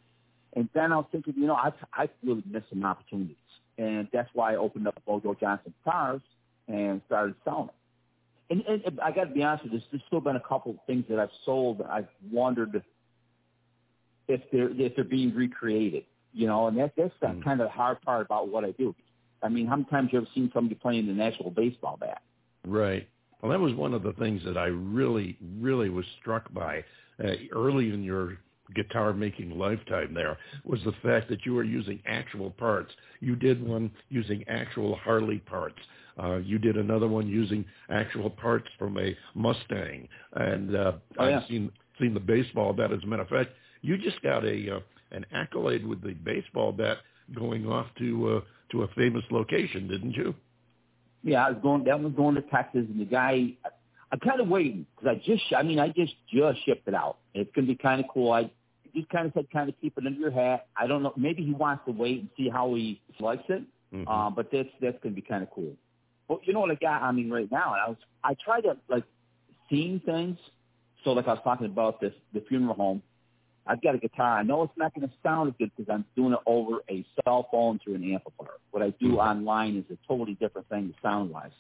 And 0.58 0.68
then 0.74 0.92
I 0.92 0.98
was 0.98 1.06
thinking, 1.12 1.36
you 1.38 1.46
know, 1.46 1.54
I 1.54 1.72
I 1.94 2.10
really 2.26 2.44
missed 2.50 2.70
some 2.72 2.84
opportunities, 2.84 3.36
and 3.78 4.08
that's 4.12 4.30
why 4.34 4.54
I 4.54 4.56
opened 4.56 4.88
up 4.88 5.00
Mojo 5.08 5.40
Johnson 5.40 5.72
Guitars 5.86 6.22
and 6.68 7.00
started 7.06 7.36
selling 7.46 7.70
it. 7.70 7.76
And, 8.50 8.62
and, 8.68 8.84
and 8.86 9.00
I 9.02 9.12
got 9.12 9.26
to 9.26 9.34
be 9.34 9.44
honest 9.44 9.66
with 9.66 9.74
you, 9.74 9.80
there's, 9.80 9.90
there's 9.92 10.04
still 10.08 10.22
been 10.22 10.36
a 10.36 10.42
couple 10.42 10.72
of 10.72 10.78
things 10.88 11.06
that 11.10 11.20
I've 11.20 11.36
sold. 11.46 11.78
that 11.78 11.90
I've 11.92 12.08
wondered 12.32 12.82
if 14.28 14.42
they're 14.52 14.70
if 14.72 14.96
they're 14.96 15.06
being 15.06 15.36
recreated, 15.36 16.06
you 16.34 16.48
know, 16.48 16.68
and 16.68 16.78
that, 16.80 16.94
that's 16.98 17.14
the 17.22 17.28
Mm. 17.28 17.44
kind 17.44 17.62
of 17.62 17.68
the 17.68 17.74
hard 17.74 18.02
part 18.02 18.26
about 18.26 18.50
what 18.50 18.66
I 18.66 18.72
do. 18.72 18.96
I 19.44 19.50
mean, 19.50 19.68
how 19.68 19.76
many 19.76 19.90
times 19.90 20.10
you 20.12 20.18
ever 20.18 20.28
seen 20.34 20.50
somebody 20.56 20.76
playing 20.76 21.08
an 21.08 21.22
actual 21.22 21.52
baseball 21.52 21.98
bat? 22.00 22.24
Right. 22.66 23.08
Well, 23.42 23.52
that 23.52 23.60
was 23.60 23.76
one 23.76 23.94
of 23.94 24.02
the 24.02 24.14
things 24.14 24.44
that 24.46 24.58
I 24.58 24.66
really, 24.66 25.38
really 25.60 25.90
was 25.90 26.06
struck 26.20 26.52
by 26.52 26.84
uh, 27.24 27.34
early 27.52 27.94
in 27.94 28.04
your 28.04 28.40
guitar 28.76 29.14
making 29.14 29.58
lifetime 29.58 30.14
there 30.14 30.38
was 30.66 30.80
the 30.84 30.94
fact 31.04 31.30
that 31.30 31.46
you 31.46 31.54
were 31.54 31.64
using 31.64 32.02
actual 32.06 32.52
parts. 32.52 32.92
You 33.20 33.36
did 33.36 33.66
one 33.66 33.92
using 34.10 34.44
actual 34.48 34.96
Harley 34.96 35.40
parts. 35.40 35.80
Uh, 36.22 36.38
you 36.38 36.58
did 36.58 36.78
another 36.78 37.08
one 37.08 37.28
using 37.28 37.64
actual 37.90 38.30
parts 38.30 38.68
from 38.80 38.98
a 38.98 39.16
Mustang. 39.36 40.08
And 40.34 40.76
uh, 40.76 40.94
Oh, 41.20 41.28
yeah. 41.28 41.40
I've 41.40 41.48
seen 41.48 41.72
seen 42.00 42.14
the 42.14 42.20
baseball 42.20 42.74
bat. 42.74 42.92
As 42.92 43.00
a 43.04 43.08
matter 43.08 43.22
of 43.24 43.30
fact, 43.30 43.52
you 43.82 43.98
just 43.98 44.22
got 44.22 44.44
a 44.44 44.76
uh, 44.76 44.80
an 45.12 45.26
accolade 45.34 45.86
with 45.86 46.02
the 46.02 46.14
baseball 46.14 46.72
bat 46.72 46.98
going 47.36 47.68
off 47.68 47.88
to 48.00 48.38
uh, 48.38 48.42
to 48.72 48.84
a 48.84 48.88
famous 48.90 49.24
location, 49.32 49.88
didn't 49.88 50.14
you? 50.14 50.34
Yeah, 51.24 51.46
I 51.46 51.52
was 51.52 51.60
going. 51.62 51.84
That 51.86 52.00
was 52.00 52.14
going 52.14 52.36
to 52.36 52.42
Texas, 52.42 52.86
and 52.90 53.00
the 53.00 53.06
guy. 53.06 53.50
I'm 54.12 54.20
kind 54.20 54.40
of 54.40 54.48
waiting 54.48 54.86
because 54.96 55.18
I 55.18 55.22
just. 55.26 55.44
I 55.56 55.64
mean, 55.64 55.80
I 55.80 55.90
just 55.90 56.14
just 56.32 56.60
shipped 56.66 56.88
it 56.88 56.94
out. 56.94 57.18
It's 57.34 57.52
going 57.54 57.68
to 57.68 57.74
be 57.74 57.78
kind 57.78 58.00
of 58.00 58.08
cool. 58.14 58.32
I 58.32 58.50
just 58.98 59.10
kind 59.10 59.28
of 59.28 59.34
said, 59.34 59.48
kind 59.52 59.70
of 59.70 59.76
keep 59.82 59.98
it 59.98 60.06
under 60.06 60.20
your 60.20 60.32
hat. 60.32 60.68
I 60.76 60.88
don't 60.88 61.04
know. 61.04 61.14
Maybe 61.16 61.44
he 61.44 61.54
wants 61.54 61.84
to 61.86 61.92
wait 61.92 62.20
and 62.22 62.30
see 62.38 62.50
how 62.50 62.74
he 62.76 63.02
likes 63.20 63.44
it. 63.50 63.64
Mhm. 63.94 64.08
Um, 64.08 64.36
but 64.36 64.52
that's 64.52 64.70
that's 64.82 64.98
going 65.02 65.16
to 65.16 65.22
be 65.22 65.26
kind 65.28 65.44
of 65.44 65.50
cool. 65.52 65.74
But 66.28 66.46
you 66.46 66.54
know 66.54 66.60
what 66.60 66.72
I 66.72 66.76
got? 66.76 67.02
I 67.04 67.12
mean, 67.12 67.30
right 67.30 67.50
now, 67.52 67.74
and 67.74 67.82
I 67.86 67.90
was 67.90 67.98
I 68.24 68.36
try 68.44 68.60
to 68.62 68.78
like 68.90 69.04
theme 69.70 70.02
things. 70.06 70.38
So 71.04 71.14
like 71.14 71.28
I 71.28 71.34
was 71.34 71.42
talking 71.44 71.68
about 71.68 72.02
this 72.02 72.14
the 72.34 72.42
funeral 72.42 72.74
home. 72.76 73.02
I've 73.70 73.82
got 73.82 73.96
a 73.96 73.98
guitar. 73.98 74.38
I 74.40 74.44
know 74.44 74.64
it's 74.64 74.74
not 74.78 74.94
going 74.96 75.08
to 75.08 75.14
sound 75.22 75.50
as 75.50 75.56
good 75.60 75.72
because 75.76 75.94
I'm 75.94 76.06
doing 76.16 76.32
it 76.34 76.40
over 76.46 76.80
a 76.90 77.06
cell 77.24 77.50
phone 77.52 77.80
through 77.84 77.96
an 77.96 78.14
amplifier. 78.14 78.56
What 78.72 78.82
I 78.82 78.92
do 78.92 79.18
online 79.20 79.76
is 79.78 79.84
a 79.92 79.98
totally 80.08 80.36
different 80.36 80.70
thing 80.70 80.94
sound 81.02 81.32
wise. 81.32 81.52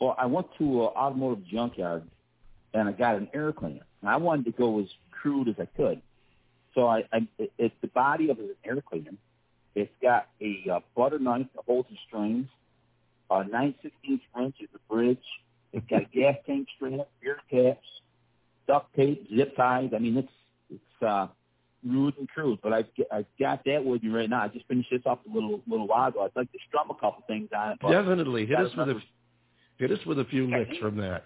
Well, 0.00 0.14
I 0.18 0.26
went 0.26 0.46
to 0.58 0.64
an 0.82 0.88
automotive 0.96 1.44
junkyard 1.46 2.04
and 2.74 2.88
I 2.88 2.92
got 2.92 3.16
an 3.16 3.28
air 3.34 3.52
cleaner. 3.52 3.84
And 4.02 4.10
I 4.10 4.16
wanted 4.18 4.44
to 4.44 4.52
go 4.52 4.78
as 4.78 4.86
crude 5.10 5.48
as 5.48 5.56
I 5.58 5.66
could. 5.66 6.00
So 6.76 6.86
I, 6.86 7.02
I 7.12 7.26
it, 7.38 7.52
it's 7.58 7.74
the 7.80 7.88
body 7.88 8.30
of 8.30 8.38
an 8.38 8.50
air 8.64 8.80
cleaner. 8.82 9.12
It's 9.74 9.90
got 10.00 10.28
a 10.40 10.64
uh, 10.70 10.80
butter 10.94 11.18
knife 11.18 11.46
that 11.54 11.64
holds 11.66 11.88
the 11.88 11.96
strings, 12.06 12.46
a 13.30 13.44
9 13.44 13.74
16 13.82 14.20
wrench 14.36 14.54
at 14.62 14.72
the 14.72 14.78
bridge. 14.88 15.18
It's 15.72 15.86
got 15.90 16.02
a 16.02 16.04
gas 16.04 16.36
tank 16.46 16.68
strap, 16.76 17.08
ear 17.24 17.38
caps, 17.50 17.86
duct 18.68 18.94
tape, 18.94 19.26
zip 19.34 19.56
ties. 19.56 19.90
I 19.94 19.98
mean, 19.98 20.18
it's 20.18 20.28
it's 20.70 21.02
uh, 21.02 21.28
rude 21.84 22.14
and 22.18 22.28
crude, 22.28 22.58
but 22.62 22.72
I've 22.72 22.94
g- 22.94 23.06
I've 23.10 23.26
got 23.40 23.64
that 23.64 23.84
with 23.84 24.02
me 24.02 24.10
right 24.10 24.28
now. 24.28 24.42
I 24.42 24.48
just 24.48 24.66
finished 24.66 24.90
this 24.90 25.02
up 25.06 25.24
a 25.26 25.34
little 25.34 25.60
little 25.66 25.86
while 25.86 26.08
ago. 26.08 26.22
I'd 26.24 26.36
like 26.38 26.52
to 26.52 26.58
strum 26.68 26.90
a 26.90 26.94
couple 26.94 27.24
things 27.26 27.48
on 27.56 27.72
it. 27.72 27.78
Definitely 27.90 28.46
hit 28.46 28.58
us 28.58 28.72
with 28.76 28.88
a 28.90 29.00
hit 29.78 29.90
us 29.92 30.04
with 30.06 30.18
a 30.18 30.24
few 30.26 30.46
licks 30.46 30.76
from 30.78 30.96
that. 30.98 31.24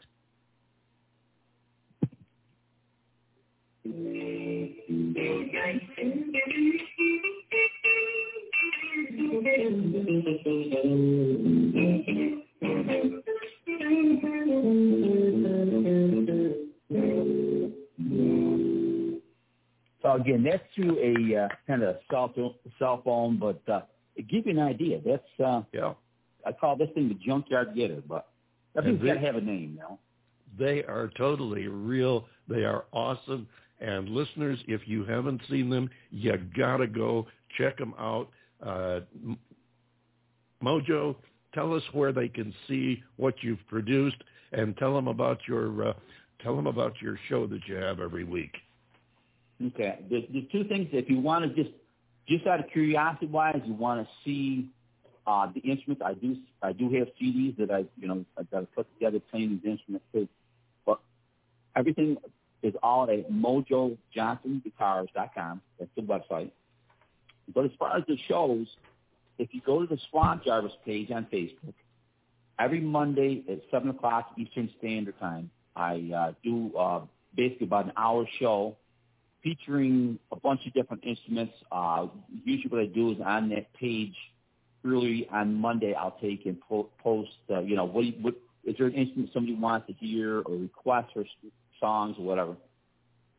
So 20.02 20.12
again, 20.14 20.42
that's 20.44 20.62
through 20.74 20.98
a 20.98 21.44
uh, 21.44 21.48
kind 21.66 21.82
of 21.82 21.96
cell 22.10 22.32
cell 22.78 23.02
phone, 23.04 23.38
but 23.38 23.60
uh, 23.72 23.82
it 24.16 24.28
gives 24.28 24.46
you 24.46 24.52
an 24.52 24.58
idea. 24.58 25.00
That's 25.04 25.22
uh, 25.44 25.62
Yeah, 25.72 25.92
I 26.46 26.52
call 26.52 26.76
this 26.76 26.88
thing 26.94 27.08
the 27.08 27.14
junkyard 27.14 27.74
getter, 27.76 28.02
but 28.08 28.28
I 28.76 28.82
think 28.82 28.94
it's 28.96 29.04
got 29.04 29.14
to 29.14 29.20
they- 29.20 29.26
have 29.26 29.36
a 29.36 29.40
name, 29.40 29.74
you 29.74 29.80
know. 29.80 29.98
they 30.58 30.82
are 30.84 31.10
totally 31.16 31.68
real. 31.68 32.26
They 32.48 32.64
are 32.64 32.84
awesome. 32.92 33.46
And 33.80 34.08
listeners, 34.08 34.58
if 34.68 34.86
you 34.86 35.04
haven't 35.04 35.40
seen 35.48 35.70
them, 35.70 35.88
you 36.10 36.36
gotta 36.56 36.86
go 36.86 37.26
check 37.56 37.78
them 37.78 37.94
out. 37.98 38.28
Uh, 38.64 39.00
Mojo, 40.62 41.16
tell 41.54 41.74
us 41.74 41.82
where 41.92 42.12
they 42.12 42.28
can 42.28 42.54
see 42.68 43.02
what 43.16 43.34
you've 43.42 43.66
produced, 43.68 44.22
and 44.52 44.76
tell 44.76 44.94
them 44.94 45.08
about 45.08 45.38
your 45.48 45.88
uh, 45.88 45.92
tell 46.42 46.56
them 46.56 46.66
about 46.66 47.00
your 47.00 47.18
show 47.28 47.46
that 47.46 47.60
you 47.66 47.76
have 47.76 48.00
every 48.00 48.24
week. 48.24 48.52
Okay. 49.64 49.98
There's, 50.08 50.24
two 50.50 50.64
things. 50.64 50.88
If 50.92 51.10
you 51.10 51.20
want 51.20 51.44
to 51.44 51.62
just, 51.62 51.74
just 52.26 52.46
out 52.46 52.60
of 52.60 52.66
curiosity 52.70 53.26
wise, 53.26 53.60
you 53.64 53.74
want 53.74 54.06
to 54.06 54.08
see 54.24 54.68
uh, 55.26 55.50
the 55.54 55.60
instruments. 55.60 56.02
I 56.04 56.14
do, 56.14 56.36
I 56.62 56.72
do 56.72 56.90
have 56.94 57.08
CDs 57.20 57.56
that 57.58 57.70
I, 57.70 57.84
you 57.98 58.08
know, 58.08 58.24
I've 58.38 58.50
got 58.50 58.60
to 58.60 58.66
put 58.66 58.86
together 58.94 59.20
playing 59.30 59.60
these 59.62 59.70
instruments 59.70 60.06
too. 60.12 60.28
But 60.86 61.00
everything 61.76 62.16
is 62.62 62.74
all 62.82 63.08
at 63.10 63.30
MojoJohnsonGuitars.com. 63.30 65.62
That's 65.78 65.90
the 65.96 66.02
website. 66.02 66.50
But 67.54 67.64
as 67.64 67.70
far 67.78 67.96
as 67.96 68.04
the 68.06 68.18
shows, 68.28 68.66
if 69.38 69.48
you 69.52 69.62
go 69.64 69.80
to 69.80 69.86
the 69.86 69.98
Swamp 70.10 70.44
Drivers 70.44 70.72
page 70.84 71.10
on 71.10 71.26
Facebook, 71.32 71.72
every 72.58 72.80
Monday 72.80 73.42
at 73.50 73.60
seven 73.70 73.88
o'clock 73.90 74.32
Eastern 74.38 74.68
Standard 74.78 75.18
Time, 75.18 75.50
I 75.74 76.10
uh, 76.14 76.32
do 76.44 76.76
uh, 76.76 77.00
basically 77.34 77.66
about 77.66 77.86
an 77.86 77.92
hour 77.96 78.26
show 78.38 78.76
featuring 79.42 80.18
a 80.30 80.36
bunch 80.36 80.66
of 80.66 80.74
different 80.74 81.02
instruments. 81.04 81.54
Uh, 81.72 82.08
usually 82.44 82.68
what 82.70 82.82
I 82.82 82.86
do 82.86 83.12
is 83.12 83.18
on 83.24 83.48
that 83.50 83.72
page 83.74 84.14
early 84.84 85.28
on 85.30 85.54
Monday, 85.54 85.94
I'll 85.94 86.16
take 86.20 86.46
and 86.46 86.60
po- 86.60 86.90
post, 87.02 87.30
uh, 87.50 87.60
you 87.60 87.76
know, 87.76 87.84
what, 87.84 88.04
what 88.20 88.34
is 88.64 88.76
there 88.78 88.86
an 88.86 88.94
instrument 88.94 89.30
somebody 89.32 89.54
wants 89.54 89.86
to 89.86 89.92
hear 89.94 90.40
or 90.40 90.56
request 90.56 91.08
for 91.14 91.22
s- 91.22 91.28
songs 91.80 92.16
or 92.18 92.24
whatever. 92.24 92.56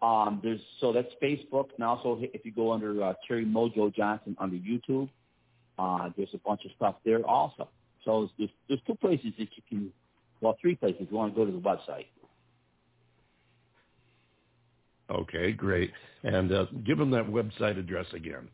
Um, 0.01 0.39
there's 0.43 0.59
so 0.79 0.91
that's 0.91 1.13
Facebook, 1.21 1.69
and 1.75 1.83
also 1.83 2.17
if 2.21 2.43
you 2.43 2.51
go 2.51 2.71
under 2.71 3.03
uh, 3.03 3.13
Terry 3.27 3.45
Mojo 3.45 3.93
Johnson 3.93 4.35
under 4.39 4.55
YouTube, 4.55 5.09
uh, 5.77 6.09
there's 6.17 6.33
a 6.33 6.39
bunch 6.39 6.65
of 6.65 6.71
stuff 6.75 6.95
there 7.05 7.23
also. 7.25 7.69
So 8.03 8.29
there's, 8.37 8.49
there's 8.67 8.81
two 8.87 8.95
places 8.95 9.31
that 9.37 9.47
you 9.55 9.61
can, 9.69 9.93
well, 10.41 10.57
three 10.59 10.75
places. 10.75 11.07
You 11.09 11.17
want 11.17 11.33
to 11.33 11.39
go 11.39 11.45
to 11.45 11.51
the 11.51 11.59
website. 11.59 12.07
Okay, 15.09 15.51
great. 15.51 15.91
And 16.23 16.51
uh, 16.51 16.65
give 16.85 16.97
them 16.97 17.11
that 17.11 17.27
website 17.27 17.77
address 17.77 18.07
again. 18.13 18.47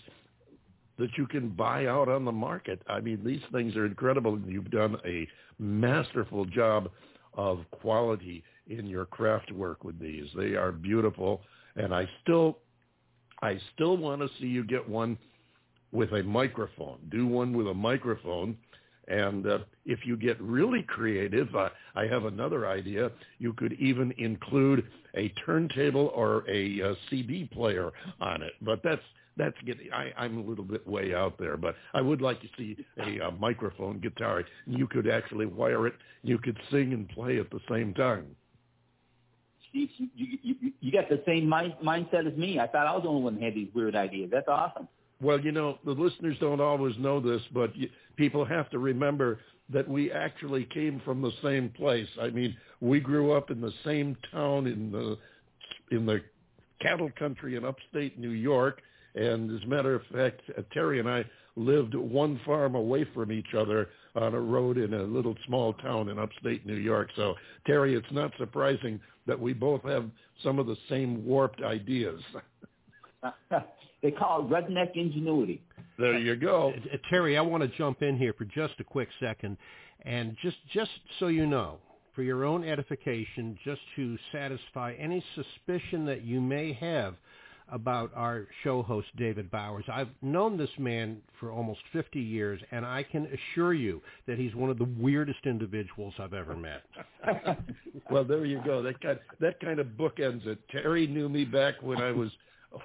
that 0.97 1.10
you 1.18 1.26
can 1.26 1.49
buy 1.49 1.88
out 1.88 2.10
on 2.10 2.26
the 2.26 2.32
market. 2.32 2.82
I 2.88 2.99
mean, 2.99 3.22
these 3.24 3.41
things 3.51 3.76
are 3.76 3.86
incredible. 3.86 4.39
You've 4.45 4.72
done 4.72 4.97
a 5.05 5.28
masterful 5.57 6.45
job 6.45 6.89
of 7.34 7.60
quality 7.72 8.43
in 8.68 8.86
your 8.86 9.05
craft 9.05 9.51
work 9.51 9.84
with 9.84 9.99
these. 9.99 10.26
They 10.36 10.55
are 10.55 10.72
beautiful, 10.72 11.41
and 11.76 11.93
I 11.93 12.07
still, 12.22 12.60
I 13.41 13.57
still 13.74 13.97
want 13.97 14.22
to 14.22 14.28
see 14.39 14.47
you 14.47 14.64
get 14.64 14.88
one 14.88 15.18
with 15.91 16.12
a 16.12 16.24
microphone. 16.24 16.99
Do 17.10 17.26
one 17.26 17.53
with 17.53 17.68
a 17.68 17.74
microphone. 17.74 18.57
And 19.10 19.45
uh, 19.47 19.60
if 19.86 19.99
you 20.05 20.16
get 20.16 20.39
really 20.39 20.84
creative, 20.84 21.53
uh, 21.55 21.70
I 21.95 22.05
have 22.05 22.26
another 22.26 22.68
idea. 22.68 23.12
You 23.39 23.53
could 23.53 23.74
even 23.74 24.14
include 24.18 24.88
a 25.16 25.30
turntable 25.45 26.12
or 26.16 26.43
a, 26.47 26.80
a 26.80 26.91
uh, 26.91 26.93
CD 27.10 27.49
player 27.51 27.91
on 28.22 28.43
it. 28.43 28.53
But 28.62 28.82
that's 28.84 29.01
that's 29.36 29.55
getting. 29.66 29.91
I, 29.91 30.12
I'm 30.18 30.38
a 30.38 30.41
little 30.41 30.66
bit 30.66 30.86
way 30.88 31.16
out 31.16 31.39
there, 31.39 31.57
but 31.57 31.76
I 31.93 32.01
would 32.01 32.22
like 32.22 32.39
to 32.41 32.47
see 32.57 32.78
a, 32.99 33.28
a 33.28 33.32
microphone 33.32 33.99
guitar. 33.99 34.43
You 34.68 34.86
could 34.88 35.10
actually 35.10 35.47
wire 35.47 35.88
it. 35.88 35.93
You 36.22 36.38
could 36.38 36.57
sing 36.70 36.93
and 36.93 37.07
play 37.10 37.39
at 37.39 37.49
the 37.49 37.60
same 37.70 37.93
time. 37.93 38.36
Steve, 39.70 39.89
you, 39.97 40.38
you, 40.41 40.55
you 40.80 40.91
got 40.91 41.10
the 41.10 41.22
same 41.26 41.47
mind, 41.47 41.74
mindset 41.84 42.32
as 42.32 42.38
me. 42.38 42.60
I 42.60 42.68
thought 42.68 42.88
I 42.88 42.93
was 42.93 43.03
the 43.03 43.10
only 43.10 43.24
one 43.24 43.36
that 43.36 43.43
had 43.43 43.55
these 43.55 43.70
weird 43.74 43.95
ideas. 43.95 44.30
That's 44.32 44.47
awesome. 44.47 44.88
Well, 45.22 45.39
you 45.39 45.51
know, 45.51 45.80
the 45.86 45.91
listeners 45.91 46.38
don't 46.39 46.61
always 46.61 46.95
know 46.97 47.20
this, 47.20 47.41
but 47.53 47.72
people 48.15 48.45
have 48.45 48.70
to 48.70 48.80
remember 48.80 49.39
that 49.72 49.88
we 49.88 50.11
actually 50.11 50.65
came 50.65 51.01
from 51.03 51.22
the 51.22 51.32
same 51.43 51.70
place. 51.70 52.07
I 52.22 52.30
mean, 52.30 52.55
we 52.80 52.99
grew 52.99 53.34
up 53.34 53.51
in 53.51 53.61
the 53.61 53.74
same 53.84 54.17
town 54.32 54.65
in 54.67 54.91
the 54.91 55.17
in 55.91 56.05
the 56.05 56.22
cattle 56.82 57.09
country 57.17 57.55
in 57.55 57.65
upstate 57.65 58.17
New 58.17 58.30
York, 58.30 58.82
and 59.15 59.51
as 59.55 59.63
a 59.63 59.67
matter 59.67 59.95
of 59.95 60.01
fact, 60.13 60.41
uh, 60.57 60.61
Terry 60.72 60.99
and 60.99 61.09
I 61.09 61.26
lived 61.55 61.93
one 61.95 62.39
farm 62.45 62.76
away 62.76 63.05
from 63.13 63.32
each 63.32 63.53
other 63.57 63.89
on 64.15 64.34
a 64.34 64.39
road 64.39 64.78
in 64.78 64.93
a 64.93 65.03
little 65.03 65.36
small 65.45 65.74
town 65.74 66.09
in 66.09 66.17
upstate 66.17 66.65
New 66.65 66.76
York. 66.76 67.09
So, 67.15 67.36
Terry, 67.65 67.95
it's 67.95 68.11
not 68.11 68.32
surprising 68.38 68.99
that 69.28 69.39
we 69.39 69.53
both 69.53 69.84
have 69.84 70.09
some 70.43 70.57
of 70.57 70.67
the 70.67 70.78
same 70.88 71.26
warped 71.26 71.61
ideas. 71.61 72.22
They 74.02 74.12
call 74.12 74.41
it 74.41 74.50
redneck 74.50 74.95
ingenuity. 74.95 75.62
There 75.97 76.18
you 76.18 76.36
go. 76.36 76.74
Uh, 76.93 76.97
Terry, 77.10 77.38
I 77.38 77.41
want 77.41 77.64
to 77.64 77.78
jump 77.78 78.02
in 78.02 78.18
here 78.18 78.34
for 78.34 78.45
just 78.45 78.74
a 78.80 78.84
quick 78.84 79.10
second. 79.20 79.58
And 80.04 80.38
just, 80.41 80.56
just 80.74 80.91
so 81.20 81.28
you 81.28 81.45
know, 81.45 81.78
for 82.16 82.24
your 82.24 82.45
own 82.45 82.64
edification, 82.64 83.58
just 83.66 83.82
to 83.97 84.18
satisfy 84.32 84.93
any 84.97 85.24
suspicion 85.36 86.06
that 86.06 86.24
you 86.24 86.39
may 86.39 86.72
have 86.74 87.16
about 87.72 88.12
our 88.16 88.47
show 88.64 88.82
host, 88.82 89.08
David 89.18 89.52
Bowers. 89.52 89.84
I've 89.91 90.08
known 90.24 90.58
this 90.58 90.70
man 90.80 91.18
for 91.39 91.52
almost 91.52 91.82
50 91.93 92.20
years, 92.20 92.60
and 92.72 92.84
I 92.84 93.04
can 93.04 93.28
assure 93.28 93.74
you 93.74 94.02
that 94.26 94.39
he's 94.39 94.56
one 94.56 94.72
of 94.72 94.80
the 94.80 94.88
weirdest 94.97 95.45
individuals 95.45 96.14
I've 96.18 96.34
ever 96.34 96.56
met. 96.56 96.82
well, 98.10 98.24
there 98.24 98.45
you 98.45 98.60
go. 98.66 98.82
That 98.82 99.00
kind, 99.02 99.20
that 99.39 99.60
kind 99.60 99.80
of 99.80 99.88
bookends 99.88 100.47
it. 100.47 100.58
Terry 100.72 101.06
knew 101.06 101.30
me 101.30 101.45
back 101.45 101.76
when 101.82 102.02
I 102.02 102.12
was– 102.12 102.32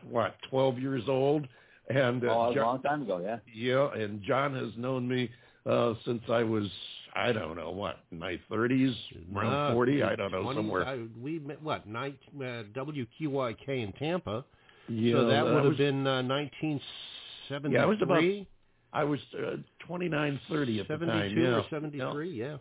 what, 0.09 0.37
12 0.51 0.79
years 0.79 1.03
old. 1.09 1.47
And 1.89 2.25
uh, 2.25 2.29
oh, 2.29 2.55
John, 2.55 2.63
a 2.63 2.67
long 2.67 2.83
time 2.83 3.03
ago, 3.03 3.21
yeah. 3.23 3.39
Yeah, 3.53 3.93
and 3.93 4.23
John 4.23 4.55
has 4.55 4.71
known 4.77 5.07
me 5.07 5.31
uh, 5.67 5.95
since 6.07 6.23
I 6.31 6.43
was, 6.43 6.67
I 7.15 7.33
don't 7.33 7.57
know, 7.57 7.71
what, 7.71 8.01
my 8.11 8.41
30s, 8.51 8.95
around 9.35 9.73
uh, 9.73 9.75
40, 9.75 10.03
I 10.03 10.17
don't 10.17 10.33
know, 10.33 10.43
20, 10.43 10.59
somewhere. 10.59 10.87
I, 10.87 11.01
we 11.23 11.39
met, 11.41 11.63
what, 11.63 11.87
nine, 11.87 12.17
uh, 12.37 12.65
WQYK 12.75 13.69
in 13.69 13.93
Tampa. 13.99 14.45
Yeah, 14.89 15.15
so 15.15 15.27
that 15.27 15.45
would 15.45 15.65
have 15.65 15.77
been 15.77 16.07
uh, 16.07 16.23
1973? 16.23 17.75
Yeah, 17.75 17.83
I 17.83 17.87
was 17.87 17.99
about, 18.01 18.23
I 18.93 19.05
was 19.05 19.21
uh, 19.39 19.57
29, 19.87 20.41
30 20.49 20.81
at 20.81 20.89
the 20.89 20.97
time. 20.99 21.09
72 21.09 21.41
yeah. 21.41 21.49
or 21.49 21.65
73, 21.71 22.31
yeah. 22.31 22.57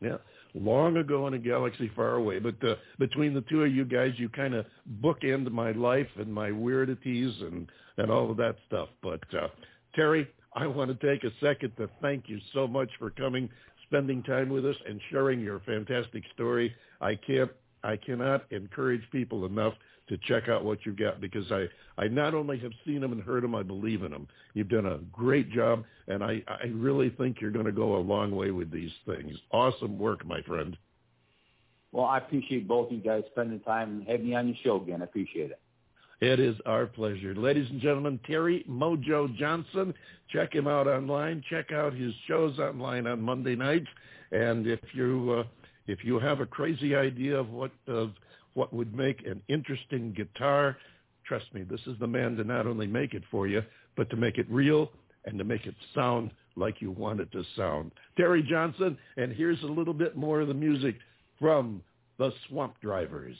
Yeah 0.00 0.16
long 0.58 0.96
ago 0.96 1.26
in 1.26 1.34
a 1.34 1.38
galaxy 1.38 1.90
far 1.94 2.14
away. 2.14 2.38
But 2.38 2.62
uh, 2.66 2.74
between 2.98 3.34
the 3.34 3.42
two 3.42 3.62
of 3.62 3.74
you 3.74 3.84
guys, 3.84 4.12
you 4.16 4.28
kind 4.28 4.54
of 4.54 4.66
bookend 5.02 5.50
my 5.50 5.72
life 5.72 6.08
and 6.18 6.32
my 6.32 6.50
weirdities 6.50 7.34
and 7.42 7.68
and 7.98 8.10
all 8.10 8.30
of 8.30 8.36
that 8.36 8.56
stuff. 8.66 8.88
But 9.02 9.22
uh, 9.34 9.48
Terry, 9.94 10.28
I 10.54 10.66
want 10.66 10.98
to 10.98 11.06
take 11.06 11.24
a 11.24 11.32
second 11.40 11.72
to 11.78 11.88
thank 12.02 12.28
you 12.28 12.38
so 12.52 12.66
much 12.66 12.90
for 12.98 13.10
coming, 13.10 13.48
spending 13.86 14.22
time 14.22 14.48
with 14.48 14.66
us, 14.66 14.76
and 14.88 15.00
sharing 15.10 15.40
your 15.40 15.60
fantastic 15.60 16.22
story. 16.34 16.74
I 17.00 17.14
can't, 17.14 17.50
I 17.84 17.96
cannot 17.96 18.44
encourage 18.52 19.02
people 19.12 19.46
enough 19.46 19.74
to 20.08 20.18
check 20.18 20.48
out 20.48 20.64
what 20.64 20.78
you've 20.84 20.98
got 20.98 21.20
because 21.20 21.50
I, 21.50 21.66
I 21.98 22.08
not 22.08 22.34
only 22.34 22.58
have 22.60 22.72
seen 22.84 23.00
them 23.00 23.12
and 23.12 23.22
heard 23.22 23.42
them, 23.42 23.54
I 23.54 23.62
believe 23.62 24.02
in 24.02 24.12
them. 24.12 24.28
You've 24.54 24.68
done 24.68 24.86
a 24.86 24.98
great 25.12 25.50
job, 25.50 25.84
and 26.08 26.22
I, 26.22 26.42
I 26.46 26.66
really 26.72 27.10
think 27.10 27.40
you're 27.40 27.50
going 27.50 27.66
to 27.66 27.72
go 27.72 27.96
a 27.96 27.98
long 27.98 28.34
way 28.34 28.50
with 28.50 28.70
these 28.70 28.92
things. 29.04 29.36
Awesome 29.50 29.98
work, 29.98 30.24
my 30.24 30.42
friend. 30.42 30.76
Well, 31.92 32.04
I 32.04 32.18
appreciate 32.18 32.68
both 32.68 32.90
of 32.90 32.96
you 32.96 33.02
guys 33.02 33.22
spending 33.32 33.60
time 33.60 33.90
and 33.90 34.06
having 34.06 34.28
me 34.28 34.34
on 34.34 34.48
your 34.48 34.56
show 34.62 34.80
again. 34.82 35.02
I 35.02 35.04
appreciate 35.04 35.50
it. 35.50 35.60
It 36.20 36.40
is 36.40 36.56
our 36.64 36.86
pleasure. 36.86 37.34
Ladies 37.34 37.68
and 37.70 37.80
gentlemen, 37.80 38.18
Terry 38.26 38.64
Mojo 38.68 39.34
Johnson. 39.36 39.92
Check 40.30 40.54
him 40.54 40.66
out 40.66 40.86
online. 40.86 41.42
Check 41.50 41.72
out 41.72 41.92
his 41.92 42.12
shows 42.26 42.58
online 42.58 43.06
on 43.06 43.20
Monday 43.20 43.54
nights. 43.54 43.86
And 44.32 44.66
if 44.66 44.80
you 44.94 45.40
uh, 45.40 45.44
if 45.86 46.04
you 46.04 46.18
have 46.18 46.40
a 46.40 46.46
crazy 46.46 46.94
idea 46.94 47.38
of 47.38 47.50
what 47.50 47.70
of 47.86 48.12
what 48.56 48.72
would 48.72 48.96
make 48.96 49.24
an 49.26 49.42
interesting 49.48 50.12
guitar. 50.16 50.78
Trust 51.26 51.52
me, 51.52 51.62
this 51.62 51.80
is 51.86 51.98
the 52.00 52.06
man 52.06 52.36
to 52.36 52.44
not 52.44 52.66
only 52.66 52.86
make 52.86 53.12
it 53.12 53.22
for 53.30 53.46
you, 53.46 53.62
but 53.96 54.08
to 54.10 54.16
make 54.16 54.38
it 54.38 54.46
real 54.50 54.90
and 55.26 55.38
to 55.38 55.44
make 55.44 55.66
it 55.66 55.74
sound 55.94 56.30
like 56.56 56.80
you 56.80 56.90
want 56.90 57.20
it 57.20 57.30
to 57.32 57.44
sound. 57.54 57.92
Terry 58.16 58.42
Johnson, 58.42 58.96
and 59.18 59.32
here's 59.32 59.62
a 59.62 59.66
little 59.66 59.92
bit 59.92 60.16
more 60.16 60.40
of 60.40 60.48
the 60.48 60.54
music 60.54 60.94
from 61.38 61.82
the 62.18 62.32
Swamp 62.48 62.74
Drivers. 62.80 63.36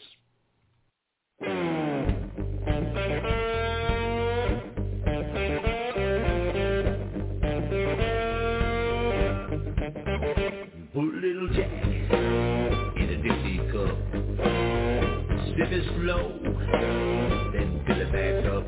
Then 17.52 17.84
it 17.98 18.12
back 18.12 18.52
up. 18.52 18.66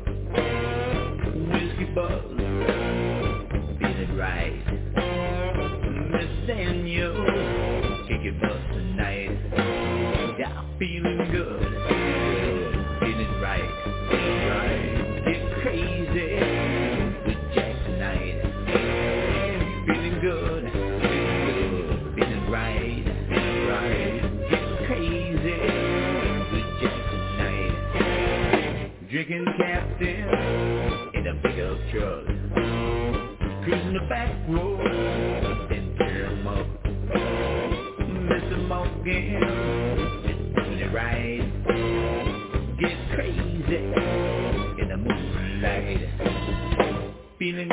Whiskey 1.35 1.85
buzz, 1.95 2.23
feel 3.79 3.99
it 4.01 4.19
right. 4.19 4.63
It 5.95 6.29
tonight. 8.73 9.39
Yeah, 10.39 10.63
feeling 10.79 11.31
good, 11.31 11.78
Drinking 29.29 29.53
captain 29.59 30.29
in 31.15 31.27
a 31.27 31.35
pickup 31.43 31.79
truck. 31.93 32.25
Cruising 33.63 33.93
the 33.93 34.07
back 34.09 34.49
road, 34.49 35.69
then 35.69 35.95
tear 35.99 36.27
'em 36.27 36.47
up. 36.47 36.67
Mr. 38.09 38.67
Morgan, 38.67 39.41
just 40.27 40.55
doing 40.55 40.79
it 40.79 40.93
right. 40.93 41.73
Get 42.79 42.97
crazy 43.15 43.77
in 44.81 44.89
the 44.89 44.97
moonlight. 44.97 46.09
Feeling 47.39 47.69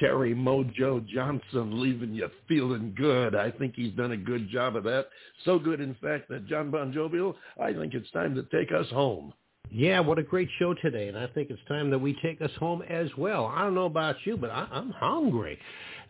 Terry 0.00 0.34
Mojo 0.34 1.06
Johnson 1.06 1.80
leaving 1.80 2.14
you 2.14 2.28
feeling 2.48 2.94
good. 2.96 3.34
I 3.36 3.50
think 3.50 3.74
he's 3.76 3.92
done 3.92 4.12
a 4.12 4.16
good 4.16 4.48
job 4.50 4.74
of 4.74 4.84
that. 4.84 5.06
So 5.44 5.58
good, 5.58 5.80
in 5.80 5.94
fact, 6.02 6.28
that 6.30 6.46
John 6.46 6.70
Bon 6.70 6.92
Jovial, 6.92 7.36
I 7.62 7.72
think 7.72 7.94
it's 7.94 8.10
time 8.10 8.34
to 8.34 8.42
take 8.44 8.72
us 8.72 8.88
home. 8.90 9.32
Yeah, 9.72 10.00
what 10.00 10.18
a 10.18 10.22
great 10.24 10.48
show 10.58 10.74
today, 10.74 11.06
and 11.06 11.16
I 11.16 11.28
think 11.28 11.50
it's 11.50 11.60
time 11.68 11.90
that 11.90 11.98
we 11.98 12.18
take 12.20 12.42
us 12.42 12.50
home 12.58 12.82
as 12.82 13.08
well. 13.16 13.46
I 13.46 13.62
don't 13.62 13.74
know 13.74 13.84
about 13.84 14.16
you, 14.24 14.36
but 14.36 14.50
I, 14.50 14.66
I'm 14.72 14.90
hungry. 14.90 15.58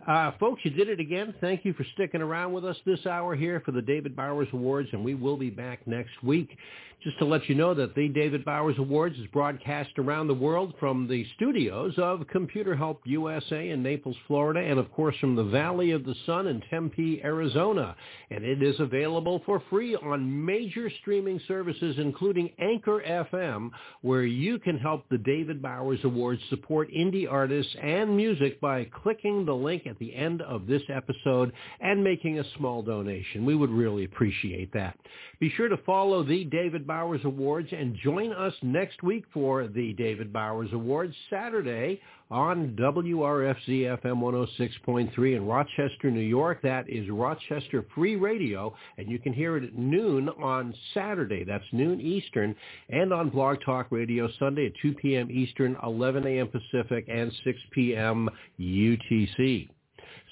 Uh, 0.06 0.32
folks, 0.40 0.62
you 0.64 0.70
did 0.70 0.88
it 0.88 0.98
again. 0.98 1.34
Thank 1.42 1.64
you 1.64 1.74
for 1.74 1.84
sticking 1.94 2.22
around 2.22 2.52
with 2.54 2.64
us 2.64 2.76
this 2.86 3.04
hour 3.04 3.36
here 3.36 3.60
for 3.60 3.72
the 3.72 3.82
David 3.82 4.16
Bowers 4.16 4.48
Awards, 4.52 4.88
and 4.92 5.04
we 5.04 5.14
will 5.14 5.36
be 5.36 5.50
back 5.50 5.86
next 5.86 6.22
week. 6.22 6.56
Just 7.02 7.18
to 7.18 7.24
let 7.24 7.48
you 7.48 7.54
know 7.54 7.72
that 7.72 7.94
the 7.94 8.08
David 8.08 8.44
Bowers 8.44 8.76
Awards 8.76 9.18
is 9.18 9.26
broadcast 9.28 9.88
around 9.96 10.26
the 10.26 10.34
world 10.34 10.74
from 10.78 11.08
the 11.08 11.24
studios 11.34 11.94
of 11.96 12.26
Computer 12.28 12.76
Help 12.76 13.00
USA 13.06 13.70
in 13.70 13.82
Naples, 13.82 14.16
Florida, 14.26 14.60
and 14.60 14.78
of 14.78 14.92
course 14.92 15.16
from 15.18 15.34
the 15.34 15.44
Valley 15.44 15.92
of 15.92 16.04
the 16.04 16.14
Sun 16.26 16.46
in 16.46 16.60
Tempe, 16.68 17.22
Arizona. 17.24 17.96
And 18.30 18.44
it 18.44 18.62
is 18.62 18.78
available 18.80 19.40
for 19.46 19.62
free 19.70 19.96
on 19.96 20.44
major 20.44 20.90
streaming 21.00 21.40
services, 21.48 21.96
including 21.98 22.50
Anchor 22.58 23.02
FM, 23.08 23.70
where 24.02 24.24
you 24.24 24.58
can 24.58 24.76
help 24.76 25.08
the 25.08 25.16
David 25.16 25.62
Bowers 25.62 26.00
Awards 26.04 26.42
support 26.50 26.90
indie 26.92 27.30
artists 27.30 27.74
and 27.82 28.14
music 28.14 28.60
by 28.60 28.84
clicking 29.02 29.46
the 29.46 29.54
link 29.54 29.86
at 29.90 29.98
the 29.98 30.14
end 30.14 30.40
of 30.42 30.66
this 30.66 30.82
episode 30.88 31.52
and 31.80 32.02
making 32.02 32.38
a 32.38 32.44
small 32.56 32.82
donation. 32.82 33.44
We 33.44 33.54
would 33.54 33.70
really 33.70 34.04
appreciate 34.04 34.72
that. 34.72 34.96
Be 35.40 35.50
sure 35.56 35.68
to 35.68 35.76
follow 35.78 36.22
the 36.22 36.44
David 36.44 36.86
Bowers 36.86 37.20
Awards 37.24 37.68
and 37.72 37.96
join 38.02 38.32
us 38.32 38.54
next 38.62 39.02
week 39.02 39.24
for 39.32 39.66
the 39.66 39.92
David 39.94 40.32
Bowers 40.32 40.70
Awards 40.72 41.14
Saturday 41.28 42.00
on 42.30 42.76
WRFZ 42.78 44.00
FM 44.02 44.20
106.3 44.20 45.36
in 45.36 45.46
Rochester, 45.46 46.10
New 46.10 46.20
York. 46.20 46.62
That 46.62 46.88
is 46.88 47.08
Rochester 47.10 47.84
Free 47.94 48.16
Radio, 48.16 48.74
and 48.98 49.10
you 49.10 49.18
can 49.18 49.32
hear 49.32 49.56
it 49.56 49.64
at 49.64 49.76
noon 49.76 50.28
on 50.28 50.72
Saturday. 50.94 51.44
That's 51.44 51.64
noon 51.72 52.00
Eastern, 52.00 52.54
and 52.88 53.12
on 53.12 53.30
Blog 53.30 53.58
Talk 53.64 53.88
Radio 53.90 54.28
Sunday 54.38 54.66
at 54.66 54.72
2 54.80 54.94
p.m. 54.94 55.30
Eastern, 55.30 55.76
11 55.82 56.26
a.m. 56.26 56.48
Pacific, 56.48 57.06
and 57.08 57.32
6 57.44 57.58
p.m. 57.72 58.28
UTC. 58.60 59.68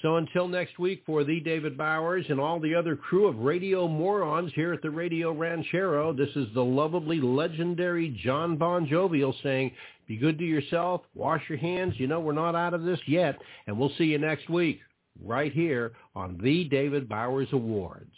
So 0.01 0.15
until 0.15 0.47
next 0.47 0.79
week 0.79 1.03
for 1.05 1.25
the 1.25 1.41
David 1.41 1.77
Bowers 1.77 2.25
and 2.29 2.39
all 2.39 2.59
the 2.59 2.73
other 2.73 2.95
crew 2.95 3.27
of 3.27 3.39
radio 3.39 3.85
morons 3.85 4.51
here 4.55 4.71
at 4.71 4.81
the 4.81 4.89
Radio 4.89 5.33
Ranchero, 5.33 6.13
this 6.13 6.29
is 6.37 6.47
the 6.53 6.63
lovably 6.63 7.19
legendary 7.19 8.17
John 8.23 8.55
Bon 8.55 8.87
Jovial 8.87 9.35
saying, 9.43 9.71
be 10.07 10.15
good 10.15 10.39
to 10.39 10.45
yourself, 10.45 11.01
wash 11.15 11.41
your 11.49 11.57
hands, 11.57 11.95
you 11.97 12.07
know 12.07 12.21
we're 12.21 12.31
not 12.31 12.55
out 12.55 12.73
of 12.73 12.83
this 12.83 12.99
yet, 13.07 13.37
and 13.67 13.77
we'll 13.77 13.91
see 13.97 14.05
you 14.05 14.17
next 14.17 14.49
week 14.49 14.79
right 15.21 15.51
here 15.51 15.91
on 16.15 16.39
the 16.41 16.63
David 16.63 17.09
Bowers 17.09 17.49
Awards. 17.51 18.15